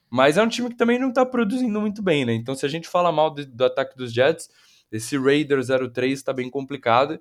Mas 0.09 0.37
é 0.37 0.43
um 0.43 0.49
time 0.49 0.69
que 0.69 0.75
também 0.75 0.99
não 0.99 1.11
tá 1.11 1.25
produzindo 1.25 1.79
muito 1.79 2.01
bem, 2.01 2.25
né? 2.25 2.33
Então, 2.33 2.53
se 2.53 2.65
a 2.65 2.69
gente 2.69 2.87
fala 2.87 3.11
mal 3.11 3.31
do, 3.33 3.45
do 3.45 3.65
ataque 3.65 3.95
dos 3.95 4.13
Jets, 4.13 4.49
esse 4.91 5.17
Raider 5.17 5.59
03 5.91 6.21
tá 6.21 6.33
bem 6.33 6.49
complicado. 6.49 7.19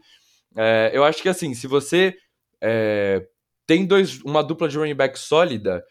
É, 0.57 0.91
eu 0.93 1.05
acho 1.05 1.23
que 1.23 1.29
assim, 1.29 1.55
se 1.55 1.67
você 1.69 2.17
é, 2.61 3.25
tem 3.67 3.87
dois, 3.87 4.21
uma 4.23 4.43
dupla 4.43 4.69
de 4.69 4.77
running 4.77 4.95
back 4.95 5.19
sólida, 5.19 5.85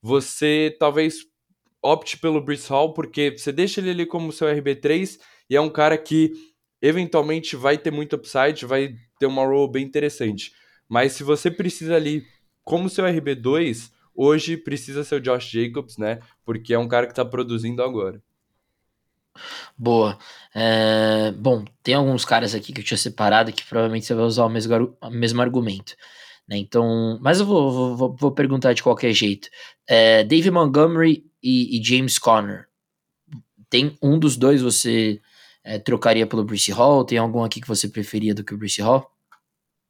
você 0.00 0.74
talvez 0.78 1.26
opte 1.82 2.16
pelo 2.16 2.40
Brees 2.40 2.66
Hall, 2.68 2.94
porque 2.94 3.36
você 3.36 3.50
deixa 3.50 3.80
ele 3.80 3.90
ali 3.90 4.06
como 4.06 4.32
seu 4.32 4.46
RB3 4.46 5.18
e 5.50 5.56
é 5.56 5.60
um 5.60 5.68
cara 5.68 5.98
que 5.98 6.32
eventualmente 6.80 7.56
vai 7.56 7.78
ter 7.78 7.90
muito 7.90 8.16
upside, 8.16 8.66
vai 8.66 8.94
ter 9.18 9.26
uma 9.26 9.44
role 9.44 9.72
bem 9.72 9.84
interessante. 9.84 10.52
Mas 10.88 11.12
se 11.12 11.22
você 11.22 11.50
precisa 11.50 11.96
ali 11.96 12.24
como 12.62 12.88
seu 12.88 13.04
RB2, 13.04 13.90
hoje 14.14 14.56
precisa 14.56 15.04
ser 15.04 15.16
o 15.16 15.20
Josh 15.20 15.50
Jacobs, 15.50 15.96
né? 15.98 16.20
Porque 16.44 16.74
é 16.74 16.78
um 16.78 16.88
cara 16.88 17.06
que 17.06 17.12
está 17.12 17.24
produzindo 17.24 17.82
agora. 17.82 18.22
Boa. 19.76 20.18
É, 20.54 21.32
bom, 21.32 21.64
tem 21.82 21.94
alguns 21.94 22.24
caras 22.24 22.54
aqui 22.54 22.72
que 22.72 22.80
eu 22.80 22.84
tinha 22.84 22.98
separado 22.98 23.52
que 23.52 23.64
provavelmente 23.64 24.06
você 24.06 24.14
vai 24.14 24.24
usar 24.24 24.44
o 24.44 24.48
mesmo, 24.48 24.96
o 25.00 25.10
mesmo 25.10 25.42
argumento. 25.42 25.96
Né? 26.48 26.58
Então, 26.58 27.18
mas 27.20 27.40
eu 27.40 27.46
vou, 27.46 27.96
vou, 27.96 28.16
vou 28.16 28.32
perguntar 28.32 28.72
de 28.72 28.82
qualquer 28.82 29.12
jeito. 29.12 29.48
É, 29.86 30.22
Dave 30.24 30.50
Montgomery 30.50 31.24
e, 31.42 31.78
e, 31.78 31.84
James 31.84 32.18
Conner. 32.18 32.68
Tem 33.68 33.96
um 34.00 34.18
dos 34.18 34.36
dois 34.36 34.62
você 34.62 35.20
é, 35.64 35.78
trocaria 35.78 36.26
pelo 36.26 36.44
Bruce 36.44 36.70
Hall? 36.70 37.04
Tem 37.04 37.18
algum 37.18 37.42
aqui 37.42 37.60
que 37.60 37.68
você 37.68 37.88
preferia 37.88 38.34
do 38.34 38.44
que 38.44 38.54
o 38.54 38.58
Bruce 38.58 38.80
Hall? 38.82 39.10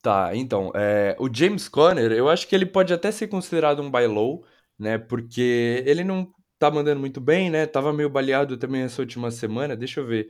Tá, 0.00 0.36
então, 0.36 0.70
é, 0.74 1.16
o 1.18 1.32
James 1.32 1.66
Conner, 1.68 2.12
eu 2.12 2.28
acho 2.28 2.46
que 2.46 2.54
ele 2.54 2.66
pode 2.66 2.92
até 2.92 3.10
ser 3.10 3.26
considerado 3.26 3.80
um 3.80 3.90
buy 3.90 4.06
low, 4.06 4.44
né? 4.78 4.98
Porque 4.98 5.82
ele 5.86 6.04
não 6.04 6.30
tá 6.58 6.70
mandando 6.70 7.00
muito 7.00 7.20
bem, 7.20 7.50
né? 7.50 7.66
Tava 7.66 7.92
meio 7.92 8.10
baleado 8.10 8.56
também 8.56 8.82
essa 8.82 9.00
última 9.00 9.30
semana. 9.30 9.74
Deixa 9.74 10.00
eu 10.00 10.06
ver. 10.06 10.28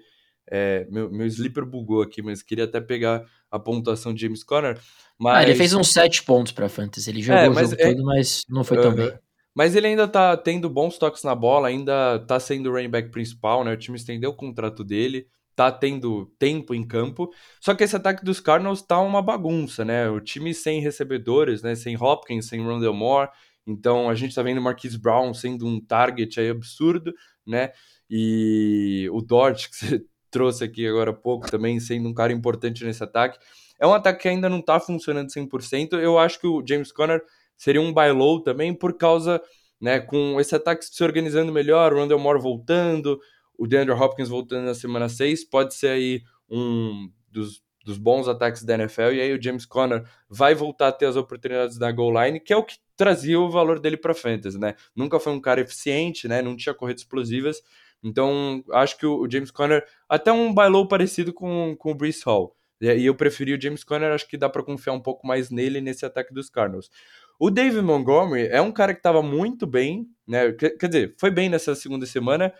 É, 0.51 0.87
meu, 0.91 1.11
meu 1.11 1.27
sleeper 1.27 1.65
bugou 1.65 2.03
aqui, 2.03 2.23
mas 2.23 2.43
queria 2.43 2.65
até 2.65 2.81
pegar 2.81 3.25
a 3.51 3.59
pontuação 3.59 4.15
de 4.15 4.23
James 4.23 4.45
Conner. 4.45 4.79
Mas... 5.19 5.37
Ah, 5.37 5.43
ele 5.43 5.55
fez 5.55 5.73
uns 5.73 5.93
7 5.93 6.23
pontos 6.23 6.53
pra 6.53 6.69
Fantasy. 6.69 7.11
Ele 7.11 7.23
jogou 7.23 7.43
é, 7.43 7.49
o 7.49 7.55
jogo 7.55 7.75
é... 7.79 7.93
todo, 7.93 8.05
mas 8.05 8.45
não 8.49 8.63
foi 8.63 8.81
tão 8.81 8.95
bem. 8.95 9.13
Mas 9.55 9.77
ele 9.77 9.87
ainda 9.87 10.09
tá 10.09 10.37
tendo 10.37 10.69
bons 10.69 10.99
toques 10.99 11.23
na 11.23 11.35
bola, 11.35 11.69
ainda 11.69 12.19
tá 12.27 12.41
sendo 12.41 12.71
o 12.71 12.73
running 12.73 12.91
back 12.91 13.11
principal, 13.11 13.63
né? 13.65 13.73
O 13.73 13.77
time 13.77 13.97
estendeu 13.97 14.31
o 14.31 14.37
contrato 14.37 14.83
dele, 14.83 15.29
tá 15.55 15.71
tendo 15.71 16.27
tempo 16.39 16.75
em 16.75 16.87
campo. 16.87 17.31
Só 17.61 17.75
que 17.75 17.85
esse 17.85 17.95
ataque 17.95 18.25
dos 18.25 18.41
Cardinals 18.41 18.83
tá 18.83 19.01
uma 19.01 19.23
bagunça, 19.23 19.85
né? 19.85 20.11
O 20.11 20.21
time 20.21 20.53
sem 20.53 20.81
recebedores, 20.81 21.63
né? 21.63 21.75
Sem 21.77 21.97
Hopkins, 21.97 22.49
sem 22.49 22.61
Rondell 22.63 22.93
Moore. 22.93 23.31
Então 23.67 24.09
a 24.11 24.15
gente 24.15 24.35
tá 24.35 24.43
vendo 24.43 24.59
o 24.59 24.63
Marquise 24.63 24.99
Brown 24.99 25.33
sendo 25.33 25.67
um 25.67 25.81
target 25.81 26.41
aí 26.41 26.51
absurdo, 26.51 27.13
né? 27.47 27.71
E 28.11 29.09
o 29.13 29.23
Dort, 29.23 29.69
que 29.71 29.77
você 29.77 30.05
trouxe 30.31 30.65
aqui 30.65 30.87
agora 30.87 31.11
há 31.11 31.15
pouco, 31.15 31.49
também 31.49 31.79
sendo 31.79 32.09
um 32.09 32.15
cara 32.15 32.33
importante 32.33 32.85
nesse 32.85 33.03
ataque. 33.05 33.39
É 33.79 33.87
um 33.87 33.95
ataque 33.95 34.23
que 34.23 34.29
ainda 34.29 34.49
não 34.49 34.61
tá 34.61 34.81
funcionando 34.81 35.31
100%. 35.31 35.95
Eu 35.95 36.19
acho 36.19 36.41
que 36.41 36.47
o 36.47 36.63
James 36.67 36.91
Conner 36.93 37.23
seria 37.57 37.81
um 37.81 37.93
buy 37.93 38.11
low 38.13 38.41
também 38.41 38.75
por 38.75 38.97
causa, 38.97 39.41
né, 39.81 40.01
com 40.01 40.41
esse 40.41 40.55
ataque 40.55 40.85
se 40.85 41.05
organizando 41.05 41.53
melhor, 41.53 41.93
o 41.93 41.97
Randall 41.99 42.19
Moore 42.19 42.41
voltando, 42.41 43.21
o 43.59 43.67
DeAndre 43.67 43.95
Hopkins 43.95 44.29
voltando 44.29 44.65
na 44.65 44.75
semana 44.75 45.09
6, 45.09 45.45
pode 45.45 45.75
ser 45.75 45.89
aí 45.89 46.23
um 46.49 47.11
dos, 47.31 47.63
dos 47.85 47.99
bons 47.99 48.29
ataques 48.29 48.63
da 48.63 48.75
NFL, 48.75 49.13
e 49.13 49.21
aí 49.21 49.33
o 49.33 49.43
James 49.43 49.67
Conner 49.67 50.05
vai 50.29 50.55
voltar 50.55 50.89
a 50.89 50.93
ter 50.93 51.07
as 51.07 51.17
oportunidades 51.17 51.79
da 51.79 51.93
goal 51.93 52.13
line, 52.23 52.41
que 52.41 52.53
é 52.53 52.57
o 52.57 52.63
que 52.63 52.77
trazia 52.97 53.39
o 53.39 53.51
valor 53.51 53.79
dele 53.79 53.97
para 53.97 54.15
fantasy, 54.15 54.59
né? 54.59 54.75
Nunca 54.95 55.19
foi 55.19 55.33
um 55.33 55.41
cara 55.41 55.61
eficiente, 55.61 56.29
né? 56.29 56.41
Não 56.41 56.57
tinha 56.57 56.75
corridas 56.75 57.03
explosivas. 57.03 57.61
Então, 58.03 58.63
acho 58.73 58.99
que 58.99 59.07
o 59.07 59.29
James 59.31 59.51
Conner 59.51 59.85
até 60.09 60.31
um 60.31 60.53
buy 60.53 60.69
low 60.69 60.87
parecido 60.87 61.33
com, 61.33 61.75
com 61.79 61.91
o 61.91 61.95
Brees 61.95 62.23
Hall. 62.23 62.55
E 62.81 63.07
eu 63.07 63.15
preferi 63.15 63.55
o 63.55 63.61
James 63.61 63.83
Conner, 63.83 64.13
acho 64.13 64.29
que 64.29 64.37
dá 64.37 64.49
para 64.49 64.63
confiar 64.63 64.93
um 64.93 65.01
pouco 65.01 65.27
mais 65.27 65.51
nele 65.51 65.81
nesse 65.81 66.05
ataque 66.05 66.35
dos 66.35 66.51
Cardinals. 66.51 66.91
O 67.39 67.51
David 67.51 67.83
Montgomery 67.83 68.49
é 68.49 68.61
um 68.61 68.73
cara 68.73 68.93
que 68.93 69.01
estava 69.01 69.23
muito 69.23 69.67
bem, 69.67 70.07
né? 70.27 70.53
Quer 70.53 70.87
dizer, 70.87 71.15
foi 71.19 71.31
bem 71.31 71.49
nessa 71.49 71.75
segunda 71.75 72.07
semana, 72.07 72.53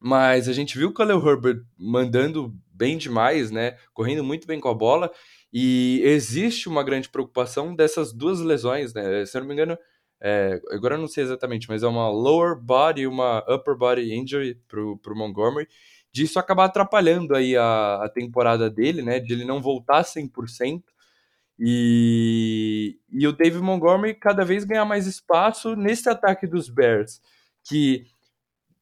mas 0.00 0.48
a 0.48 0.52
gente 0.52 0.78
viu 0.78 0.88
o 0.90 0.92
Khalil 0.92 1.26
Herbert 1.26 1.62
mandando 1.76 2.54
bem 2.72 2.96
demais, 2.96 3.50
né? 3.50 3.76
Correndo 3.92 4.22
muito 4.22 4.46
bem 4.46 4.60
com 4.60 4.68
a 4.68 4.74
bola. 4.74 5.10
E 5.52 6.00
existe 6.04 6.68
uma 6.68 6.84
grande 6.84 7.08
preocupação 7.08 7.74
dessas 7.74 8.12
duas 8.12 8.40
lesões, 8.40 8.92
né? 8.94 9.24
Se 9.24 9.36
eu 9.36 9.40
não 9.40 9.48
me 9.48 9.54
engano, 9.54 9.76
é, 10.20 10.60
agora 10.70 10.94
eu 10.94 11.00
não 11.00 11.08
sei 11.08 11.24
exatamente, 11.24 11.68
mas 11.68 11.82
é 11.82 11.86
uma 11.86 12.08
lower 12.10 12.56
body 12.56 13.02
e 13.02 13.06
uma 13.06 13.38
upper 13.48 13.76
body 13.76 14.14
injury 14.14 14.54
pro, 14.68 14.98
pro 14.98 15.16
Montgomery. 15.16 15.66
Disso 16.12 16.38
acabar 16.38 16.66
atrapalhando 16.66 17.34
aí 17.34 17.56
a, 17.56 18.04
a 18.04 18.08
temporada 18.08 18.70
dele, 18.70 19.02
né? 19.02 19.18
De 19.18 19.32
ele 19.32 19.44
não 19.44 19.60
voltar 19.60 20.04
100%. 20.04 20.82
E, 21.58 22.98
e 23.10 23.26
o 23.26 23.32
David 23.32 23.62
Montgomery 23.62 24.14
cada 24.14 24.44
vez 24.44 24.64
ganhar 24.64 24.84
mais 24.84 25.06
espaço 25.06 25.74
nesse 25.74 26.08
ataque 26.08 26.46
dos 26.46 26.68
Bears, 26.68 27.20
que 27.64 28.06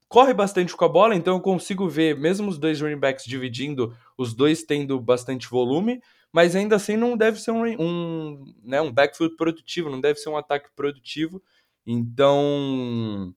corre 0.08 0.34
bastante 0.34 0.76
com 0.76 0.84
a 0.84 0.88
bola, 0.88 1.14
então 1.14 1.34
eu 1.34 1.40
consigo 1.40 1.88
ver, 1.88 2.16
mesmo 2.16 2.48
os 2.48 2.58
dois 2.58 2.80
running 2.80 2.98
backs 2.98 3.24
dividindo, 3.24 3.96
os 4.16 4.34
dois 4.34 4.62
tendo 4.62 5.00
bastante 5.00 5.48
volume, 5.48 6.00
mas 6.32 6.54
ainda 6.54 6.76
assim 6.76 6.96
não 6.96 7.16
deve 7.16 7.40
ser 7.40 7.50
um, 7.50 7.64
um, 7.80 8.54
né, 8.62 8.80
um 8.80 8.92
backfield 8.92 9.36
produtivo, 9.36 9.90
não 9.90 10.00
deve 10.00 10.18
ser 10.18 10.28
um 10.28 10.36
ataque 10.36 10.68
produtivo. 10.76 11.42
Então, 11.86 13.34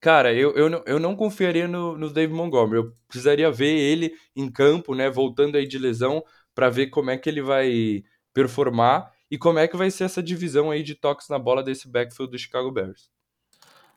cara, 0.00 0.32
eu, 0.32 0.54
eu, 0.54 0.70
não, 0.70 0.82
eu 0.86 1.00
não 1.00 1.16
confiaria 1.16 1.66
no, 1.66 1.96
no 1.98 2.10
David 2.10 2.36
Montgomery. 2.36 2.76
Eu 2.82 2.92
precisaria 3.08 3.50
ver 3.50 3.74
ele 3.76 4.14
em 4.36 4.50
campo, 4.50 4.94
né, 4.94 5.10
voltando 5.10 5.56
aí 5.56 5.66
de 5.66 5.78
lesão, 5.78 6.24
para 6.54 6.70
ver 6.70 6.88
como 6.88 7.10
é 7.10 7.18
que 7.18 7.28
ele 7.28 7.42
vai 7.42 8.04
performar 8.32 9.12
e 9.30 9.38
como 9.38 9.58
é 9.58 9.66
que 9.66 9.76
vai 9.76 9.90
ser 9.90 10.04
essa 10.04 10.22
divisão 10.22 10.70
aí 10.70 10.82
de 10.82 10.94
toques 10.94 11.28
na 11.28 11.38
bola 11.38 11.62
desse 11.62 11.88
backfield 11.88 12.30
do 12.30 12.38
Chicago 12.38 12.70
Bears. 12.70 13.10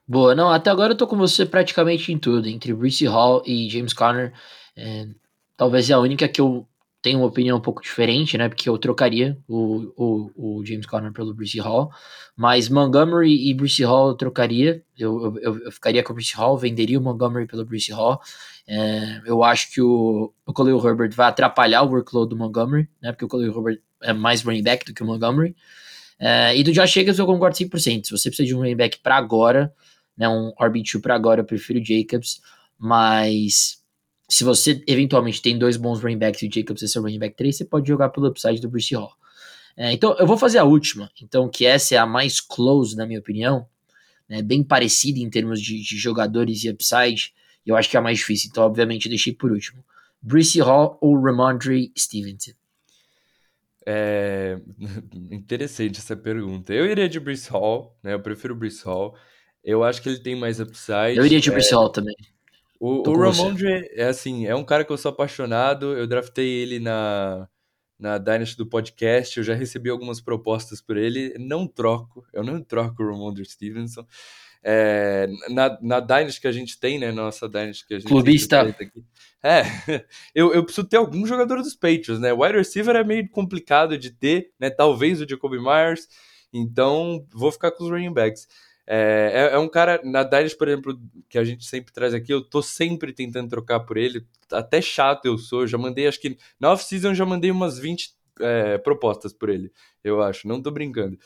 Boa, 0.07 0.35
não, 0.35 0.49
até 0.49 0.69
agora 0.69 0.93
eu 0.93 0.97
tô 0.97 1.07
com 1.07 1.17
você 1.17 1.45
praticamente 1.45 2.11
em 2.11 2.17
tudo, 2.17 2.47
entre 2.47 2.73
Bruce 2.73 3.05
Hall 3.05 3.41
e 3.45 3.69
James 3.69 3.91
Conner. 3.91 4.33
É, 4.77 5.07
talvez 5.57 5.89
é 5.89 5.93
a 5.93 5.99
única 5.99 6.27
que 6.27 6.39
eu 6.39 6.67
tenho 7.01 7.19
uma 7.19 7.27
opinião 7.27 7.57
um 7.57 7.61
pouco 7.61 7.83
diferente, 7.83 8.35
né? 8.35 8.49
Porque 8.49 8.67
eu 8.67 8.77
trocaria 8.79 9.37
o, 9.47 9.91
o, 9.95 10.59
o 10.59 10.65
James 10.65 10.87
Conner 10.87 11.11
pelo 11.11 11.35
Bruce 11.35 11.59
Hall. 11.59 11.91
Mas 12.35 12.67
Montgomery 12.67 13.47
e 13.47 13.53
Bruce 13.53 13.83
Hall 13.83 14.09
eu 14.09 14.15
trocaria. 14.15 14.83
Eu, 14.97 15.37
eu, 15.39 15.59
eu 15.65 15.71
ficaria 15.71 16.01
com 16.01 16.13
o 16.13 16.15
Bruce 16.15 16.35
Hall, 16.35 16.57
venderia 16.57 16.97
o 16.97 17.01
Montgomery 17.03 17.45
pelo 17.45 17.63
Bruce 17.63 17.91
Hall. 17.91 18.19
É, 18.67 19.21
eu 19.25 19.43
acho 19.43 19.71
que 19.71 19.81
o, 19.81 20.33
o 20.47 20.51
Khalil 20.51 20.83
Herbert 20.83 21.13
vai 21.13 21.27
atrapalhar 21.27 21.83
o 21.83 21.89
workload 21.91 22.29
do 22.29 22.37
Montgomery, 22.37 22.89
né? 22.99 23.11
Porque 23.11 23.25
o 23.25 23.27
Khalil 23.27 23.53
Herbert 23.55 23.81
é 24.01 24.13
mais 24.13 24.41
running 24.41 24.63
back 24.63 24.85
do 24.85 24.93
que 24.93 25.03
o 25.03 25.05
Montgomery. 25.05 25.55
É, 26.19 26.55
e 26.55 26.63
do 26.63 26.71
Josh 26.71 26.91
Jacobs 26.91 27.19
eu 27.19 27.25
concordo 27.25 27.57
100%. 27.57 28.05
Se 28.05 28.11
você 28.11 28.29
precisa 28.29 28.47
de 28.47 28.55
um 28.55 28.59
running 28.59 28.75
back 28.75 28.99
para 28.99 29.15
agora, 29.15 29.73
né, 30.17 30.27
um 30.27 30.53
RB2 30.59 31.01
para 31.01 31.15
agora, 31.15 31.41
eu 31.41 31.45
prefiro 31.45 31.79
o 31.79 31.85
Jacobs. 31.85 32.41
Mas 32.77 33.83
se 34.29 34.43
você 34.43 34.81
eventualmente 34.87 35.41
tem 35.41 35.57
dois 35.57 35.77
bons 35.77 36.01
running 36.01 36.17
backs 36.17 36.41
e 36.41 36.47
o 36.47 36.51
Jacobs 36.51 36.83
é 36.83 36.87
seu 36.87 37.01
running 37.01 37.19
back 37.19 37.35
3, 37.35 37.57
você 37.57 37.65
pode 37.65 37.87
jogar 37.87 38.09
pelo 38.09 38.27
upside 38.27 38.59
do 38.59 38.69
Bruce 38.69 38.93
Hall. 38.95 39.13
É, 39.77 39.91
então 39.91 40.15
eu 40.17 40.25
vou 40.25 40.37
fazer 40.37 40.57
a 40.57 40.63
última, 40.63 41.11
então 41.21 41.49
que 41.49 41.65
essa 41.65 41.95
é 41.95 41.97
a 41.97 42.05
mais 42.05 42.39
close, 42.39 42.95
na 42.95 43.05
minha 43.05 43.19
opinião, 43.19 43.67
né, 44.27 44.41
bem 44.41 44.63
parecida 44.63 45.19
em 45.19 45.29
termos 45.29 45.61
de, 45.61 45.81
de 45.81 45.97
jogadores 45.97 46.63
e 46.63 46.69
upside, 46.69 47.33
e 47.65 47.69
eu 47.69 47.75
acho 47.75 47.89
que 47.89 47.97
é 47.97 47.99
a 47.99 48.03
mais 48.03 48.19
difícil, 48.19 48.49
então 48.49 48.63
obviamente 48.63 49.09
deixei 49.09 49.33
por 49.33 49.51
último. 49.51 49.83
Bruce 50.21 50.59
Hall 50.61 50.97
ou 51.01 51.21
Ramondre 51.21 51.91
Stevenson? 51.97 52.53
É 53.85 54.57
interessante 55.31 55.99
essa 55.99 56.15
pergunta. 56.15 56.73
Eu 56.73 56.85
iria 56.85 57.07
de 57.07 57.19
Bruce 57.19 57.49
Hall, 57.49 57.97
né? 58.03 58.13
Eu 58.13 58.19
prefiro 58.19 58.53
o 58.53 58.57
Bruce 58.57 58.83
Hall. 58.83 59.15
Eu 59.63 59.83
acho 59.83 60.01
que 60.01 60.09
ele 60.09 60.19
tem 60.19 60.35
mais 60.35 60.59
upside. 60.59 61.17
Eu 61.17 61.25
iria 61.25 61.39
de 61.39 61.51
é... 61.51 61.73
Hall 61.73 61.89
também. 61.89 62.15
O, 62.79 63.09
o 63.09 63.17
Ramondre 63.17 63.89
é 63.93 64.05
assim, 64.05 64.45
é 64.45 64.55
um 64.55 64.63
cara 64.63 64.83
que 64.83 64.91
eu 64.91 64.97
sou 64.97 65.09
apaixonado. 65.09 65.97
Eu 65.97 66.05
draftei 66.05 66.47
ele 66.47 66.79
na 66.79 67.47
na 67.97 68.17
Dynasty 68.17 68.57
do 68.57 68.65
podcast. 68.65 69.37
Eu 69.37 69.43
já 69.43 69.53
recebi 69.53 69.89
algumas 69.89 70.19
propostas 70.21 70.81
por 70.81 70.97
ele. 70.97 71.33
Não 71.39 71.67
troco, 71.67 72.25
eu 72.33 72.43
não 72.43 72.61
troco 72.61 73.01
o 73.01 73.11
Ramondre 73.11 73.45
Stevenson. 73.45 74.05
É, 74.67 75.27
na, 75.49 75.77
na 75.79 75.99
Dynasty 75.99 76.41
que 76.41 76.47
a 76.47 76.51
gente 76.51 76.79
tem, 76.79 76.97
né? 76.97 77.11
Nossa 77.11 77.47
Dynasty 77.47 77.85
que 77.85 77.93
a 77.93 77.99
gente 77.99 78.07
Clubista. 78.07 78.61
Aqui, 78.61 79.03
é, 79.43 79.61
eu, 80.33 80.51
eu 80.55 80.63
preciso 80.63 80.87
ter 80.87 80.97
algum 80.97 81.23
jogador 81.27 81.61
dos 81.61 81.75
Patriots, 81.75 82.19
né? 82.19 82.33
Wide 82.33 82.57
receiver 82.57 82.95
é 82.95 83.03
meio 83.03 83.29
complicado 83.29 83.95
de 83.95 84.09
ter, 84.09 84.51
né? 84.59 84.71
Talvez 84.71 85.21
o 85.21 85.29
Jacoby 85.29 85.59
Myers. 85.59 86.07
Então, 86.51 87.23
vou 87.31 87.51
ficar 87.51 87.69
com 87.69 87.83
os 87.83 87.91
running 87.91 88.11
backs. 88.11 88.47
É, 88.87 89.49
é, 89.51 89.55
é, 89.55 89.59
um 89.59 89.69
cara, 89.69 90.01
na 90.03 90.23
Dynasty, 90.23 90.57
por 90.57 90.67
exemplo, 90.67 90.99
que 91.29 91.37
a 91.37 91.43
gente 91.43 91.63
sempre 91.65 91.93
traz 91.93 92.13
aqui, 92.15 92.33
eu 92.33 92.41
tô 92.41 92.61
sempre 92.61 93.13
tentando 93.13 93.49
trocar 93.49 93.81
por 93.81 93.97
ele, 93.97 94.25
até 94.51 94.79
chato 94.81 95.25
eu 95.25 95.37
sou, 95.37 95.65
já 95.65 95.77
mandei, 95.77 96.07
acho 96.07 96.21
que 96.21 96.37
na 96.59 96.71
off-season 96.71 97.15
já 97.15 97.25
mandei 97.25 97.49
umas 97.49 97.79
20 97.79 98.13
é, 98.39 98.77
propostas 98.77 99.33
por 99.33 99.49
ele, 99.49 99.71
eu 100.03 100.21
acho, 100.21 100.47
não 100.47 100.61
tô 100.61 100.69
brincando. 100.69 101.17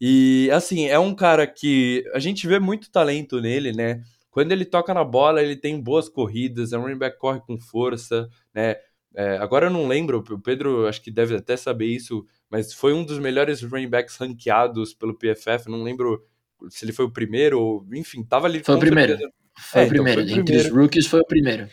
E, 0.00 0.50
assim, 0.52 0.86
é 0.86 0.98
um 0.98 1.14
cara 1.14 1.46
que 1.46 2.04
a 2.12 2.18
gente 2.18 2.46
vê 2.46 2.58
muito 2.58 2.90
talento 2.90 3.40
nele, 3.40 3.72
né? 3.72 4.02
Quando 4.30 4.52
ele 4.52 4.64
toca 4.64 4.92
na 4.92 5.04
bola, 5.04 5.42
ele 5.42 5.56
tem 5.56 5.80
boas 5.80 6.08
corridas, 6.08 6.72
é 6.72 6.78
um 6.78 6.82
running 6.82 6.98
back 6.98 7.18
corre 7.18 7.40
com 7.40 7.56
força, 7.58 8.28
né? 8.52 8.76
É, 9.16 9.36
agora 9.36 9.66
eu 9.66 9.70
não 9.70 9.86
lembro, 9.86 10.18
o 10.28 10.40
Pedro 10.40 10.88
acho 10.88 11.00
que 11.00 11.10
deve 11.10 11.36
até 11.36 11.56
saber 11.56 11.86
isso, 11.86 12.26
mas 12.50 12.72
foi 12.72 12.92
um 12.92 13.04
dos 13.04 13.20
melhores 13.20 13.62
running 13.62 13.88
backs 13.88 14.16
ranqueados 14.16 14.92
pelo 14.92 15.16
PFF, 15.16 15.70
não 15.70 15.84
lembro 15.84 16.20
se 16.68 16.84
ele 16.84 16.92
foi 16.92 17.04
o 17.04 17.10
primeiro, 17.10 17.60
ou 17.60 17.86
enfim, 17.92 18.24
tava 18.24 18.46
ali. 18.46 18.62
Foi 18.64 18.74
o 18.74 18.78
primeiro. 18.78 19.16
Foi, 19.56 19.82
é, 19.82 19.84
o 19.84 19.88
primeiro. 19.88 20.20
Então 20.20 20.34
foi 20.34 20.34
o 20.34 20.34
primeiro. 20.34 20.40
Entre 20.40 20.56
os 20.56 20.68
rookies 20.68 21.06
foi 21.06 21.20
o 21.20 21.26
primeiro. 21.26 21.68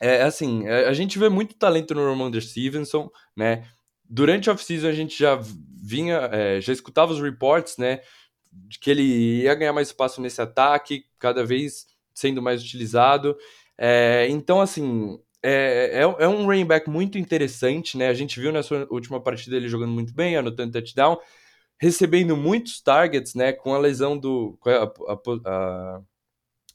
É 0.00 0.22
assim, 0.22 0.66
é, 0.66 0.88
a 0.88 0.92
gente 0.92 1.18
vê 1.18 1.28
muito 1.28 1.54
talento 1.54 1.94
no 1.94 2.04
Ramondre 2.04 2.42
Stevenson, 2.42 3.10
né? 3.36 3.64
Durante 4.08 4.50
a 4.50 4.52
off-season 4.52 4.88
a 4.88 4.92
gente 4.92 5.18
já 5.18 5.40
vinha, 5.82 6.28
é, 6.32 6.60
já 6.60 6.72
escutava 6.72 7.12
os 7.12 7.20
reports, 7.20 7.76
né? 7.76 8.00
De 8.50 8.78
que 8.78 8.90
ele 8.90 9.42
ia 9.42 9.54
ganhar 9.54 9.72
mais 9.72 9.88
espaço 9.88 10.20
nesse 10.20 10.40
ataque, 10.40 11.04
cada 11.18 11.44
vez 11.44 11.86
sendo 12.14 12.40
mais 12.40 12.62
utilizado. 12.62 13.36
É, 13.76 14.26
então, 14.30 14.60
assim, 14.60 15.18
é, 15.42 16.00
é, 16.00 16.24
é 16.24 16.28
um 16.28 16.46
running 16.46 16.66
back 16.66 16.88
muito 16.88 17.18
interessante, 17.18 17.96
né? 17.96 18.08
A 18.08 18.14
gente 18.14 18.38
viu 18.38 18.52
nessa 18.52 18.86
última 18.90 19.20
partida 19.20 19.56
ele 19.56 19.68
jogando 19.68 19.92
muito 19.92 20.14
bem, 20.14 20.36
anotando 20.36 20.72
touchdown 20.72 21.18
recebendo 21.82 22.36
muitos 22.36 22.80
targets, 22.80 23.34
né, 23.34 23.52
com 23.52 23.74
a 23.74 23.78
lesão 23.78 24.16
do 24.16 24.56
a, 24.64 25.12
a, 25.12 25.50
a, 25.50 26.00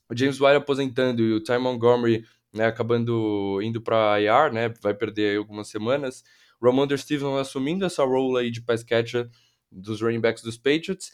o 0.09 0.13
James 0.13 0.41
White 0.41 0.57
aposentando 0.57 1.21
e 1.21 1.31
o 1.31 1.41
Ty 1.41 1.57
Montgomery, 1.59 2.25
né, 2.53 2.65
acabando 2.65 3.61
indo 3.63 3.81
para 3.81 4.19
IR, 4.19 4.51
né, 4.51 4.67
vai 4.81 4.93
perder 4.93 5.37
algumas 5.37 5.69
semanas. 5.69 6.25
Ramondre 6.61 6.97
Stevenson 6.97 7.37
assumindo 7.37 7.85
essa 7.85 8.03
role 8.03 8.43
aí 8.43 8.51
de 8.51 8.61
pass 8.61 8.83
catcher 8.83 9.29
dos 9.71 10.01
running 10.01 10.19
backs 10.19 10.43
dos 10.43 10.57
Patriots. 10.57 11.11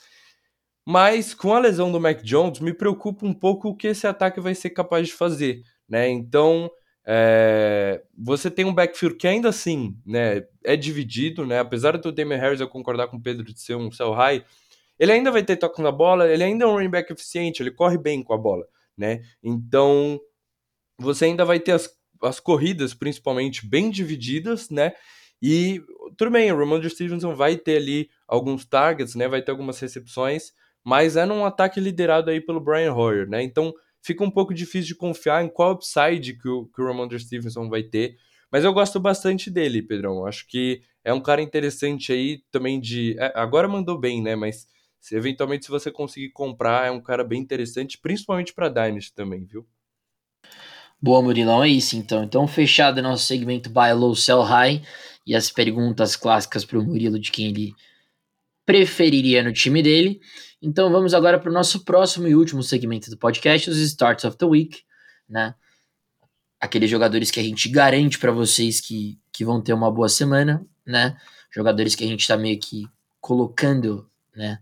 Mas 0.86 1.34
com 1.34 1.54
a 1.54 1.60
lesão 1.60 1.92
do 1.92 2.00
Mac 2.00 2.22
Jones, 2.22 2.60
me 2.60 2.74
preocupa 2.74 3.26
um 3.26 3.34
pouco 3.34 3.70
o 3.70 3.76
que 3.76 3.88
esse 3.88 4.06
ataque 4.06 4.40
vai 4.42 4.54
ser 4.54 4.72
capaz 4.72 5.08
de 5.08 5.14
fazer, 5.14 5.64
né? 5.88 6.10
Então, 6.10 6.70
é, 7.06 8.02
você 8.18 8.52
tem 8.52 8.66
um 8.66 8.74
backfield 8.74 9.18
que 9.18 9.28
ainda 9.28 9.50
assim 9.50 9.98
né, 10.06 10.46
é 10.64 10.76
dividido, 10.76 11.46
né? 11.46 11.60
Apesar 11.60 11.98
do 11.98 12.12
Damian 12.12 12.38
Harris 12.38 12.60
eu 12.60 12.68
concordar 12.68 13.08
com 13.08 13.18
o 13.18 13.22
Pedro 13.22 13.44
de 13.44 13.60
ser 13.60 13.76
um 13.76 13.92
sell 13.92 14.12
high, 14.12 14.44
ele 15.00 15.12
ainda 15.12 15.32
vai 15.32 15.44
ter 15.44 15.58
toque 15.58 15.82
na 15.82 15.92
bola, 15.92 16.30
ele 16.30 16.44
ainda 16.44 16.66
é 16.66 16.68
um 16.68 16.74
running 16.74 16.90
back 16.90 17.12
eficiente, 17.12 17.64
ele 17.64 17.72
corre 17.72 17.98
bem 17.98 18.24
com 18.24 18.34
a 18.34 18.38
bola, 18.38 18.66
né? 18.98 19.22
Então 19.42 20.20
você 21.00 21.26
ainda 21.26 21.44
vai 21.46 21.60
ter 21.60 21.72
as, 21.72 21.90
as 22.22 22.40
corridas, 22.40 22.94
principalmente, 22.94 23.66
bem 23.66 23.90
divididas, 23.90 24.70
né? 24.70 24.94
E 25.46 25.84
tudo 26.16 26.32
bem, 26.32 26.50
o 26.54 26.58
Ramondre 26.58 26.90
Stevenson 26.90 27.36
vai 27.36 27.58
ter 27.58 27.76
ali 27.76 28.10
alguns 28.26 28.64
targets, 28.66 29.14
né? 29.14 29.28
Vai 29.28 29.42
ter 29.42 29.52
algumas 29.52 29.78
recepções, 29.78 30.54
mas 30.82 31.18
é 31.18 31.26
num 31.26 31.44
ataque 31.44 31.82
liderado 31.82 32.30
aí 32.30 32.40
pelo 32.40 32.62
Brian 32.62 32.94
Hoyer, 32.94 33.28
né? 33.28 33.44
Então 33.44 33.74
fica 34.02 34.24
um 34.24 34.32
pouco 34.32 34.54
difícil 34.54 34.88
de 34.88 34.96
confiar 34.96 35.44
em 35.44 35.50
qual 35.50 35.74
upside 35.74 36.38
que 36.38 36.48
o, 36.48 36.68
que 36.68 36.82
o 36.82 37.20
Stevenson 37.20 37.68
vai 37.68 37.84
ter. 37.84 38.16
Mas 38.50 38.64
eu 38.64 38.72
gosto 38.72 39.02
bastante 39.02 39.52
dele, 39.52 39.82
Pedrão. 39.82 40.26
Acho 40.26 40.48
que 40.48 40.82
é 41.04 41.14
um 41.14 41.20
cara 41.20 41.42
interessante 41.42 42.14
aí 42.14 42.42
também 42.50 42.80
de. 42.80 43.18
É, 43.20 43.34
agora 43.36 43.68
mandou 43.68 44.00
bem, 44.00 44.22
né? 44.22 44.38
Mas 44.38 44.66
se, 45.02 45.14
eventualmente, 45.14 45.66
se 45.66 45.72
você 45.72 45.92
conseguir 45.92 46.30
comprar, 46.30 46.88
é 46.88 46.92
um 46.92 47.02
cara 47.02 47.22
bem 47.22 47.42
interessante, 47.42 47.98
principalmente 47.98 48.54
para 48.54 48.70
Dynasty 48.70 49.14
também, 49.14 49.44
viu? 49.44 49.68
Boa, 51.02 51.22
Murilão, 51.22 51.62
é 51.62 51.68
isso 51.68 51.98
então. 51.98 52.24
Então, 52.24 52.48
fechado 52.48 53.02
nosso 53.02 53.26
segmento 53.26 53.70
Buy 53.70 53.92
Low, 53.92 54.16
Sell 54.16 54.42
High 54.42 54.82
e 55.26 55.36
as 55.36 55.50
perguntas 55.50 56.16
clássicas 56.16 56.66
para 56.66 56.78
o 56.78 56.84
Murilo 56.84 57.20
de 57.20 57.32
quem 57.32 57.48
ele 57.48 57.74
preferiria 58.66 59.44
no 59.44 59.54
time 59.54 59.82
dele. 59.82 60.20
Então 60.62 60.92
vamos 60.92 61.14
agora 61.14 61.40
para 61.40 61.50
o 61.50 61.54
nosso 61.54 61.84
próximo 61.84 62.28
e 62.28 62.36
último 62.36 62.64
segmento 62.64 63.10
do 63.10 63.18
podcast, 63.18 63.70
os 63.70 63.78
Starts 63.78 64.26
of 64.26 64.38
the 64.38 64.46
Week, 64.46 64.82
né? 65.28 65.56
Aqueles 66.60 66.90
jogadores 66.90 67.30
que 67.30 67.40
a 67.40 67.44
gente 67.44 67.68
garante 67.68 68.18
para 68.18 68.32
vocês 68.32 68.80
que, 68.80 69.20
que 69.32 69.44
vão 69.44 69.62
ter 69.62 69.74
uma 69.74 69.92
boa 69.92 70.08
semana, 70.08 70.66
né? 70.86 71.18
Jogadores 71.52 71.96
que 71.96 72.04
a 72.04 72.08
gente 72.08 72.22
está 72.22 72.38
meio 72.38 72.58
que 72.60 72.88
colocando, 73.20 74.10
né? 74.34 74.60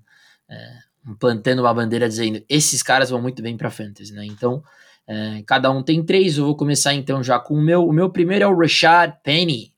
É, 0.50 0.78
plantando 1.20 1.60
uma 1.60 1.74
bandeira 1.74 2.10
dizendo 2.10 2.44
esses 2.50 2.82
caras 2.82 3.10
vão 3.10 3.22
muito 3.22 3.42
bem 3.42 3.56
para 3.56 3.70
fantasy, 3.70 4.12
né? 4.12 4.26
Então 4.26 4.64
é, 5.08 5.44
cada 5.46 5.70
um 5.70 5.84
tem 5.84 6.04
três. 6.04 6.38
Eu 6.38 6.46
vou 6.46 6.56
começar 6.56 6.94
então 6.94 7.24
já 7.24 7.40
com 7.40 7.56
o 7.56 7.62
meu. 7.62 7.86
O 7.86 7.94
meu 7.94 8.10
primeiro 8.10 8.46
é 8.46 8.48
o 8.48 8.58
Rashad 8.58 9.14
Penny. 9.24 9.71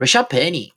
Rashad 0.00 0.26
Penny, 0.28 0.72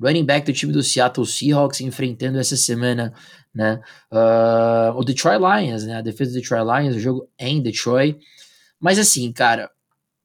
running 0.00 0.24
back 0.24 0.44
do 0.44 0.52
time 0.52 0.72
do 0.72 0.82
Seattle 0.82 1.26
Seahawks 1.26 1.80
enfrentando 1.80 2.38
essa 2.38 2.56
semana 2.56 3.14
né? 3.54 3.80
Uh, 4.10 4.96
o 4.96 5.04
Detroit 5.04 5.38
Lions, 5.38 5.84
né? 5.84 5.96
A 5.96 6.00
defesa 6.02 6.32
do 6.32 6.40
Detroit 6.40 6.64
Lions, 6.64 6.96
o 6.96 7.00
jogo 7.00 7.28
é 7.38 7.48
em 7.48 7.60
Detroit. 7.60 8.18
Mas 8.80 8.98
assim, 8.98 9.30
cara, 9.32 9.70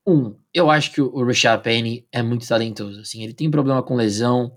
um, 0.06 0.36
eu 0.54 0.72
acho 0.72 0.92
que 0.92 1.02
o 1.02 1.24
Rashad 1.26 1.62
Penny 1.62 2.08
é 2.12 2.22
muito 2.24 2.48
talentoso. 2.48 3.02
Assim, 3.02 3.24
ele 3.24 3.34
tem 3.34 3.52
problema 3.52 3.84
com 3.84 3.96
lesão, 3.96 4.56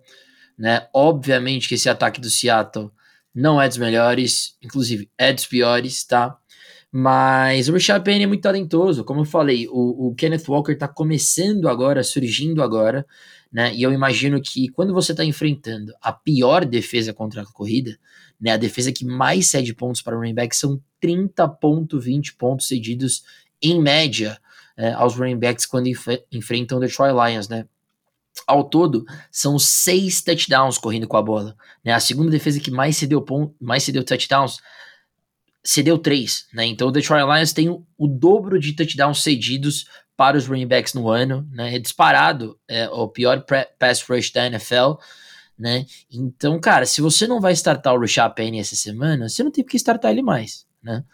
né? 0.56 0.88
Obviamente 0.94 1.68
que 1.68 1.74
esse 1.74 1.88
ataque 1.88 2.20
do 2.20 2.30
Seattle 2.30 2.90
não 3.34 3.60
é 3.60 3.68
dos 3.68 3.78
melhores, 3.78 4.56
inclusive 4.62 5.10
é 5.18 5.32
dos 5.32 5.46
piores, 5.46 6.04
tá? 6.04 6.36
Mas 6.92 7.68
o 7.68 7.72
Rashad 7.72 8.02
Penny 8.02 8.24
é 8.24 8.26
muito 8.26 8.42
talentoso. 8.42 9.04
Como 9.04 9.20
eu 9.20 9.24
falei, 9.24 9.68
o, 9.68 10.08
o 10.08 10.14
Kenneth 10.14 10.44
Walker 10.48 10.74
tá 10.74 10.88
começando 10.88 11.68
agora, 11.68 12.02
surgindo 12.02 12.62
agora, 12.62 13.06
né? 13.52 13.72
E 13.74 13.82
eu 13.82 13.92
imagino 13.92 14.40
que 14.40 14.68
quando 14.68 14.92
você 14.92 15.14
tá 15.14 15.24
enfrentando 15.24 15.92
a 16.02 16.12
pior 16.12 16.64
defesa 16.64 17.12
contra 17.12 17.42
a 17.42 17.46
corrida, 17.46 17.96
né, 18.40 18.52
a 18.52 18.56
defesa 18.56 18.90
que 18.90 19.04
mais 19.04 19.48
cede 19.48 19.74
pontos 19.74 20.02
para 20.02 20.16
o 20.16 20.18
running 20.18 20.34
back 20.34 20.56
são 20.56 20.80
30.20 21.02 22.36
pontos 22.36 22.66
cedidos 22.66 23.22
em 23.62 23.80
média 23.80 24.38
é, 24.76 24.92
aos 24.92 25.14
running 25.14 25.38
backs 25.38 25.66
quando 25.66 25.88
enf 25.88 26.06
enfrentam 26.32 26.78
o 26.78 26.80
Detroit 26.80 27.12
Lions, 27.12 27.48
né? 27.48 27.66
Ao 28.46 28.64
todo, 28.64 29.04
são 29.30 29.58
seis 29.58 30.22
touchdowns 30.22 30.78
correndo 30.78 31.06
com 31.06 31.16
a 31.16 31.22
bola. 31.22 31.56
Né? 31.84 31.92
A 31.92 32.00
segunda 32.00 32.30
defesa 32.30 32.58
que 32.58 32.70
mais 32.70 32.96
cedeu, 32.96 33.24
mais 33.60 33.82
cedeu 33.82 34.02
touchdowns 34.02 34.58
cedeu 35.64 35.98
três. 35.98 36.46
Né? 36.52 36.66
Então 36.66 36.88
o 36.88 36.90
Detroit 36.90 37.24
Lions 37.24 37.52
tem 37.52 37.68
o, 37.68 38.06
dobro 38.06 38.58
de 38.58 38.72
touchdowns 38.72 39.22
cedidos 39.22 39.86
para 40.16 40.36
os 40.36 40.46
running 40.46 40.66
backs 40.66 40.92
no 40.92 41.08
ano, 41.08 41.48
né? 41.50 41.74
É 41.74 41.78
disparado, 41.78 42.58
é 42.68 42.86
o 42.90 43.08
pior 43.08 43.42
pass 43.78 44.02
rush 44.02 44.30
da 44.30 44.46
NFL, 44.46 44.98
né? 45.58 45.86
Então, 46.10 46.60
cara, 46.60 46.84
se 46.84 47.00
você 47.00 47.26
não 47.26 47.40
vai 47.40 47.54
startar 47.54 47.94
o 47.94 48.00
Rashad 48.00 48.34
Penny 48.34 48.60
essa 48.60 48.76
semana, 48.76 49.30
você 49.30 49.42
não 49.42 49.50
tem 49.50 49.64
que 49.64 49.78
startar 49.78 50.10
ele 50.10 50.20
mais, 50.20 50.66
né? 50.82 51.04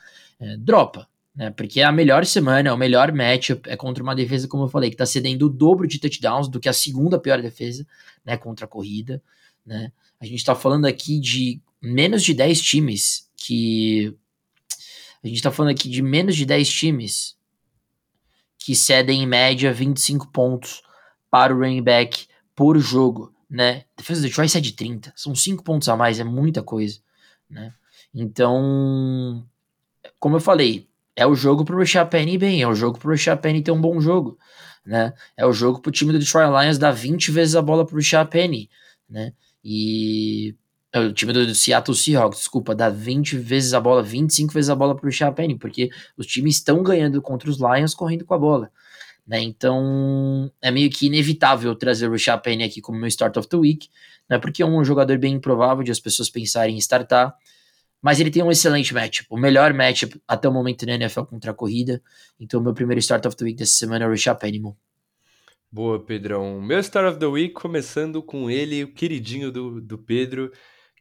É, 0.41 0.57
dropa, 0.57 1.09
né? 1.37 1.51
Porque 1.51 1.81
é 1.81 1.85
a 1.85 1.93
melhor 1.93 2.27
semana, 2.27 2.69
é 2.69 2.73
o 2.73 2.77
melhor 2.77 3.13
matchup, 3.13 3.69
é 3.71 3.77
contra 3.77 4.03
uma 4.03 4.15
defesa, 4.15 4.49
como 4.49 4.65
eu 4.65 4.69
falei, 4.69 4.91
que 4.91 4.97
tá 4.97 5.07
cedendo 5.07 5.47
o 5.47 5.51
dobro 5.51 5.87
de 5.87 6.01
touchdowns 6.01 6.49
do 6.49 6.59
que 6.59 6.69
a 6.69 6.73
segunda 6.73 7.17
pior 7.17 7.41
defesa, 7.41 7.87
né? 8.25 8.37
Contra 8.37 8.65
a 8.67 8.69
corrida, 8.69 9.23
né? 9.65 9.93
A 10.21 10.27
gente 10.27 10.45
tá 10.45 10.55
falando 10.55 10.87
aqui 10.87 11.21
de 11.21 11.61
menos 11.81 12.25
de 12.25 12.35
10 12.35 12.61
times 12.61 13.29
que. 13.37 14.17
A 15.27 15.29
gente 15.29 15.43
tá 15.43 15.51
falando 15.51 15.73
aqui 15.73 15.89
de 15.89 16.03
menos 16.03 16.37
de 16.37 16.47
10 16.47 16.69
times 16.69 17.37
que 18.59 18.77
cedem 18.77 19.23
em 19.23 19.27
média 19.27 19.73
25 19.73 20.29
pontos 20.29 20.83
para 21.29 21.53
o 21.53 21.59
running 21.59 21.83
back 21.83 22.29
por 22.55 22.79
jogo, 22.79 23.35
né? 23.51 23.85
A 23.97 24.01
defesa 24.01 24.21
do 24.21 24.29
Detroit 24.29 24.57
é 24.57 24.61
de 24.61 24.73
30, 24.73 25.13
são 25.17 25.35
5 25.35 25.65
pontos 25.65 25.89
a 25.89 25.97
mais, 25.97 26.21
é 26.21 26.25
muita 26.25 26.63
coisa, 26.63 27.01
né? 27.51 27.75
Então, 28.15 29.45
como 30.21 30.37
eu 30.37 30.41
falei, 30.41 30.89
é 31.17 31.27
o 31.27 31.35
jogo 31.35 31.65
pro 31.65 31.79
Rashad 31.79 32.09
Penny 32.09 32.39
bem, 32.39 32.63
é 32.63 32.69
o 32.69 32.75
jogo 32.75 32.99
pro 32.99 33.11
Rashad 33.11 33.41
Penny 33.41 33.63
ter 33.63 33.73
um 33.73 33.81
bom 33.81 34.01
jogo, 34.01 34.39
né? 34.85 35.13
É 35.37 35.45
o 35.45 35.53
jogo 35.53 35.81
pro 35.81 35.91
time 35.91 36.13
do 36.13 36.21
Detroit 36.21 36.49
Lions 36.49 36.79
dar 36.79 36.93
20 36.93 37.33
vezes 37.33 37.57
a 37.57 37.63
bola 37.63 37.85
pro 37.85 37.97
Rashad 37.97 38.29
Penny, 38.31 38.71
né? 39.11 39.33
E 39.65 40.55
o 40.99 41.13
time 41.13 41.33
do 41.33 41.55
Seattle 41.55 41.97
Seahawks, 41.97 42.41
desculpa, 42.41 42.75
dá 42.75 42.89
20 42.89 43.37
vezes 43.39 43.75
a 43.75 43.81
bola, 43.81 44.03
25 44.03 44.53
vezes 44.53 44.71
a 44.71 44.75
bola 44.75 44.95
pro 44.95 45.07
Rashad 45.07 45.35
Penny, 45.35 45.59
porque 45.59 45.91
os 46.17 46.27
times 46.27 46.57
estão 46.57 46.83
ganhando 46.83 47.21
contra 47.21 47.51
os 47.51 47.59
Lions 47.59 47.95
correndo 47.95 48.25
com 48.25 48.35
a 48.35 48.39
bola. 48.39 48.71
Né? 49.27 49.41
Então 49.41 50.51
é 50.63 50.71
meio 50.71 50.89
que 50.91 51.07
inevitável 51.07 51.75
trazer 51.75 52.09
o 52.09 52.41
Penny 52.43 52.65
aqui 52.65 52.81
como 52.81 52.99
meu 52.99 53.09
start 53.09 53.37
of 53.37 53.49
the 53.49 53.57
week, 53.57 53.89
né? 54.29 54.39
porque 54.39 54.63
é 54.63 54.67
um 54.67 54.85
jogador 54.85 55.19
bem 55.19 55.35
improvável 55.35 55.83
de 55.83 55.91
as 55.91 56.01
pessoas 56.01 56.31
pensarem 56.31 56.77
em 56.77 56.79
startar 56.79 57.35
mas 58.07 58.21
ele 58.21 58.31
tem 58.31 58.41
um 58.41 58.53
excelente 58.53 58.95
matchup, 58.95 59.27
o 59.31 59.37
melhor 59.37 59.75
matchup 59.75 60.21
até 60.29 60.49
o 60.49 60.53
momento 60.53 60.87
na 60.87 60.95
NFL 60.95 61.23
contra 61.23 61.51
a 61.51 61.55
corrida. 61.55 62.01
Então, 62.39 62.61
meu 62.61 62.73
primeiro 62.73 63.01
start 63.01 63.27
of 63.27 63.37
the 63.37 63.45
week 63.45 63.59
dessa 63.59 63.73
semana 63.73 64.05
é 64.05 64.09
o 64.09 64.11
Richard. 64.13 64.39
Boa, 65.73 65.99
Pedrão. 65.99 66.61
Meu 66.61 66.79
start 66.79 67.15
of 67.15 67.19
the 67.19 67.27
week 67.27 67.55
começando 67.55 68.23
com 68.23 68.49
ele, 68.49 68.85
o 68.85 68.93
queridinho 68.93 69.51
do, 69.51 69.81
do 69.81 69.99
Pedro, 69.99 70.53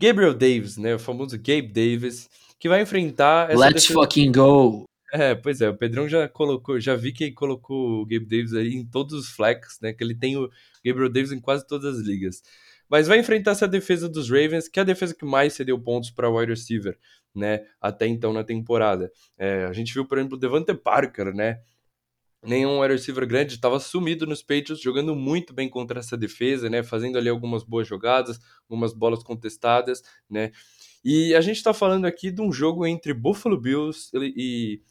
Gabriel 0.01 0.33
Davis, 0.33 0.77
né? 0.77 0.95
O 0.95 0.99
famoso 0.99 1.37
Gabe 1.37 1.67
Davis, 1.67 2.29
que 2.59 2.69
vai 2.69 2.81
enfrentar. 2.81 3.49
Essa 3.49 3.59
Let's 3.59 3.83
defesa... 3.83 3.93
fucking 3.93 4.31
go! 4.31 4.85
É, 5.13 5.33
pois 5.33 5.61
é, 5.61 5.69
o 5.69 5.77
Pedrão 5.77 6.09
já 6.09 6.27
colocou, 6.27 6.79
já 6.79 6.95
vi 6.95 7.13
que 7.13 7.31
colocou 7.31 8.01
o 8.01 8.05
Gabe 8.05 8.25
Davis 8.25 8.53
aí 8.53 8.73
em 8.73 8.85
todos 8.85 9.13
os 9.13 9.29
flex, 9.29 9.79
né? 9.81 9.93
Que 9.93 10.03
ele 10.03 10.15
tem 10.15 10.35
o 10.35 10.49
Gabriel 10.83 11.09
Davis 11.09 11.31
em 11.31 11.39
quase 11.39 11.65
todas 11.65 11.99
as 11.99 12.05
ligas 12.05 12.41
mas 12.89 13.07
vai 13.07 13.19
enfrentar 13.19 13.51
essa 13.51 13.67
defesa 13.67 14.07
dos 14.07 14.29
Ravens, 14.29 14.67
que 14.67 14.79
é 14.79 14.81
a 14.81 14.85
defesa 14.85 15.15
que 15.15 15.25
mais 15.25 15.53
cedeu 15.53 15.79
pontos 15.79 16.11
para 16.11 16.29
wide 16.29 16.51
receiver, 16.51 16.97
né, 17.33 17.65
até 17.81 18.07
então 18.07 18.31
na 18.31 18.43
temporada. 18.43 19.11
É, 19.37 19.65
a 19.65 19.73
gente 19.73 19.93
viu, 19.93 20.05
por 20.05 20.17
exemplo, 20.17 20.37
o 20.37 20.39
Devante 20.39 20.73
Parker, 20.73 21.33
né, 21.33 21.59
nenhum 22.45 22.79
wide 22.79 22.93
receiver 22.93 23.25
grande, 23.27 23.55
estava 23.55 23.79
sumido 23.79 24.25
nos 24.25 24.41
Patriots, 24.41 24.81
jogando 24.81 25.15
muito 25.15 25.53
bem 25.53 25.69
contra 25.69 25.99
essa 25.99 26.15
defesa, 26.17 26.69
né, 26.69 26.83
fazendo 26.83 27.17
ali 27.17 27.29
algumas 27.29 27.63
boas 27.63 27.87
jogadas, 27.87 28.39
algumas 28.69 28.93
bolas 28.93 29.23
contestadas, 29.23 30.01
né, 30.29 30.51
e 31.03 31.35
a 31.35 31.41
gente 31.41 31.57
está 31.57 31.73
falando 31.73 32.05
aqui 32.05 32.31
de 32.31 32.41
um 32.41 32.51
jogo 32.51 32.85
entre 32.85 33.13
Buffalo 33.13 33.59
Bills 33.59 34.09
e, 34.13 34.81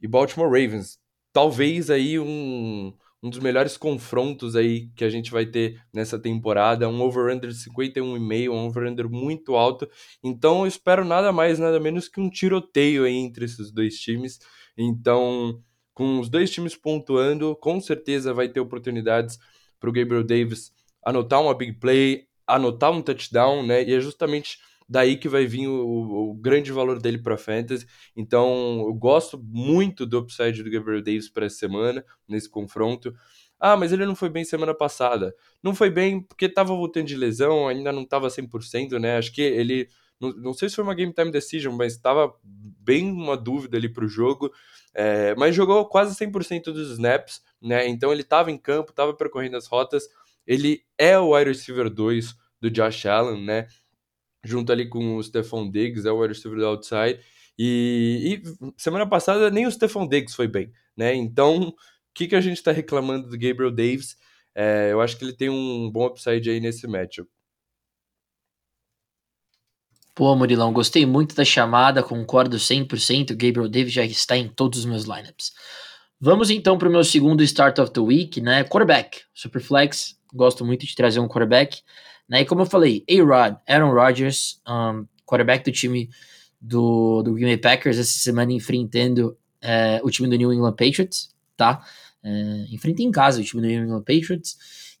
e 0.00 0.08
Baltimore 0.08 0.48
Ravens, 0.48 0.98
talvez 1.32 1.90
aí 1.90 2.18
um, 2.18 2.94
um 3.24 3.30
dos 3.30 3.38
melhores 3.38 3.76
confrontos 3.78 4.54
aí 4.54 4.90
que 4.94 5.02
a 5.02 5.08
gente 5.08 5.30
vai 5.30 5.46
ter 5.46 5.82
nessa 5.92 6.18
temporada, 6.18 6.88
um 6.90 7.00
over-under 7.00 7.48
de 7.48 7.56
51,5, 7.56 8.50
um 8.50 8.66
over-under 8.66 9.08
muito 9.08 9.56
alto. 9.56 9.88
Então 10.22 10.60
eu 10.60 10.66
espero 10.66 11.06
nada 11.06 11.32
mais, 11.32 11.58
nada 11.58 11.80
menos 11.80 12.06
que 12.06 12.20
um 12.20 12.28
tiroteio 12.28 13.04
aí 13.04 13.16
entre 13.16 13.46
esses 13.46 13.72
dois 13.72 13.98
times. 13.98 14.38
Então, 14.76 15.58
com 15.94 16.18
os 16.18 16.28
dois 16.28 16.50
times 16.50 16.76
pontuando, 16.76 17.56
com 17.56 17.80
certeza 17.80 18.34
vai 18.34 18.48
ter 18.48 18.60
oportunidades 18.60 19.38
para 19.78 19.88
o 19.88 19.92
Gabriel 19.92 20.24
Davis 20.24 20.72
anotar 21.04 21.40
uma 21.40 21.54
big 21.54 21.74
play, 21.74 22.26
anotar 22.46 22.90
um 22.90 23.02
touchdown, 23.02 23.64
né? 23.64 23.84
E 23.84 23.94
é 23.94 24.00
justamente 24.00 24.58
daí 24.88 25.16
que 25.16 25.28
vai 25.28 25.46
vir 25.46 25.68
o, 25.68 26.30
o 26.30 26.34
grande 26.34 26.72
valor 26.72 26.98
dele 27.00 27.18
para 27.18 27.36
fantasy. 27.36 27.86
Então, 28.16 28.84
eu 28.86 28.94
gosto 28.94 29.38
muito 29.38 30.06
do 30.06 30.18
upside 30.18 30.62
do 30.62 30.70
Gabriel 30.70 31.02
Davis 31.02 31.28
para 31.28 31.46
essa 31.46 31.56
semana, 31.56 32.04
nesse 32.28 32.48
confronto. 32.48 33.14
Ah, 33.58 33.76
mas 33.76 33.92
ele 33.92 34.04
não 34.04 34.14
foi 34.14 34.28
bem 34.28 34.44
semana 34.44 34.74
passada. 34.74 35.34
Não 35.62 35.74
foi 35.74 35.90
bem 35.90 36.20
porque 36.20 36.46
estava 36.46 36.74
voltando 36.74 37.06
de 37.06 37.16
lesão, 37.16 37.68
ainda 37.68 37.92
não 37.92 38.02
estava 38.02 38.28
100%, 38.28 38.98
né? 38.98 39.16
Acho 39.16 39.32
que 39.32 39.42
ele. 39.42 39.88
Não, 40.28 40.42
não, 40.42 40.54
sei 40.54 40.68
se 40.68 40.74
foi 40.74 40.84
uma 40.84 40.94
game 40.94 41.12
time 41.12 41.30
decision, 41.30 41.74
mas 41.74 41.94
estava 41.94 42.34
bem 42.44 43.10
uma 43.10 43.36
dúvida 43.36 43.76
ali 43.76 43.88
para 43.88 44.04
o 44.04 44.08
jogo. 44.08 44.52
É, 44.94 45.34
mas 45.34 45.54
jogou 45.54 45.84
quase 45.86 46.14
100% 46.16 46.64
dos 46.72 46.92
snaps, 46.92 47.42
né? 47.60 47.88
Então 47.88 48.12
ele 48.12 48.22
estava 48.22 48.50
em 48.50 48.58
campo, 48.58 48.90
estava 48.90 49.12
percorrendo 49.14 49.56
as 49.56 49.66
rotas. 49.66 50.08
Ele 50.46 50.82
é 50.96 51.18
o 51.18 51.34
wide 51.34 51.50
receiver 51.50 51.90
2 51.90 52.34
do 52.60 52.70
Josh 52.70 53.06
Allen, 53.06 53.44
né? 53.44 53.66
junto 54.44 54.70
ali 54.70 54.88
com 54.88 55.16
o 55.16 55.22
Stephon 55.22 55.70
Diggs, 55.70 56.06
é 56.06 56.12
o 56.12 56.20
wide 56.20 56.34
receiver 56.34 56.58
do 56.58 56.66
outside. 56.66 57.18
E, 57.58 58.42
e, 58.44 58.72
semana 58.76 59.08
passada 59.08 59.50
nem 59.50 59.66
o 59.66 59.70
Stephon 59.70 60.06
Diggs 60.06 60.36
foi 60.36 60.46
bem, 60.46 60.70
né? 60.96 61.14
Então, 61.14 61.68
o 61.68 61.74
que, 62.12 62.28
que 62.28 62.36
a 62.36 62.40
gente 62.40 62.58
está 62.58 62.70
reclamando 62.70 63.28
do 63.28 63.38
Gabriel 63.38 63.70
Davis? 63.70 64.16
É, 64.54 64.92
eu 64.92 65.00
acho 65.00 65.16
que 65.16 65.24
ele 65.24 65.32
tem 65.32 65.48
um 65.48 65.90
bom 65.90 66.06
upside 66.06 66.48
aí 66.50 66.60
nesse 66.60 66.86
matchup. 66.86 67.28
Pô, 70.14 70.36
Murilão, 70.36 70.72
gostei 70.72 71.04
muito 71.04 71.34
da 71.34 71.44
chamada, 71.44 72.02
concordo 72.02 72.56
100%. 72.56 73.32
O 73.32 73.36
Gabriel 73.36 73.68
Davis 73.68 73.92
já 73.92 74.04
está 74.04 74.36
em 74.36 74.48
todos 74.48 74.78
os 74.78 74.84
meus 74.84 75.04
lineups. 75.04 75.52
Vamos 76.20 76.50
então 76.50 76.78
para 76.78 76.88
o 76.88 76.92
meu 76.92 77.02
segundo 77.02 77.42
start 77.42 77.78
of 77.80 77.92
the 77.92 78.00
week, 78.00 78.40
né? 78.40 78.62
Quarterback, 78.62 79.22
Superflex. 79.34 80.16
Gosto 80.32 80.64
muito 80.64 80.86
de 80.86 80.94
trazer 80.94 81.18
um 81.18 81.26
quarterback. 81.26 81.82
Né? 82.28 82.42
E 82.42 82.44
como 82.44 82.62
eu 82.62 82.66
falei, 82.66 83.04
A-Rod, 83.10 83.56
Aaron 83.68 83.92
Rodgers, 83.92 84.60
um, 84.66 85.04
quarterback 85.26 85.64
do 85.64 85.72
time 85.72 86.08
do, 86.60 87.22
do 87.22 87.34
Green 87.34 87.46
Bay 87.46 87.58
Packers, 87.58 87.98
essa 87.98 88.18
semana 88.18 88.52
enfrentando 88.52 89.36
é, 89.60 90.00
o 90.02 90.10
time 90.10 90.28
do 90.28 90.36
New 90.36 90.52
England 90.52 90.72
Patriots, 90.72 91.34
tá? 91.56 91.84
É, 92.22 92.66
enfrenta 92.70 93.02
em 93.02 93.10
casa 93.10 93.40
o 93.40 93.44
time 93.44 93.60
do 93.60 93.68
New 93.68 93.84
England 93.84 94.02
Patriots. 94.02 94.56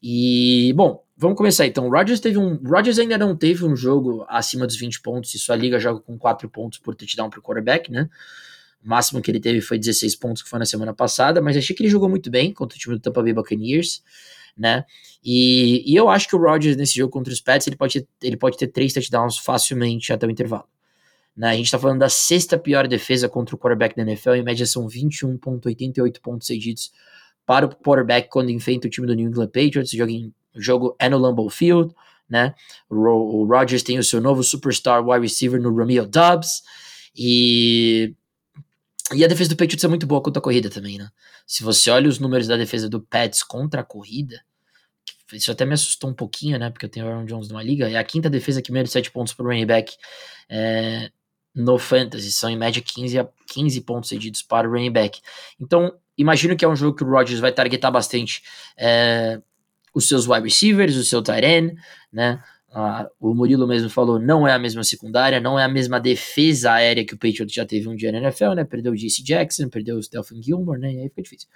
E, 0.06 0.74
bom, 0.74 1.02
vamos 1.16 1.36
começar 1.36 1.66
então. 1.66 1.88
O 1.88 1.90
Rodgers 1.90 2.20
teve 2.20 2.36
um. 2.36 2.60
Ainda 3.00 3.16
não 3.16 3.34
teve 3.34 3.64
um 3.64 3.74
jogo 3.74 4.26
acima 4.28 4.66
dos 4.66 4.76
20 4.76 5.00
pontos, 5.00 5.34
e 5.34 5.38
sua 5.38 5.56
liga 5.56 5.78
joga 5.78 6.00
com 6.00 6.18
4 6.18 6.46
pontos 6.50 6.78
por 6.78 6.94
touchdown 6.94 7.30
pro 7.30 7.40
quarterback, 7.40 7.90
né? 7.90 8.10
O 8.84 8.88
máximo 8.88 9.22
que 9.22 9.30
ele 9.30 9.40
teve 9.40 9.62
foi 9.62 9.78
16 9.78 10.16
pontos, 10.16 10.42
que 10.42 10.48
foi 10.50 10.58
na 10.58 10.66
semana 10.66 10.92
passada, 10.92 11.40
mas 11.40 11.56
achei 11.56 11.74
que 11.74 11.82
ele 11.82 11.88
jogou 11.88 12.10
muito 12.10 12.30
bem 12.30 12.52
contra 12.52 12.76
o 12.76 12.78
time 12.78 12.96
do 12.96 13.00
Tampa 13.00 13.22
Bay 13.22 13.32
Buccaneers 13.32 14.02
né? 14.56 14.84
E, 15.24 15.82
e 15.90 15.96
eu 15.96 16.08
acho 16.08 16.28
que 16.28 16.36
o 16.36 16.38
Rodgers 16.38 16.76
nesse 16.76 16.94
jogo 16.94 17.12
contra 17.12 17.32
os 17.32 17.40
Pets 17.40 17.66
ele 17.66 17.76
pode, 17.76 18.00
ter, 18.00 18.08
ele 18.22 18.36
pode 18.36 18.56
ter 18.56 18.68
três 18.68 18.92
touchdowns 18.92 19.38
facilmente 19.38 20.12
até 20.12 20.26
o 20.26 20.30
intervalo. 20.30 20.68
Né? 21.36 21.48
A 21.48 21.56
gente 21.56 21.66
está 21.66 21.78
falando 21.78 21.98
da 21.98 22.08
sexta 22.08 22.56
pior 22.56 22.86
defesa 22.86 23.28
contra 23.28 23.54
o 23.54 23.58
quarterback 23.58 23.96
da 23.96 24.02
NFL, 24.02 24.34
em 24.34 24.42
média 24.42 24.66
são 24.66 24.86
21,88 24.86 26.20
pontos 26.20 26.46
cedidos 26.46 26.92
para 27.46 27.66
o 27.66 27.68
quarterback 27.68 28.28
quando 28.28 28.50
enfrenta 28.50 28.86
o 28.86 28.90
time 28.90 29.06
do 29.06 29.14
New 29.14 29.28
England 29.28 29.46
Patriots. 29.46 29.92
O 29.92 29.96
jogo, 29.96 30.10
em, 30.10 30.34
o 30.54 30.60
jogo 30.60 30.96
é 30.98 31.08
no 31.08 31.18
Lambeau 31.18 31.50
Field, 31.50 31.94
né? 32.28 32.54
O, 32.88 32.96
o 33.42 33.44
Rodgers 33.46 33.82
tem 33.82 33.98
o 33.98 34.04
seu 34.04 34.20
novo 34.20 34.42
superstar 34.42 35.06
wide 35.06 35.22
receiver 35.22 35.60
no 35.60 35.74
Romeo 35.74 36.06
Dobbs 36.06 36.62
e 37.14 38.14
e 39.12 39.22
a 39.22 39.28
defesa 39.28 39.50
do 39.50 39.56
Patriots 39.56 39.84
é 39.84 39.88
muito 39.88 40.06
boa 40.06 40.22
contra 40.22 40.40
a 40.40 40.42
corrida 40.42 40.70
também, 40.70 40.96
né? 40.96 41.10
Se 41.46 41.62
você 41.62 41.90
olha 41.90 42.08
os 42.08 42.18
números 42.18 42.46
da 42.46 42.56
defesa 42.56 42.88
do 42.88 43.02
Pets 43.02 43.42
contra 43.42 43.82
a 43.82 43.84
corrida, 43.84 44.42
isso 45.32 45.50
até 45.50 45.66
me 45.66 45.74
assustou 45.74 46.10
um 46.10 46.14
pouquinho, 46.14 46.58
né? 46.58 46.70
Porque 46.70 46.86
eu 46.86 46.90
tenho 46.90 47.06
o 47.06 47.08
Aaron 47.08 47.26
Jones 47.26 47.48
numa 47.48 47.62
liga. 47.62 47.90
É 47.90 47.96
a 47.96 48.04
quinta 48.04 48.30
defesa 48.30 48.62
que 48.62 48.72
menos 48.72 48.90
7 48.90 49.10
pontos 49.10 49.34
para 49.34 49.44
o 49.44 49.48
running 49.48 49.66
back 49.66 49.94
é, 50.48 51.10
no 51.54 51.78
Fantasy. 51.78 52.32
São 52.32 52.48
em 52.48 52.56
média 52.56 52.82
15, 52.82 53.18
a 53.18 53.28
15 53.48 53.80
pontos 53.82 54.08
cedidos 54.08 54.42
para 54.42 54.68
o 54.68 54.70
running 54.70 54.92
back. 54.92 55.20
Então, 55.60 55.94
imagino 56.16 56.56
que 56.56 56.64
é 56.64 56.68
um 56.68 56.76
jogo 56.76 56.96
que 56.96 57.04
o 57.04 57.08
Rodgers 57.08 57.40
vai 57.40 57.52
targetar 57.52 57.90
bastante 57.90 58.42
é, 58.78 59.40
os 59.94 60.08
seus 60.08 60.26
wide 60.26 60.44
receivers, 60.44 60.96
o 60.96 61.04
seu 61.04 61.22
tight 61.22 61.44
end, 61.44 61.74
né? 62.12 62.42
Ah, 62.76 63.08
o 63.20 63.32
Murilo 63.32 63.68
mesmo 63.68 63.88
falou, 63.88 64.18
não 64.18 64.48
é 64.48 64.52
a 64.52 64.58
mesma 64.58 64.82
secundária, 64.82 65.40
não 65.40 65.56
é 65.56 65.62
a 65.62 65.68
mesma 65.68 66.00
defesa 66.00 66.72
aérea 66.72 67.06
que 67.06 67.14
o 67.14 67.16
Patriots 67.16 67.54
já 67.54 67.64
teve 67.64 67.88
um 67.88 67.94
dia 67.94 68.10
na 68.10 68.18
NFL, 68.18 68.54
né? 68.54 68.64
Perdeu 68.64 68.92
o 68.92 68.96
J.C. 68.96 69.22
Jackson, 69.22 69.68
perdeu 69.68 69.96
o 69.96 70.02
Stephen 70.02 70.42
Gilmore, 70.42 70.80
né? 70.80 70.92
E 70.92 70.98
aí 70.98 71.08
fica 71.08 71.22
difícil. 71.22 71.48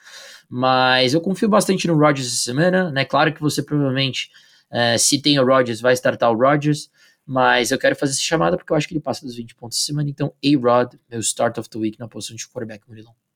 Mas 0.48 1.14
eu 1.14 1.20
confio 1.20 1.48
bastante 1.48 1.88
no 1.88 1.98
Rodgers 1.98 2.28
essa 2.28 2.36
semana, 2.36 2.92
né? 2.92 3.04
Claro 3.04 3.34
que 3.34 3.40
você 3.40 3.64
provavelmente, 3.64 4.30
é, 4.70 4.96
se 4.96 5.20
tem 5.20 5.40
o 5.40 5.44
Rodgers, 5.44 5.80
vai 5.80 5.92
startar 5.94 6.30
o 6.30 6.38
Rodgers, 6.38 6.88
mas 7.26 7.72
eu 7.72 7.78
quero 7.80 7.96
fazer 7.96 8.12
essa 8.12 8.22
chamada 8.22 8.56
porque 8.56 8.72
eu 8.72 8.76
acho 8.76 8.86
que 8.86 8.94
ele 8.94 9.00
passa 9.00 9.26
dos 9.26 9.34
20 9.34 9.56
pontos 9.56 9.76
essa 9.76 9.86
semana. 9.86 10.08
Então, 10.08 10.32
A-Rod, 10.44 10.94
meu 11.10 11.18
start 11.18 11.58
of 11.58 11.68
the 11.68 11.78
week 11.78 11.98
na 11.98 12.06
posição 12.06 12.36
de 12.36 12.46
quarterback, 12.46 12.88
Murilão. 12.88 13.27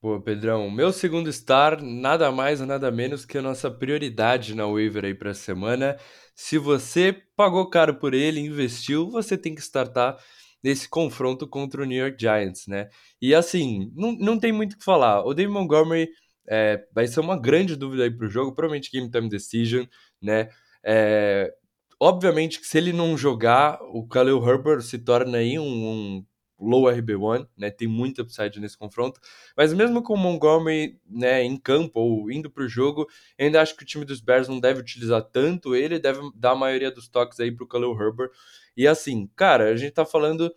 Pô, 0.00 0.18
Pedrão, 0.18 0.70
meu 0.70 0.92
segundo 0.94 1.30
star, 1.30 1.82
nada 1.82 2.32
mais 2.32 2.58
nada 2.60 2.90
menos 2.90 3.26
que 3.26 3.36
a 3.36 3.42
nossa 3.42 3.70
prioridade 3.70 4.54
na 4.54 4.66
waiver 4.66 5.04
aí 5.04 5.14
para 5.14 5.32
a 5.32 5.34
semana. 5.34 5.98
Se 6.34 6.56
você 6.56 7.12
pagou 7.36 7.68
caro 7.68 7.94
por 7.98 8.14
ele, 8.14 8.40
investiu, 8.40 9.10
você 9.10 9.36
tem 9.36 9.54
que 9.54 9.60
startar 9.60 10.16
nesse 10.64 10.88
confronto 10.88 11.46
contra 11.46 11.82
o 11.82 11.84
New 11.84 11.98
York 11.98 12.16
Giants, 12.18 12.66
né? 12.66 12.88
E 13.20 13.34
assim, 13.34 13.92
não, 13.94 14.12
não 14.12 14.38
tem 14.38 14.52
muito 14.52 14.72
o 14.72 14.78
que 14.78 14.84
falar. 14.84 15.22
O 15.22 15.34
David 15.34 15.52
Montgomery 15.52 16.08
é, 16.48 16.82
vai 16.94 17.06
ser 17.06 17.20
uma 17.20 17.38
grande 17.38 17.76
dúvida 17.76 18.04
aí 18.04 18.10
para 18.10 18.26
o 18.26 18.30
jogo, 18.30 18.54
provavelmente 18.54 18.90
game 18.90 19.10
time 19.10 19.28
decision, 19.28 19.84
né? 20.20 20.48
É, 20.82 21.52
obviamente 22.00 22.58
que 22.58 22.66
se 22.66 22.78
ele 22.78 22.92
não 22.94 23.18
jogar, 23.18 23.78
o 23.82 24.06
Khalil 24.06 24.42
Herbert 24.48 24.80
se 24.80 24.98
torna 24.98 25.36
aí 25.38 25.58
um, 25.58 25.64
um 25.64 26.26
low 26.60 26.84
RB1, 26.84 27.48
né? 27.56 27.70
Tem 27.70 27.88
muita 27.88 28.22
upside 28.22 28.60
nesse 28.60 28.76
confronto. 28.76 29.20
Mas 29.56 29.72
mesmo 29.72 30.02
com 30.02 30.14
o 30.14 30.18
Montgomery 30.18 31.00
né, 31.08 31.42
em 31.42 31.56
campo 31.56 32.00
ou 32.00 32.30
indo 32.30 32.50
para 32.50 32.64
o 32.64 32.68
jogo, 32.68 33.08
ainda 33.38 33.60
acho 33.60 33.76
que 33.76 33.82
o 33.82 33.86
time 33.86 34.04
dos 34.04 34.20
Bears 34.20 34.48
não 34.48 34.60
deve 34.60 34.80
utilizar 34.80 35.22
tanto 35.22 35.74
ele, 35.74 35.98
deve 35.98 36.20
dar 36.34 36.52
a 36.52 36.56
maioria 36.56 36.90
dos 36.90 37.08
toques 37.08 37.40
aí 37.40 37.50
para 37.50 37.64
o 37.64 37.68
Khalil 37.68 37.98
Herbert. 37.98 38.30
E 38.76 38.86
assim, 38.86 39.28
cara, 39.34 39.70
a 39.70 39.76
gente 39.76 39.92
tá 39.92 40.04
falando 40.04 40.52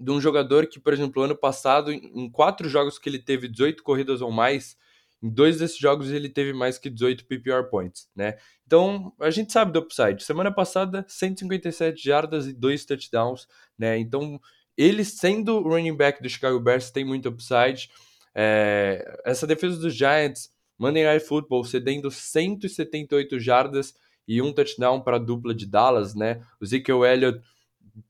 de 0.00 0.10
um 0.10 0.20
jogador 0.20 0.66
que, 0.66 0.80
por 0.80 0.92
exemplo, 0.92 1.22
ano 1.22 1.36
passado, 1.36 1.92
em 1.92 2.28
quatro 2.28 2.68
jogos 2.68 2.98
que 2.98 3.08
ele 3.08 3.18
teve 3.18 3.48
18 3.48 3.82
corridas 3.82 4.20
ou 4.20 4.30
mais, 4.30 4.76
em 5.22 5.30
dois 5.30 5.58
desses 5.58 5.78
jogos 5.78 6.10
ele 6.10 6.28
teve 6.28 6.52
mais 6.52 6.76
que 6.76 6.90
18 6.90 7.24
PPR 7.24 7.64
points, 7.70 8.10
né? 8.14 8.36
Então, 8.66 9.10
a 9.18 9.30
gente 9.30 9.52
sabe 9.52 9.72
do 9.72 9.78
upside. 9.78 10.22
Semana 10.22 10.52
passada, 10.52 11.04
157 11.08 12.02
jardas 12.02 12.46
e 12.46 12.52
dois 12.52 12.84
touchdowns, 12.84 13.46
né? 13.78 13.96
Então, 13.96 14.38
ele 14.76 15.04
sendo 15.04 15.56
o 15.56 15.68
running 15.68 15.96
back 15.96 16.22
do 16.22 16.28
Chicago 16.28 16.58
Bears 16.60 16.90
tem 16.90 17.04
muito 17.04 17.28
upside. 17.28 17.90
É, 18.34 19.20
essa 19.24 19.46
defesa 19.46 19.78
dos 19.78 19.94
Giants, 19.94 20.50
Monday 20.78 21.04
Night 21.04 21.24
Football, 21.24 21.64
cedendo 21.64 22.10
178 22.10 23.38
jardas 23.38 23.94
e 24.26 24.40
um 24.42 24.52
touchdown 24.52 25.00
para 25.00 25.16
a 25.16 25.20
dupla 25.20 25.54
de 25.54 25.66
Dallas, 25.66 26.14
né? 26.14 26.40
O 26.60 26.64
Ezekiel 26.64 27.04
Elliott 27.04 27.40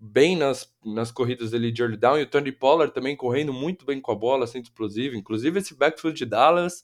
bem 0.00 0.36
nas, 0.36 0.72
nas 0.84 1.10
corridas 1.10 1.52
ali 1.52 1.70
de 1.70 1.82
early 1.82 1.96
down 1.96 2.18
e 2.18 2.22
o 2.22 2.26
Tony 2.26 2.52
Pollard 2.52 2.94
também 2.94 3.14
correndo 3.14 3.52
muito 3.52 3.84
bem 3.84 4.00
com 4.00 4.12
a 4.12 4.14
bola, 4.14 4.46
sendo 4.46 4.64
explosivo. 4.64 5.16
Inclusive 5.16 5.58
esse 5.58 5.74
backfield 5.74 6.16
de 6.16 6.24
Dallas, 6.24 6.82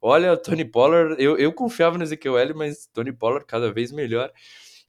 olha, 0.00 0.32
o 0.32 0.36
Tony 0.36 0.64
Pollard, 0.64 1.16
eu, 1.22 1.38
eu 1.38 1.52
confiava 1.52 1.96
no 1.96 2.04
Ezekiel 2.04 2.38
Elliott, 2.38 2.58
mas 2.58 2.86
Tony 2.92 3.12
Pollard 3.12 3.46
cada 3.46 3.72
vez 3.72 3.90
melhor. 3.90 4.30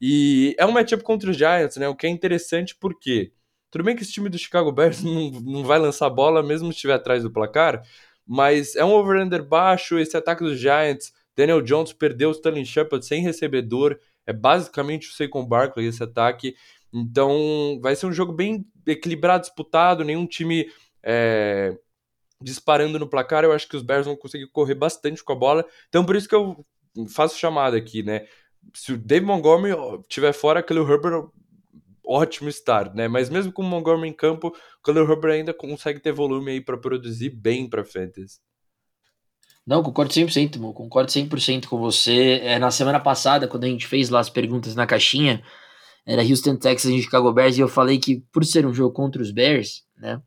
E 0.01 0.55
é 0.57 0.65
um 0.65 0.71
matchup 0.71 1.03
contra 1.03 1.31
os 1.31 1.37
Giants, 1.37 1.77
né? 1.77 1.87
O 1.87 1.95
que 1.95 2.05
é 2.05 2.09
interessante 2.09 2.75
porque 2.75 3.31
tudo 3.73 3.83
bem 3.83 3.95
que 3.95 4.03
esse 4.03 4.11
time 4.11 4.29
do 4.29 4.37
Chicago 4.37 4.71
Bears 4.71 5.01
não, 5.03 5.31
não 5.31 5.63
vai 5.63 5.79
lançar 5.79 6.07
bola 6.07 6.43
mesmo 6.43 6.67
se 6.67 6.75
estiver 6.75 6.93
atrás 6.93 7.23
do 7.23 7.31
placar, 7.31 7.81
mas 8.25 8.75
é 8.75 8.85
um 8.85 8.91
over-under 8.91 9.43
baixo, 9.43 9.97
esse 9.97 10.15
ataque 10.15 10.43
dos 10.43 10.59
Giants, 10.59 11.11
Daniel 11.35 11.59
Jones 11.59 11.91
perdeu 11.91 12.29
o 12.29 12.33
Stanley 12.33 12.65
Shepard 12.65 13.03
sem 13.03 13.23
recebedor, 13.23 13.97
é 14.27 14.31
basicamente 14.31 15.09
o 15.09 15.11
Saquon 15.11 15.43
Barkley 15.43 15.87
esse 15.87 16.03
ataque, 16.03 16.55
então 16.93 17.79
vai 17.81 17.95
ser 17.95 18.05
um 18.05 18.13
jogo 18.13 18.31
bem 18.31 18.63
equilibrado, 18.85 19.43
disputado, 19.43 20.03
nenhum 20.03 20.27
time 20.27 20.69
é, 21.01 21.75
disparando 22.39 22.99
no 22.99 23.09
placar, 23.09 23.43
eu 23.43 23.51
acho 23.51 23.67
que 23.67 23.75
os 23.75 23.81
Bears 23.81 24.05
vão 24.05 24.15
conseguir 24.15 24.45
correr 24.51 24.75
bastante 24.75 25.23
com 25.23 25.33
a 25.33 25.35
bola, 25.35 25.65
então 25.89 26.05
por 26.05 26.15
isso 26.15 26.29
que 26.29 26.35
eu 26.35 26.63
faço 27.09 27.39
chamada 27.39 27.75
aqui, 27.75 28.03
né, 28.03 28.27
se 28.71 28.93
o 28.93 28.97
Dave 28.99 29.25
Montgomery 29.25 29.75
tiver 30.07 30.31
fora, 30.31 30.59
aquele 30.59 30.79
Herbert 30.79 31.23
ótimo 32.13 32.49
start, 32.49 32.93
né? 32.93 33.07
Mas 33.07 33.29
mesmo 33.29 33.51
com 33.51 33.63
o 33.63 33.65
Montgomery 33.65 34.09
em 34.09 34.13
campo, 34.13 34.49
o 34.49 34.87
Khalil 34.87 35.09
Herbert 35.09 35.33
ainda 35.33 35.53
consegue 35.53 35.99
ter 35.99 36.11
volume 36.11 36.51
aí 36.51 36.61
para 36.61 36.77
produzir 36.77 37.29
bem 37.29 37.67
para 37.67 37.83
fantasy. 37.83 38.39
Não, 39.65 39.81
concordo 39.81 40.13
100%, 40.13 40.59
Mo, 40.59 40.73
concordo 40.73 41.09
100% 41.09 41.67
com 41.67 41.79
você. 41.79 42.41
É, 42.43 42.59
na 42.59 42.69
semana 42.69 42.99
passada, 42.99 43.47
quando 43.47 43.63
a 43.63 43.67
gente 43.67 43.87
fez 43.87 44.09
lá 44.09 44.19
as 44.19 44.29
perguntas 44.29 44.75
na 44.75 44.85
caixinha, 44.85 45.41
era 46.05 46.21
Houston 46.21 46.57
Texas 46.57 46.91
e 46.91 47.01
Chicago 47.01 47.31
Bears, 47.31 47.57
e 47.57 47.61
eu 47.61 47.69
falei 47.69 47.97
que 47.97 48.21
por 48.31 48.43
ser 48.45 48.65
um 48.65 48.73
jogo 48.73 48.93
contra 48.93 49.21
os 49.21 49.31
Bears, 49.31 49.83
né, 49.97 50.21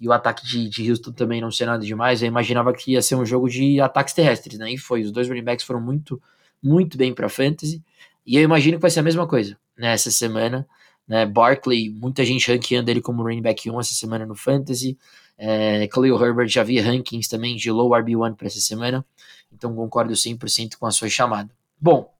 e 0.00 0.08
o 0.08 0.12
ataque 0.12 0.46
de, 0.46 0.70
de 0.70 0.90
Houston 0.90 1.12
também 1.12 1.40
não 1.40 1.50
ser 1.50 1.66
nada 1.66 1.84
demais, 1.84 2.22
eu 2.22 2.28
imaginava 2.28 2.72
que 2.72 2.92
ia 2.92 3.02
ser 3.02 3.14
um 3.14 3.26
jogo 3.26 3.48
de 3.48 3.78
ataques 3.80 4.14
terrestres, 4.14 4.58
né, 4.58 4.72
e 4.72 4.78
foi. 4.78 5.02
Os 5.02 5.12
dois 5.12 5.28
running 5.28 5.44
backs 5.44 5.66
foram 5.66 5.80
muito, 5.82 6.20
muito 6.62 6.96
bem 6.96 7.12
para 7.12 7.28
fantasy, 7.28 7.82
e 8.24 8.36
eu 8.36 8.42
imagino 8.42 8.78
que 8.78 8.82
vai 8.82 8.90
ser 8.90 9.00
a 9.00 9.02
mesma 9.02 9.26
coisa 9.26 9.58
nessa 9.76 10.10
semana. 10.10 10.66
Né? 11.08 11.24
Barkley, 11.24 11.88
muita 11.88 12.24
gente 12.24 12.52
ranqueando 12.52 12.90
ele 12.90 13.00
como 13.00 13.22
running 13.22 13.40
back 13.40 13.70
1 13.70 13.80
essa 13.80 13.94
semana 13.94 14.26
no 14.26 14.34
Fantasy. 14.34 14.98
É, 15.38 15.86
Khalil 15.86 16.22
Herbert 16.22 16.48
já 16.48 16.62
vi 16.62 16.78
rankings 16.78 17.28
também 17.28 17.56
de 17.56 17.70
low 17.70 17.90
RB1 17.90 18.34
para 18.34 18.46
essa 18.46 18.60
semana. 18.60 19.04
Então 19.50 19.74
concordo 19.74 20.12
100% 20.12 20.76
com 20.76 20.86
a 20.86 20.90
sua 20.90 21.08
chamada. 21.08 21.50
Bom, 21.80 22.12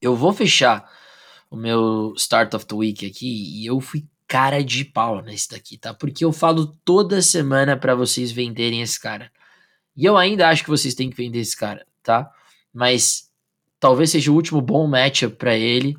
eu 0.00 0.16
vou 0.16 0.32
fechar 0.32 0.90
o 1.50 1.56
meu 1.56 2.14
Start 2.16 2.54
of 2.54 2.66
the 2.66 2.74
Week 2.74 3.06
aqui 3.06 3.60
e 3.60 3.66
eu 3.66 3.80
fui 3.80 4.04
cara 4.26 4.62
de 4.62 4.84
pau 4.84 5.20
nesse 5.22 5.50
daqui, 5.50 5.76
tá? 5.76 5.92
Porque 5.92 6.24
eu 6.24 6.32
falo 6.32 6.68
toda 6.84 7.20
semana 7.20 7.76
para 7.76 7.94
vocês 7.94 8.30
venderem 8.30 8.80
esse 8.80 8.98
cara. 8.98 9.30
E 9.96 10.04
eu 10.04 10.16
ainda 10.16 10.48
acho 10.48 10.62
que 10.62 10.70
vocês 10.70 10.94
têm 10.94 11.10
que 11.10 11.16
vender 11.16 11.40
esse 11.40 11.56
cara, 11.56 11.84
tá? 12.02 12.30
Mas 12.72 13.28
talvez 13.78 14.10
seja 14.10 14.30
o 14.30 14.34
último 14.34 14.60
bom 14.60 14.86
matchup 14.86 15.34
para 15.36 15.56
ele. 15.56 15.96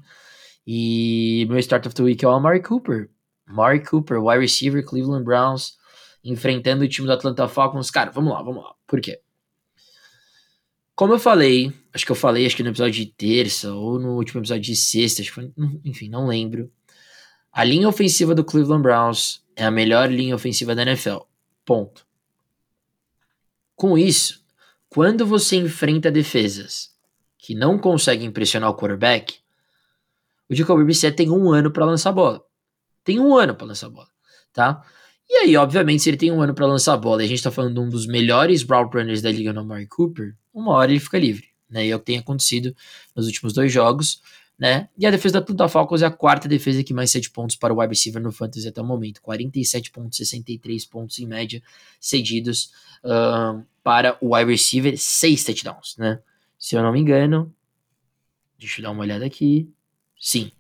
E 0.66 1.46
meu 1.50 1.60
start 1.60 1.86
of 1.86 1.96
the 1.96 2.04
week 2.04 2.24
é 2.24 2.28
o 2.28 2.32
Amari 2.32 2.62
Cooper. 2.62 3.10
Amari 3.48 3.84
Cooper, 3.84 4.24
wide 4.24 4.40
receiver, 4.40 4.84
Cleveland 4.84 5.24
Browns, 5.24 5.78
enfrentando 6.24 6.84
o 6.84 6.88
time 6.88 7.08
do 7.08 7.14
Atlanta 7.14 7.48
Falcons. 7.48 7.92
Cara, 7.92 8.12
vamos 8.12 8.32
lá, 8.32 8.42
vamos 8.42 8.64
lá. 8.64 8.74
Por 8.88 9.02
quê? 9.02 9.22
Como 10.96 11.14
eu 11.14 11.20
falei, 11.20 11.74
acho 11.94 12.06
que 12.06 12.12
eu 12.12 12.16
falei 12.16 12.46
acho 12.46 12.56
que 12.56 12.64
no 12.64 12.70
episódio 12.70 12.94
de 12.94 13.08
terça 13.08 13.74
ou 13.74 13.98
no 13.98 14.16
último 14.16 14.40
episódio 14.40 14.62
de 14.62 14.76
sexta, 14.76 15.24
foi, 15.24 15.52
enfim, 15.84 16.10
não 16.10 16.28
lembro. 16.28 16.72
A 17.52 17.64
linha 17.64 17.90
ofensiva 17.90 18.36
do 18.36 18.46
Cleveland 18.46 18.84
Browns 18.84 19.44
é 19.56 19.66
a 19.66 19.72
melhor 19.72 20.12
linha 20.12 20.36
ofensiva 20.36 20.76
da 20.76 20.84
NFL. 20.84 21.22
Ponto. 21.66 22.06
Com 23.76 23.98
isso, 23.98 24.46
quando 24.90 25.26
você 25.26 25.56
enfrenta 25.56 26.12
defesas 26.12 26.92
que 27.38 27.56
não 27.56 27.80
conseguem 27.80 28.32
pressionar 28.32 28.70
o 28.70 28.76
quarterback, 28.76 29.40
o 30.52 30.56
Jacoby 30.56 30.84
Brissett 30.84 31.16
tem 31.16 31.30
um 31.30 31.50
ano 31.52 31.72
para 31.72 31.86
lançar 31.86 32.10
a 32.10 32.14
bola. 32.14 32.44
Tem 33.04 33.20
um 33.20 33.36
ano 33.36 33.56
para 33.56 33.68
lançar 33.68 33.88
a 33.88 33.90
bola, 33.90 34.10
tá? 34.52 34.86
E 35.30 35.36
aí, 35.38 35.56
obviamente, 35.56 36.04
se 36.04 36.10
ele 36.10 36.18
tem 36.18 36.30
um 36.30 36.42
ano 36.42 36.54
para 36.54 36.66
lançar 36.66 36.94
a 36.94 36.98
bola 36.98 37.24
e 37.24 37.26
a 37.26 37.30
gente 37.30 37.42
tá 37.42 37.50
falando 37.50 37.76
de 37.76 37.80
um 37.80 37.90
dos 37.90 38.06
melhores 38.06 38.64
route 38.64 38.98
runners 38.98 39.22
da 39.22 39.32
liga 39.32 39.54
no 39.54 39.62
Amari 39.62 39.88
Cooper, 39.88 40.36
uma 40.54 40.74
hora 40.74 40.92
ele 40.92 41.00
fica 41.00 41.18
livre, 41.18 41.48
né? 41.70 41.88
E 41.88 41.90
é 41.90 41.96
o 41.96 42.00
que 42.00 42.06
tem 42.06 42.18
acontecido 42.18 42.76
nos 43.16 43.28
últimos 43.28 43.54
dois 43.54 43.72
jogos, 43.72 44.22
né? 44.60 44.90
E 44.98 45.08
a 45.08 45.10
defesa 45.10 45.36
da 45.36 45.40
Atlanta 45.40 45.70
Falcons 45.70 46.02
é 46.02 46.06
a 46.06 46.12
quarta 46.12 46.50
defesa 46.50 46.84
que 46.84 46.94
mais 46.94 47.10
cede 47.12 47.30
pontos 47.30 47.56
para 47.56 47.74
o 47.74 47.80
wide 47.80 47.94
receiver 47.94 48.22
no 48.22 48.32
fantasy 48.32 48.68
até 48.68 48.82
o 48.82 48.86
momento, 48.86 49.22
47.63 49.22 50.90
pontos 50.90 51.18
em 51.18 51.26
média 51.26 51.64
cedidos 51.98 52.74
para 53.82 54.18
o 54.20 54.36
wide 54.36 54.52
receiver, 54.52 54.98
seis 54.98 55.46
touchdowns, 55.46 55.96
né? 55.98 56.20
Se 56.60 56.76
eu 56.76 56.84
não 56.84 56.92
me 56.92 57.00
engano, 57.00 57.52
deixa 58.60 58.82
eu 58.82 58.84
dar 58.84 58.92
uma 58.92 59.02
olhada 59.02 59.26
aqui. 59.26 59.72
Sim. 60.22 60.52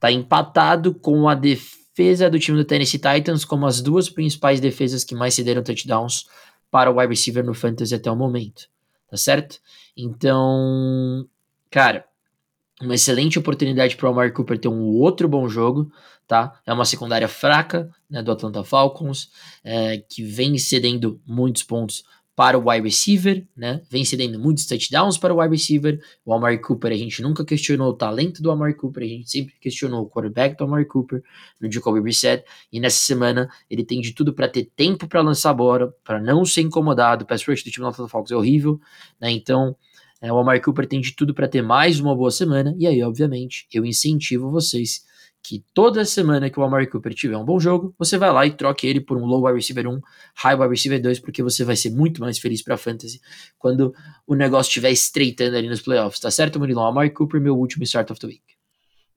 Tá 0.00 0.10
empatado 0.10 0.92
com 0.92 1.28
a 1.28 1.34
defesa 1.34 2.28
do 2.28 2.38
time 2.38 2.58
do 2.58 2.64
Tennessee 2.64 2.98
Titans 2.98 3.44
como 3.44 3.66
as 3.66 3.80
duas 3.80 4.10
principais 4.10 4.58
defesas 4.58 5.04
que 5.04 5.14
mais 5.14 5.34
cederam 5.34 5.62
touchdowns 5.62 6.26
para 6.70 6.90
o 6.90 6.98
wide 6.98 7.10
receiver 7.10 7.44
no 7.44 7.54
fantasy 7.54 7.94
até 7.94 8.10
o 8.10 8.16
momento. 8.16 8.68
Tá 9.08 9.16
certo? 9.16 9.60
Então, 9.96 11.26
cara, 11.70 12.04
uma 12.80 12.94
excelente 12.94 13.38
oportunidade 13.38 13.96
para 13.96 14.08
o 14.08 14.12
Amari 14.12 14.32
Cooper 14.32 14.58
ter 14.58 14.68
um 14.68 14.82
outro 14.82 15.28
bom 15.28 15.48
jogo, 15.48 15.92
tá? 16.26 16.60
É 16.64 16.72
uma 16.72 16.84
secundária 16.84 17.28
fraca 17.28 17.90
né, 18.08 18.22
do 18.22 18.32
Atlanta 18.32 18.64
Falcons, 18.64 19.30
é, 19.62 19.98
que 19.98 20.22
vem 20.22 20.56
cedendo 20.56 21.20
muitos 21.26 21.62
pontos 21.62 22.04
para 22.40 22.58
o 22.58 22.70
wide 22.70 22.84
receiver, 22.84 23.46
né? 23.54 23.82
Vem 23.90 24.02
cedendo 24.02 24.40
muitos 24.40 24.64
touchdowns 24.64 25.18
para 25.18 25.34
o 25.34 25.42
wide 25.42 25.54
receiver. 25.54 26.00
O 26.24 26.32
Amari 26.32 26.58
Cooper, 26.58 26.90
a 26.90 26.96
gente 26.96 27.20
nunca 27.20 27.44
questionou 27.44 27.90
o 27.90 27.92
talento 27.92 28.42
do 28.42 28.50
Amari 28.50 28.72
Cooper, 28.72 29.04
a 29.04 29.06
gente 29.06 29.30
sempre 29.30 29.54
questionou 29.60 30.04
o 30.04 30.08
quarterback 30.08 30.56
do 30.56 30.64
Amari 30.64 30.86
Cooper, 30.86 31.22
no 31.60 31.70
Jacoby 31.70 32.00
Brissett, 32.00 32.42
e 32.72 32.80
nessa 32.80 32.96
semana 32.96 33.46
ele 33.68 33.84
tem 33.84 34.00
de 34.00 34.14
tudo 34.14 34.32
para 34.32 34.48
ter 34.48 34.70
tempo 34.74 35.06
para 35.06 35.20
lançar 35.20 35.50
a 35.50 35.52
bola, 35.52 35.94
para 36.02 36.18
não 36.18 36.42
ser 36.46 36.62
incomodado. 36.62 37.24
O 37.24 37.26
pass 37.26 37.46
rush 37.46 37.62
do 37.62 37.70
time 37.70 37.86
do 37.86 38.08
Falcons 38.08 38.30
é 38.30 38.36
horrível, 38.36 38.80
né? 39.20 39.30
Então, 39.30 39.76
é, 40.22 40.32
o 40.32 40.38
Amari 40.38 40.62
Cooper 40.62 40.86
tem 40.86 40.98
de 40.98 41.14
tudo 41.14 41.34
para 41.34 41.46
ter 41.46 41.60
mais 41.60 42.00
uma 42.00 42.16
boa 42.16 42.30
semana, 42.30 42.74
e 42.78 42.86
aí, 42.86 43.02
obviamente, 43.02 43.66
eu 43.70 43.84
incentivo 43.84 44.50
vocês 44.50 45.04
que 45.42 45.64
toda 45.72 46.04
semana 46.04 46.50
que 46.50 46.60
o 46.60 46.62
Amari 46.62 46.86
Cooper 46.86 47.14
tiver 47.14 47.36
um 47.36 47.44
bom 47.44 47.58
jogo, 47.58 47.94
você 47.98 48.18
vai 48.18 48.30
lá 48.32 48.46
e 48.46 48.50
troque 48.50 48.86
ele 48.86 49.00
por 49.00 49.16
um 49.16 49.24
low 49.24 49.44
wide 49.44 49.56
receiver 49.56 49.88
1, 49.88 50.00
high 50.36 50.54
wide 50.54 50.68
receiver 50.70 51.00
2, 51.00 51.20
porque 51.20 51.42
você 51.42 51.64
vai 51.64 51.76
ser 51.76 51.90
muito 51.90 52.20
mais 52.20 52.38
feliz 52.38 52.62
para 52.62 52.76
fantasy 52.76 53.20
quando 53.58 53.94
o 54.26 54.34
negócio 54.34 54.68
estiver 54.68 54.90
estreitando 54.90 55.56
ali 55.56 55.68
nos 55.68 55.80
playoffs, 55.80 56.20
tá 56.20 56.30
certo, 56.30 56.58
Murilão? 56.58 56.86
Amari 56.86 57.10
Cooper, 57.10 57.40
meu 57.40 57.56
último 57.56 57.84
start 57.84 58.10
of 58.10 58.20
the 58.20 58.26
week. 58.26 58.60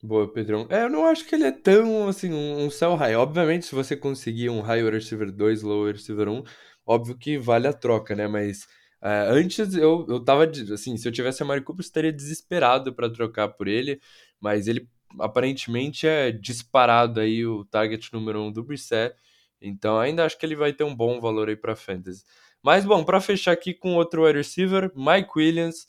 Boa, 0.01 0.27
Pedrão. 0.27 0.67
É, 0.69 0.83
eu 0.83 0.89
não 0.89 1.05
acho 1.05 1.25
que 1.25 1.33
ele 1.33 1.45
é 1.45 1.51
tão, 1.51 2.09
assim, 2.09 2.33
um, 2.33 2.69
sell 2.69 2.95
high. 2.95 3.15
Obviamente, 3.15 3.65
se 3.65 3.73
você 3.73 3.95
conseguir 3.95 4.49
um 4.49 4.59
high 4.59 4.83
wide 4.83 4.97
receiver 4.97 5.31
2, 5.31 5.61
low 5.61 5.85
wide 5.85 5.97
receiver 5.97 6.27
1, 6.27 6.43
óbvio 6.85 7.17
que 7.17 7.37
vale 7.37 7.67
a 7.67 7.73
troca, 7.73 8.13
né? 8.13 8.27
Mas 8.27 8.63
uh, 9.01 9.31
antes 9.31 9.75
eu, 9.75 10.05
eu 10.09 10.19
tava, 10.19 10.43
assim, 10.73 10.97
se 10.97 11.07
eu 11.07 11.11
tivesse 11.11 11.41
a 11.41 11.45
Mari 11.45 11.61
Cooper, 11.61 11.81
eu 11.81 11.87
estaria 11.87 12.11
desesperado 12.11 12.93
para 12.93 13.09
trocar 13.09 13.47
por 13.47 13.65
ele, 13.69 14.01
mas 14.41 14.67
ele 14.67 14.89
aparentemente 15.19 16.07
é 16.07 16.31
disparado 16.31 17.19
aí 17.19 17.45
o 17.45 17.65
target 17.65 18.11
número 18.13 18.41
um 18.41 18.51
do 18.51 18.63
Brissett, 18.63 19.15
então 19.61 19.99
ainda 19.99 20.25
acho 20.25 20.37
que 20.37 20.45
ele 20.45 20.55
vai 20.55 20.73
ter 20.73 20.83
um 20.83 20.95
bom 20.95 21.19
valor 21.19 21.49
aí 21.49 21.55
para 21.55 21.75
fantasy. 21.75 22.23
Mas 22.61 22.85
bom, 22.85 23.03
para 23.03 23.19
fechar 23.19 23.51
aqui 23.51 23.73
com 23.73 23.95
outro 23.95 24.25
wide 24.25 24.37
receiver, 24.37 24.91
Mike 24.95 25.29
Williams, 25.35 25.85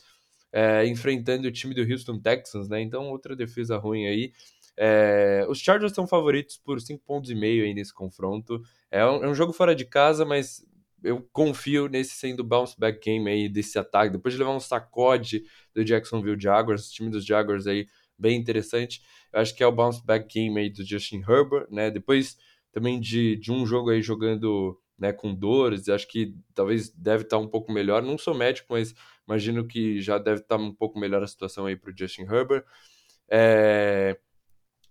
é, 0.53 0.87
enfrentando 0.87 1.49
o 1.49 1.53
time 1.53 1.75
do 1.75 1.83
Houston 1.83 2.18
Texans, 2.20 2.68
né? 2.68 2.81
Então 2.81 3.11
outra 3.11 3.35
defesa 3.37 3.77
ruim 3.77 4.07
aí. 4.07 4.33
É, 4.77 5.47
os 5.49 5.59
Chargers 5.59 5.93
são 5.93 6.07
favoritos 6.07 6.57
por 6.57 6.81
5 6.81 7.03
pontos 7.05 7.31
e 7.31 7.35
meio 7.35 7.64
aí 7.64 7.75
nesse 7.75 7.95
confronto. 7.95 8.61
É 8.91 9.05
um, 9.05 9.25
é 9.25 9.29
um, 9.29 9.35
jogo 9.35 9.53
fora 9.53 9.75
de 9.75 9.85
casa, 9.85 10.25
mas 10.25 10.64
eu 11.03 11.20
confio 11.33 11.89
nesse 11.89 12.14
sendo 12.14 12.43
bounce 12.43 12.79
back 12.79 12.99
game 13.05 13.29
aí 13.31 13.49
desse 13.49 13.79
ataque. 13.79 14.12
Depois 14.12 14.35
de 14.35 14.39
levar 14.39 14.53
um 14.53 14.61
sacode 14.61 15.45
do 15.75 15.85
Jacksonville 15.85 16.41
Jaguars, 16.41 16.89
o 16.89 16.93
time 16.93 17.11
dos 17.11 17.25
Jaguars 17.25 17.66
aí 17.66 17.87
bem 18.19 18.39
interessante. 18.39 19.03
Eu 19.33 19.41
acho 19.41 19.55
que 19.55 19.62
é 19.62 19.67
o 19.67 19.73
bounce 19.73 20.05
back 20.05 20.33
game 20.33 20.59
aí 20.59 20.71
do 20.71 20.85
Justin 20.85 21.23
Herbert, 21.29 21.67
né? 21.71 21.91
Depois 21.91 22.37
também 22.73 23.01
de, 23.01 23.37
de 23.37 23.53
um 23.53 23.65
jogo 23.67 23.91
aí 23.91 24.03
jogando 24.03 24.79
né, 24.99 25.12
com 25.12 25.35
dores, 25.35 25.89
acho 25.89 26.07
que 26.09 26.35
talvez 26.55 26.91
deve 26.91 27.25
estar 27.25 27.39
um 27.39 27.49
pouco 27.49 27.73
melhor. 27.73 28.03
Não 28.03 28.17
sou 28.17 28.35
médico, 28.35 28.69
mas 28.71 28.95
imagino 29.27 29.67
que 29.67 30.01
já 30.01 30.19
deve 30.19 30.41
estar 30.41 30.57
um 30.57 30.75
pouco 30.75 30.99
melhor 30.99 31.23
a 31.23 31.27
situação 31.27 31.67
aí 31.67 31.77
para 31.77 31.91
o 31.91 31.97
Justin 31.97 32.23
Herbert. 32.23 32.65
É... 33.29 34.19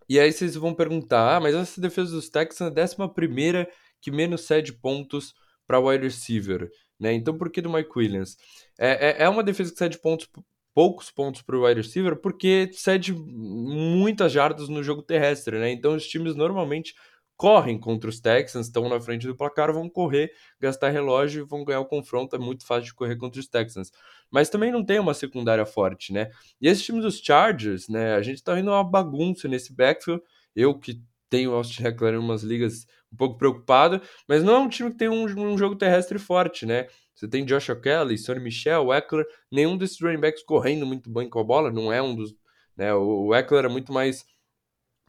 E 0.09 0.19
aí 0.19 0.31
vocês 0.31 0.55
vão 0.55 0.73
perguntar, 0.73 1.37
ah, 1.37 1.39
mas 1.39 1.55
essa 1.55 1.79
defesa 1.79 2.11
dos 2.11 2.29
Texans 2.29 2.73
é 2.75 2.81
a 2.81 2.83
11 2.83 3.67
que 4.01 4.11
menos 4.11 4.41
cede 4.41 4.73
pontos 4.73 5.33
para 5.65 5.79
wide 5.79 6.03
receiver, 6.03 6.69
né? 6.99 7.13
Então 7.13 7.37
por 7.37 7.49
que 7.49 7.61
do 7.61 7.71
Mike 7.71 7.91
Williams? 7.95 8.37
É, 8.77 9.09
é, 9.09 9.23
é 9.23 9.29
uma 9.29 9.43
defesa 9.43 9.71
que 9.71 9.77
cede 9.77 9.97
pontos 9.97 10.29
poucos 10.73 11.11
pontos 11.11 11.41
para 11.41 11.55
o 11.55 11.65
wide 11.65 11.81
receiver 11.81 12.15
porque 12.15 12.69
cede 12.73 13.13
muitas 13.13 14.31
jardas 14.31 14.69
no 14.69 14.83
jogo 14.83 15.01
terrestre, 15.01 15.59
né? 15.59 15.71
Então 15.71 15.95
os 15.95 16.07
times 16.07 16.35
normalmente 16.35 16.93
correm 17.35 17.77
contra 17.79 18.09
os 18.09 18.19
Texans, 18.19 18.67
estão 18.67 18.87
na 18.87 18.99
frente 19.01 19.27
do 19.27 19.35
placar, 19.35 19.73
vão 19.73 19.89
correr, 19.89 20.31
gastar 20.59 20.89
relógio 20.89 21.45
vão 21.45 21.63
ganhar 21.65 21.81
o 21.81 21.85
confronto. 21.85 22.35
É 22.35 22.39
muito 22.39 22.65
fácil 22.65 22.85
de 22.85 22.93
correr 22.93 23.15
contra 23.17 23.39
os 23.39 23.47
Texans. 23.47 23.91
Mas 24.31 24.49
também 24.49 24.71
não 24.71 24.83
tem 24.83 24.99
uma 24.99 25.13
secundária 25.13 25.65
forte, 25.65 26.13
né? 26.13 26.29
E 26.61 26.67
esse 26.67 26.83
time 26.83 27.01
dos 27.01 27.19
Chargers, 27.19 27.87
né? 27.89 28.15
A 28.15 28.21
gente 28.21 28.43
tá 28.43 28.53
vendo 28.53 28.69
uma 28.71 28.83
bagunça 28.83 29.47
nesse 29.47 29.75
backfield. 29.75 30.23
Eu 30.55 30.77
que 30.77 31.01
tenho 31.29 31.51
o 31.51 31.55
Austin 31.55 31.83
Eckler 31.85 32.13
em 32.13 32.17
umas 32.17 32.43
ligas 32.43 32.85
um 33.13 33.15
pouco 33.15 33.37
preocupado, 33.37 34.01
mas 34.27 34.43
não 34.43 34.55
é 34.55 34.59
um 34.59 34.67
time 34.67 34.91
que 34.91 34.97
tem 34.97 35.09
um, 35.09 35.25
um 35.25 35.57
jogo 35.57 35.75
terrestre 35.75 36.17
forte, 36.17 36.65
né? 36.65 36.87
Você 37.13 37.27
tem 37.27 37.45
Joshua 37.45 37.79
Kelly, 37.79 38.17
Sonny 38.17 38.39
Michel, 38.39 38.91
Eckler, 38.91 39.25
nenhum 39.51 39.77
desses 39.77 40.01
running 40.01 40.19
backs 40.19 40.43
correndo 40.43 40.85
muito 40.85 41.11
bem 41.11 41.29
com 41.29 41.39
a 41.39 41.43
bola, 41.43 41.71
não 41.71 41.93
é 41.93 42.01
um 42.01 42.15
dos. 42.15 42.35
Né, 42.75 42.91
o, 42.93 43.27
o 43.27 43.35
Eckler 43.35 43.65
é 43.65 43.69
muito 43.69 43.93
mais 43.93 44.25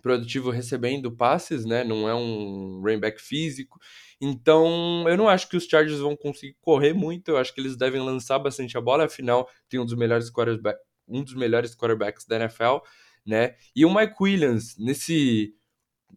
produtivo 0.02 0.50
recebendo 0.50 1.10
passes, 1.10 1.64
né? 1.64 1.82
Não 1.82 2.06
é 2.06 2.14
um 2.14 2.82
running 2.82 3.00
back 3.00 3.20
físico. 3.22 3.80
Então, 4.20 5.08
eu 5.08 5.16
não 5.16 5.26
acho 5.26 5.48
que 5.48 5.56
os 5.56 5.64
Chargers 5.64 5.98
vão 5.98 6.14
conseguir 6.14 6.58
correr 6.60 6.92
muito. 6.92 7.30
Eu 7.30 7.38
acho 7.38 7.54
que 7.54 7.60
eles 7.60 7.74
devem 7.74 8.02
lançar 8.02 8.38
bastante 8.38 8.76
a 8.76 8.82
bola. 8.82 9.06
Afinal, 9.06 9.48
tem 9.66 9.80
um 9.80 9.84
dos 9.86 9.94
melhores 9.94 10.30
quarterbacks, 10.30 10.82
um 11.08 11.24
dos 11.24 11.34
melhores 11.34 11.74
quarterbacks 11.74 12.26
da 12.26 12.36
NFL, 12.36 12.80
né? 13.24 13.54
E 13.74 13.86
o 13.86 13.94
Mike 13.94 14.14
Williams 14.20 14.76
nesse 14.78 15.54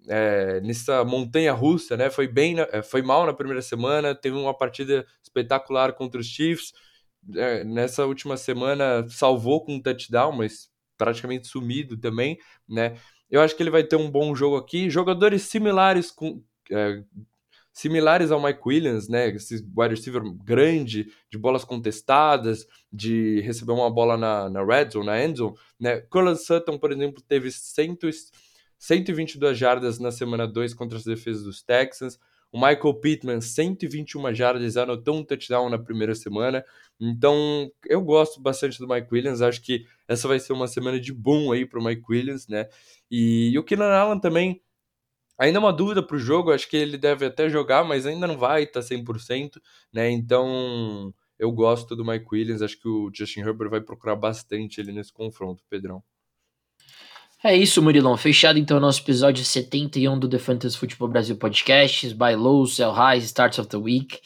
é, 0.08 0.62
nessa 0.62 1.04
montanha 1.04 1.54
russa, 1.54 1.98
né? 1.98 2.10
Foi 2.10 2.28
bem, 2.28 2.56
na, 2.56 2.84
foi 2.84 3.02
mal 3.02 3.26
na 3.26 3.34
primeira 3.34 3.62
semana, 3.62 4.16
teve 4.16 4.36
uma 4.36 4.58
partida 4.58 5.06
espetacular 5.22 5.94
contra 5.94 6.20
os 6.20 6.28
Chiefs. 6.28 6.74
É, 7.36 7.64
nessa 7.64 8.06
última 8.06 8.38
semana 8.38 9.06
salvou 9.10 9.64
com 9.64 9.76
um 9.76 9.82
touchdown, 9.82 10.32
mas 10.32 10.70
praticamente 10.98 11.48
sumido 11.48 11.98
também, 11.98 12.38
né? 12.68 12.98
Eu 13.30 13.42
acho 13.42 13.56
que 13.56 13.62
ele 13.62 13.70
vai 13.70 13.84
ter 13.84 13.98
um 13.98 14.10
bom 14.10 14.34
jogo 14.34 14.56
aqui. 14.56 14.90
Jogadores 14.90 15.44
similares 15.44 16.10
com 16.10 16.42
é, 16.72 17.04
similares 17.74 18.32
ao 18.32 18.42
Mike 18.42 18.62
Williams, 18.66 19.08
né? 19.08 19.30
Esse 19.30 19.56
wide 19.76 19.94
receiver 19.94 20.24
grande, 20.44 21.12
de 21.30 21.38
bolas 21.38 21.64
contestadas, 21.64 22.66
de 22.92 23.42
receber 23.42 23.74
uma 23.74 23.90
bola 23.90 24.18
na, 24.18 24.50
na 24.50 24.64
red 24.64 24.90
zone, 24.90 25.06
na 25.06 25.24
end 25.24 25.38
zone, 25.38 25.56
né? 25.80 26.02
Colin 26.10 26.36
Sutton, 26.36 26.78
por 26.80 26.92
exemplo, 26.92 27.22
teve 27.22 27.52
100 27.52 27.96
122 28.78 29.58
jardas 29.58 30.00
na 30.00 30.12
semana 30.12 30.48
2 30.48 30.74
contra 30.74 30.98
as 30.98 31.04
defesas 31.04 31.44
dos 31.44 31.62
Texans. 31.64 32.20
O 32.52 32.58
Michael 32.58 32.94
Pittman, 32.96 33.42
121 33.42 34.34
jardas, 34.34 34.78
anotou 34.78 35.18
um 35.18 35.24
touchdown 35.24 35.70
na 35.70 35.78
primeira 35.78 36.16
semana. 36.16 36.64
Então, 37.00 37.70
eu 37.86 38.02
gosto 38.02 38.42
bastante 38.42 38.80
do 38.80 38.88
Mike 38.88 39.08
Williams. 39.12 39.42
Acho 39.42 39.62
que 39.62 39.86
essa 40.08 40.28
vai 40.28 40.40
ser 40.40 40.54
uma 40.54 40.68
semana 40.68 41.00
de 41.00 41.14
bom 41.14 41.52
aí 41.52 41.66
para 41.66 41.80
o 41.80 41.84
Mike 41.84 42.04
Williams, 42.10 42.48
né? 42.48 42.70
E, 43.12 43.52
e 43.52 43.60
o 43.60 43.64
Keenan 43.64 43.92
Allen 43.92 44.20
também, 44.20 44.62
ainda 45.38 45.60
é 45.60 45.62
uma 45.62 45.74
dúvida 45.74 46.02
para 46.02 46.16
o 46.16 46.20
jogo. 46.20 46.52
Acho 46.52 46.70
que 46.70 46.78
ele 46.78 46.98
deve 46.98 47.26
até 47.26 47.50
jogar, 47.50 47.84
mas 47.84 48.06
ainda 48.06 48.28
não 48.28 48.38
vai 48.38 48.64
estar 48.64 48.82
tá 48.82 48.88
100%, 48.88 49.62
né? 49.94 50.10
Então, 50.10 51.14
eu 51.38 51.52
gosto 51.52 51.96
do 51.96 52.06
Mike 52.06 52.28
Williams. 52.32 52.62
Acho 52.62 52.80
que 52.80 52.88
o 52.88 53.12
Justin 53.14 53.42
Herbert 53.42 53.70
vai 53.70 53.82
procurar 53.82 54.16
bastante 54.16 54.80
ele 54.80 54.94
nesse 54.94 55.12
confronto, 55.12 55.64
Pedrão. 55.70 56.02
É 57.44 57.56
isso, 57.56 57.84
Murilão. 57.84 58.18
Fechado 58.18 58.58
então 58.58 58.78
o 58.78 58.80
nosso 58.80 59.02
episódio 59.02 59.46
71 59.46 60.18
do 60.18 60.28
The 60.28 60.40
Fantasy 60.40 60.76
Football 60.76 61.10
Brasil 61.10 61.38
Podcasts, 61.38 62.12
Buy 62.12 62.36
Low, 62.36 62.66
Sell 62.66 62.92
High, 62.92 63.20
Starts 63.20 63.60
of 63.60 63.70
the 63.70 63.78
Week, 63.78 64.20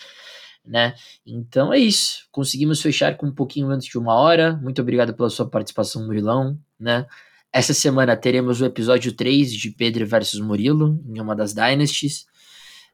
né? 0.65 0.95
Então 1.25 1.73
é 1.73 1.77
isso. 1.77 2.25
Conseguimos 2.31 2.81
fechar 2.81 3.17
com 3.17 3.27
um 3.27 3.35
pouquinho 3.35 3.69
antes 3.69 3.87
de 3.87 3.97
uma 3.97 4.15
hora. 4.15 4.53
Muito 4.63 4.81
obrigado 4.81 5.13
pela 5.13 5.29
sua 5.29 5.45
participação, 5.45 6.05
Murilão, 6.05 6.57
né? 6.79 7.05
Essa 7.51 7.73
semana 7.73 8.15
teremos 8.15 8.61
o 8.61 8.65
episódio 8.65 9.11
3 9.11 9.51
de 9.53 9.71
Pedro 9.71 10.07
versus 10.07 10.39
Murilo, 10.39 11.03
em 11.05 11.19
uma 11.19 11.35
das 11.35 11.53
Dynasties. 11.53 12.25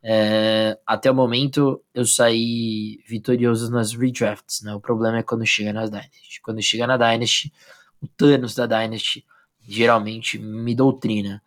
É, 0.01 0.79
até 0.83 1.11
o 1.11 1.15
momento 1.15 1.79
eu 1.93 2.05
saí 2.05 3.03
vitorioso 3.07 3.69
nas 3.69 3.93
redrafts, 3.93 4.63
né? 4.63 4.73
O 4.73 4.81
problema 4.81 5.19
é 5.19 5.23
quando 5.23 5.45
chega 5.45 5.71
nas 5.71 5.91
Dynasty. 5.91 6.41
Quando 6.41 6.59
chega 6.63 6.87
na 6.87 6.97
Dynasty, 6.97 7.53
o 8.01 8.07
Thanos 8.07 8.55
da 8.55 8.65
Dynasty 8.65 9.23
geralmente 9.67 10.39
me 10.39 10.73
doutrina. 10.73 11.41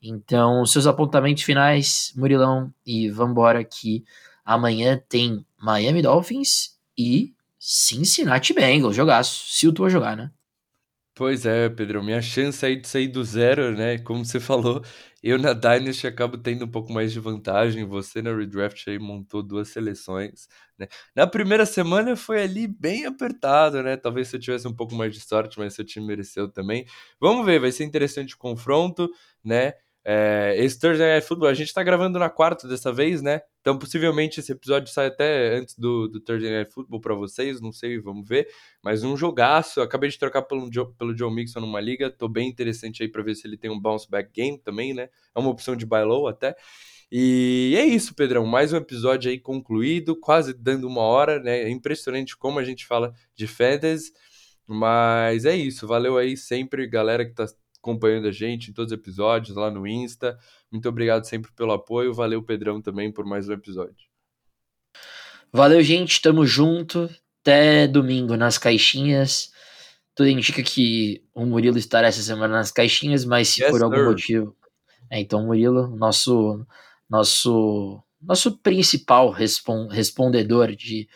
Então, 0.00 0.64
seus 0.66 0.86
apontamentos 0.86 1.42
finais, 1.42 2.12
Murilão, 2.14 2.72
e 2.86 3.08
vambora 3.08 3.64
que 3.64 4.04
amanhã 4.44 5.02
tem 5.08 5.44
Miami 5.58 6.02
Dolphins 6.02 6.78
e 6.96 7.32
Cincinnati 7.58 8.52
Bengals, 8.52 8.94
jogaço, 8.94 9.46
se 9.48 9.66
o 9.66 9.72
Tua 9.72 9.88
jogar, 9.88 10.16
né? 10.16 10.30
Pois 11.16 11.46
é, 11.46 11.68
Pedro, 11.68 12.02
minha 12.02 12.20
chance 12.20 12.66
aí 12.66 12.74
de 12.74 12.88
sair 12.88 13.06
do 13.06 13.22
zero, 13.22 13.70
né? 13.76 13.98
Como 13.98 14.24
você 14.24 14.40
falou, 14.40 14.82
eu 15.22 15.38
na 15.38 15.52
Dynasty 15.52 16.08
acabo 16.08 16.36
tendo 16.36 16.64
um 16.64 16.68
pouco 16.70 16.92
mais 16.92 17.12
de 17.12 17.20
vantagem. 17.20 17.84
Você 17.84 18.20
na 18.20 18.34
Redraft 18.36 18.88
aí 18.90 18.98
montou 18.98 19.40
duas 19.40 19.68
seleções, 19.68 20.48
né? 20.76 20.88
Na 21.14 21.24
primeira 21.24 21.64
semana 21.66 22.16
foi 22.16 22.42
ali 22.42 22.66
bem 22.66 23.06
apertado, 23.06 23.80
né? 23.80 23.96
Talvez 23.96 24.26
se 24.26 24.34
eu 24.36 24.40
tivesse 24.40 24.66
um 24.66 24.74
pouco 24.74 24.92
mais 24.96 25.14
de 25.14 25.20
sorte, 25.20 25.56
mas 25.56 25.74
seu 25.74 25.84
time 25.84 26.04
mereceu 26.04 26.48
também. 26.50 26.84
Vamos 27.20 27.46
ver, 27.46 27.60
vai 27.60 27.70
ser 27.70 27.84
interessante 27.84 28.34
o 28.34 28.38
confronto, 28.38 29.08
né? 29.44 29.74
É, 30.06 30.54
esse 30.58 30.78
Thursday 30.78 31.12
Night 31.12 31.26
Football, 31.26 31.48
a 31.48 31.54
gente 31.54 31.72
tá 31.72 31.82
gravando 31.82 32.18
na 32.18 32.28
quarta 32.28 32.68
dessa 32.68 32.92
vez, 32.92 33.22
né? 33.22 33.40
Então, 33.62 33.78
possivelmente 33.78 34.38
esse 34.38 34.52
episódio 34.52 34.92
sai 34.92 35.06
até 35.06 35.56
antes 35.56 35.78
do, 35.78 36.06
do 36.08 36.20
Thursday 36.20 36.50
Night 36.50 36.70
Football 36.70 37.00
para 37.00 37.14
vocês, 37.14 37.58
não 37.60 37.72
sei, 37.72 37.98
vamos 37.98 38.28
ver. 38.28 38.46
Mas 38.82 39.02
um 39.02 39.16
jogaço, 39.16 39.80
acabei 39.80 40.10
de 40.10 40.18
trocar 40.18 40.42
pelo, 40.42 40.68
pelo 40.98 41.16
Joe 41.16 41.34
Mixon 41.34 41.60
numa 41.60 41.80
liga, 41.80 42.10
tô 42.10 42.28
bem 42.28 42.48
interessante 42.48 43.02
aí 43.02 43.08
para 43.08 43.22
ver 43.22 43.34
se 43.34 43.46
ele 43.46 43.56
tem 43.56 43.70
um 43.70 43.80
bounce 43.80 44.08
back 44.10 44.30
game 44.30 44.58
também, 44.58 44.92
né? 44.92 45.08
É 45.34 45.38
uma 45.38 45.48
opção 45.48 45.74
de 45.74 45.86
buy 45.86 46.04
low 46.04 46.28
até. 46.28 46.54
E 47.10 47.74
é 47.78 47.84
isso, 47.84 48.14
Pedrão. 48.14 48.44
Mais 48.44 48.72
um 48.72 48.76
episódio 48.76 49.30
aí 49.30 49.38
concluído, 49.38 50.18
quase 50.18 50.52
dando 50.52 50.86
uma 50.86 51.02
hora, 51.02 51.38
né? 51.40 51.62
É 51.62 51.70
impressionante 51.70 52.36
como 52.36 52.58
a 52.58 52.64
gente 52.64 52.84
fala 52.86 53.14
de 53.34 53.46
fantasy. 53.46 54.12
Mas 54.66 55.44
é 55.44 55.54
isso. 55.54 55.86
Valeu 55.86 56.18
aí 56.18 56.36
sempre, 56.36 56.86
galera 56.86 57.24
que 57.24 57.32
tá 57.32 57.46
acompanhando 57.84 58.26
a 58.26 58.32
gente 58.32 58.70
em 58.70 58.72
todos 58.72 58.90
os 58.90 58.98
episódios 58.98 59.56
lá 59.56 59.70
no 59.70 59.86
Insta. 59.86 60.38
Muito 60.72 60.88
obrigado 60.88 61.24
sempre 61.24 61.52
pelo 61.52 61.72
apoio. 61.72 62.14
Valeu, 62.14 62.42
Pedrão, 62.42 62.80
também 62.80 63.12
por 63.12 63.26
mais 63.26 63.46
um 63.46 63.52
episódio. 63.52 64.08
Valeu, 65.52 65.82
gente. 65.82 66.20
Tamo 66.22 66.46
junto. 66.46 67.10
Até 67.42 67.86
domingo 67.86 68.36
nas 68.38 68.56
caixinhas. 68.56 69.52
Tudo 70.14 70.30
indica 70.30 70.62
que 70.62 71.22
o 71.34 71.44
Murilo 71.44 71.76
estará 71.76 72.08
essa 72.08 72.22
semana 72.22 72.54
nas 72.54 72.70
caixinhas, 72.70 73.24
mas 73.24 73.48
se 73.48 73.62
yes, 73.62 73.70
por 73.70 73.82
algum 73.82 73.96
sir. 73.96 74.04
motivo. 74.06 74.56
É, 75.10 75.20
então, 75.20 75.44
Murilo, 75.44 75.88
nosso, 75.94 76.64
nosso, 77.08 78.02
nosso 78.22 78.56
principal 78.58 79.30
respon 79.30 79.88
respondedor 79.88 80.74
de 80.74 81.06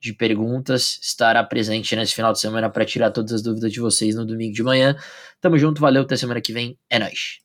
de 0.00 0.12
perguntas 0.14 0.98
estará 1.02 1.42
presente 1.44 1.94
nesse 1.94 2.14
final 2.14 2.32
de 2.32 2.40
semana 2.40 2.70
para 2.70 2.84
tirar 2.84 3.10
todas 3.10 3.32
as 3.32 3.42
dúvidas 3.42 3.72
de 3.72 3.80
vocês 3.80 4.14
no 4.14 4.24
domingo 4.24 4.54
de 4.54 4.62
manhã. 4.62 4.96
Tamo 5.40 5.58
junto, 5.58 5.80
valeu, 5.80 6.02
até 6.02 6.16
semana 6.16 6.40
que 6.40 6.52
vem, 6.52 6.78
é 6.88 6.98
nóis. 6.98 7.40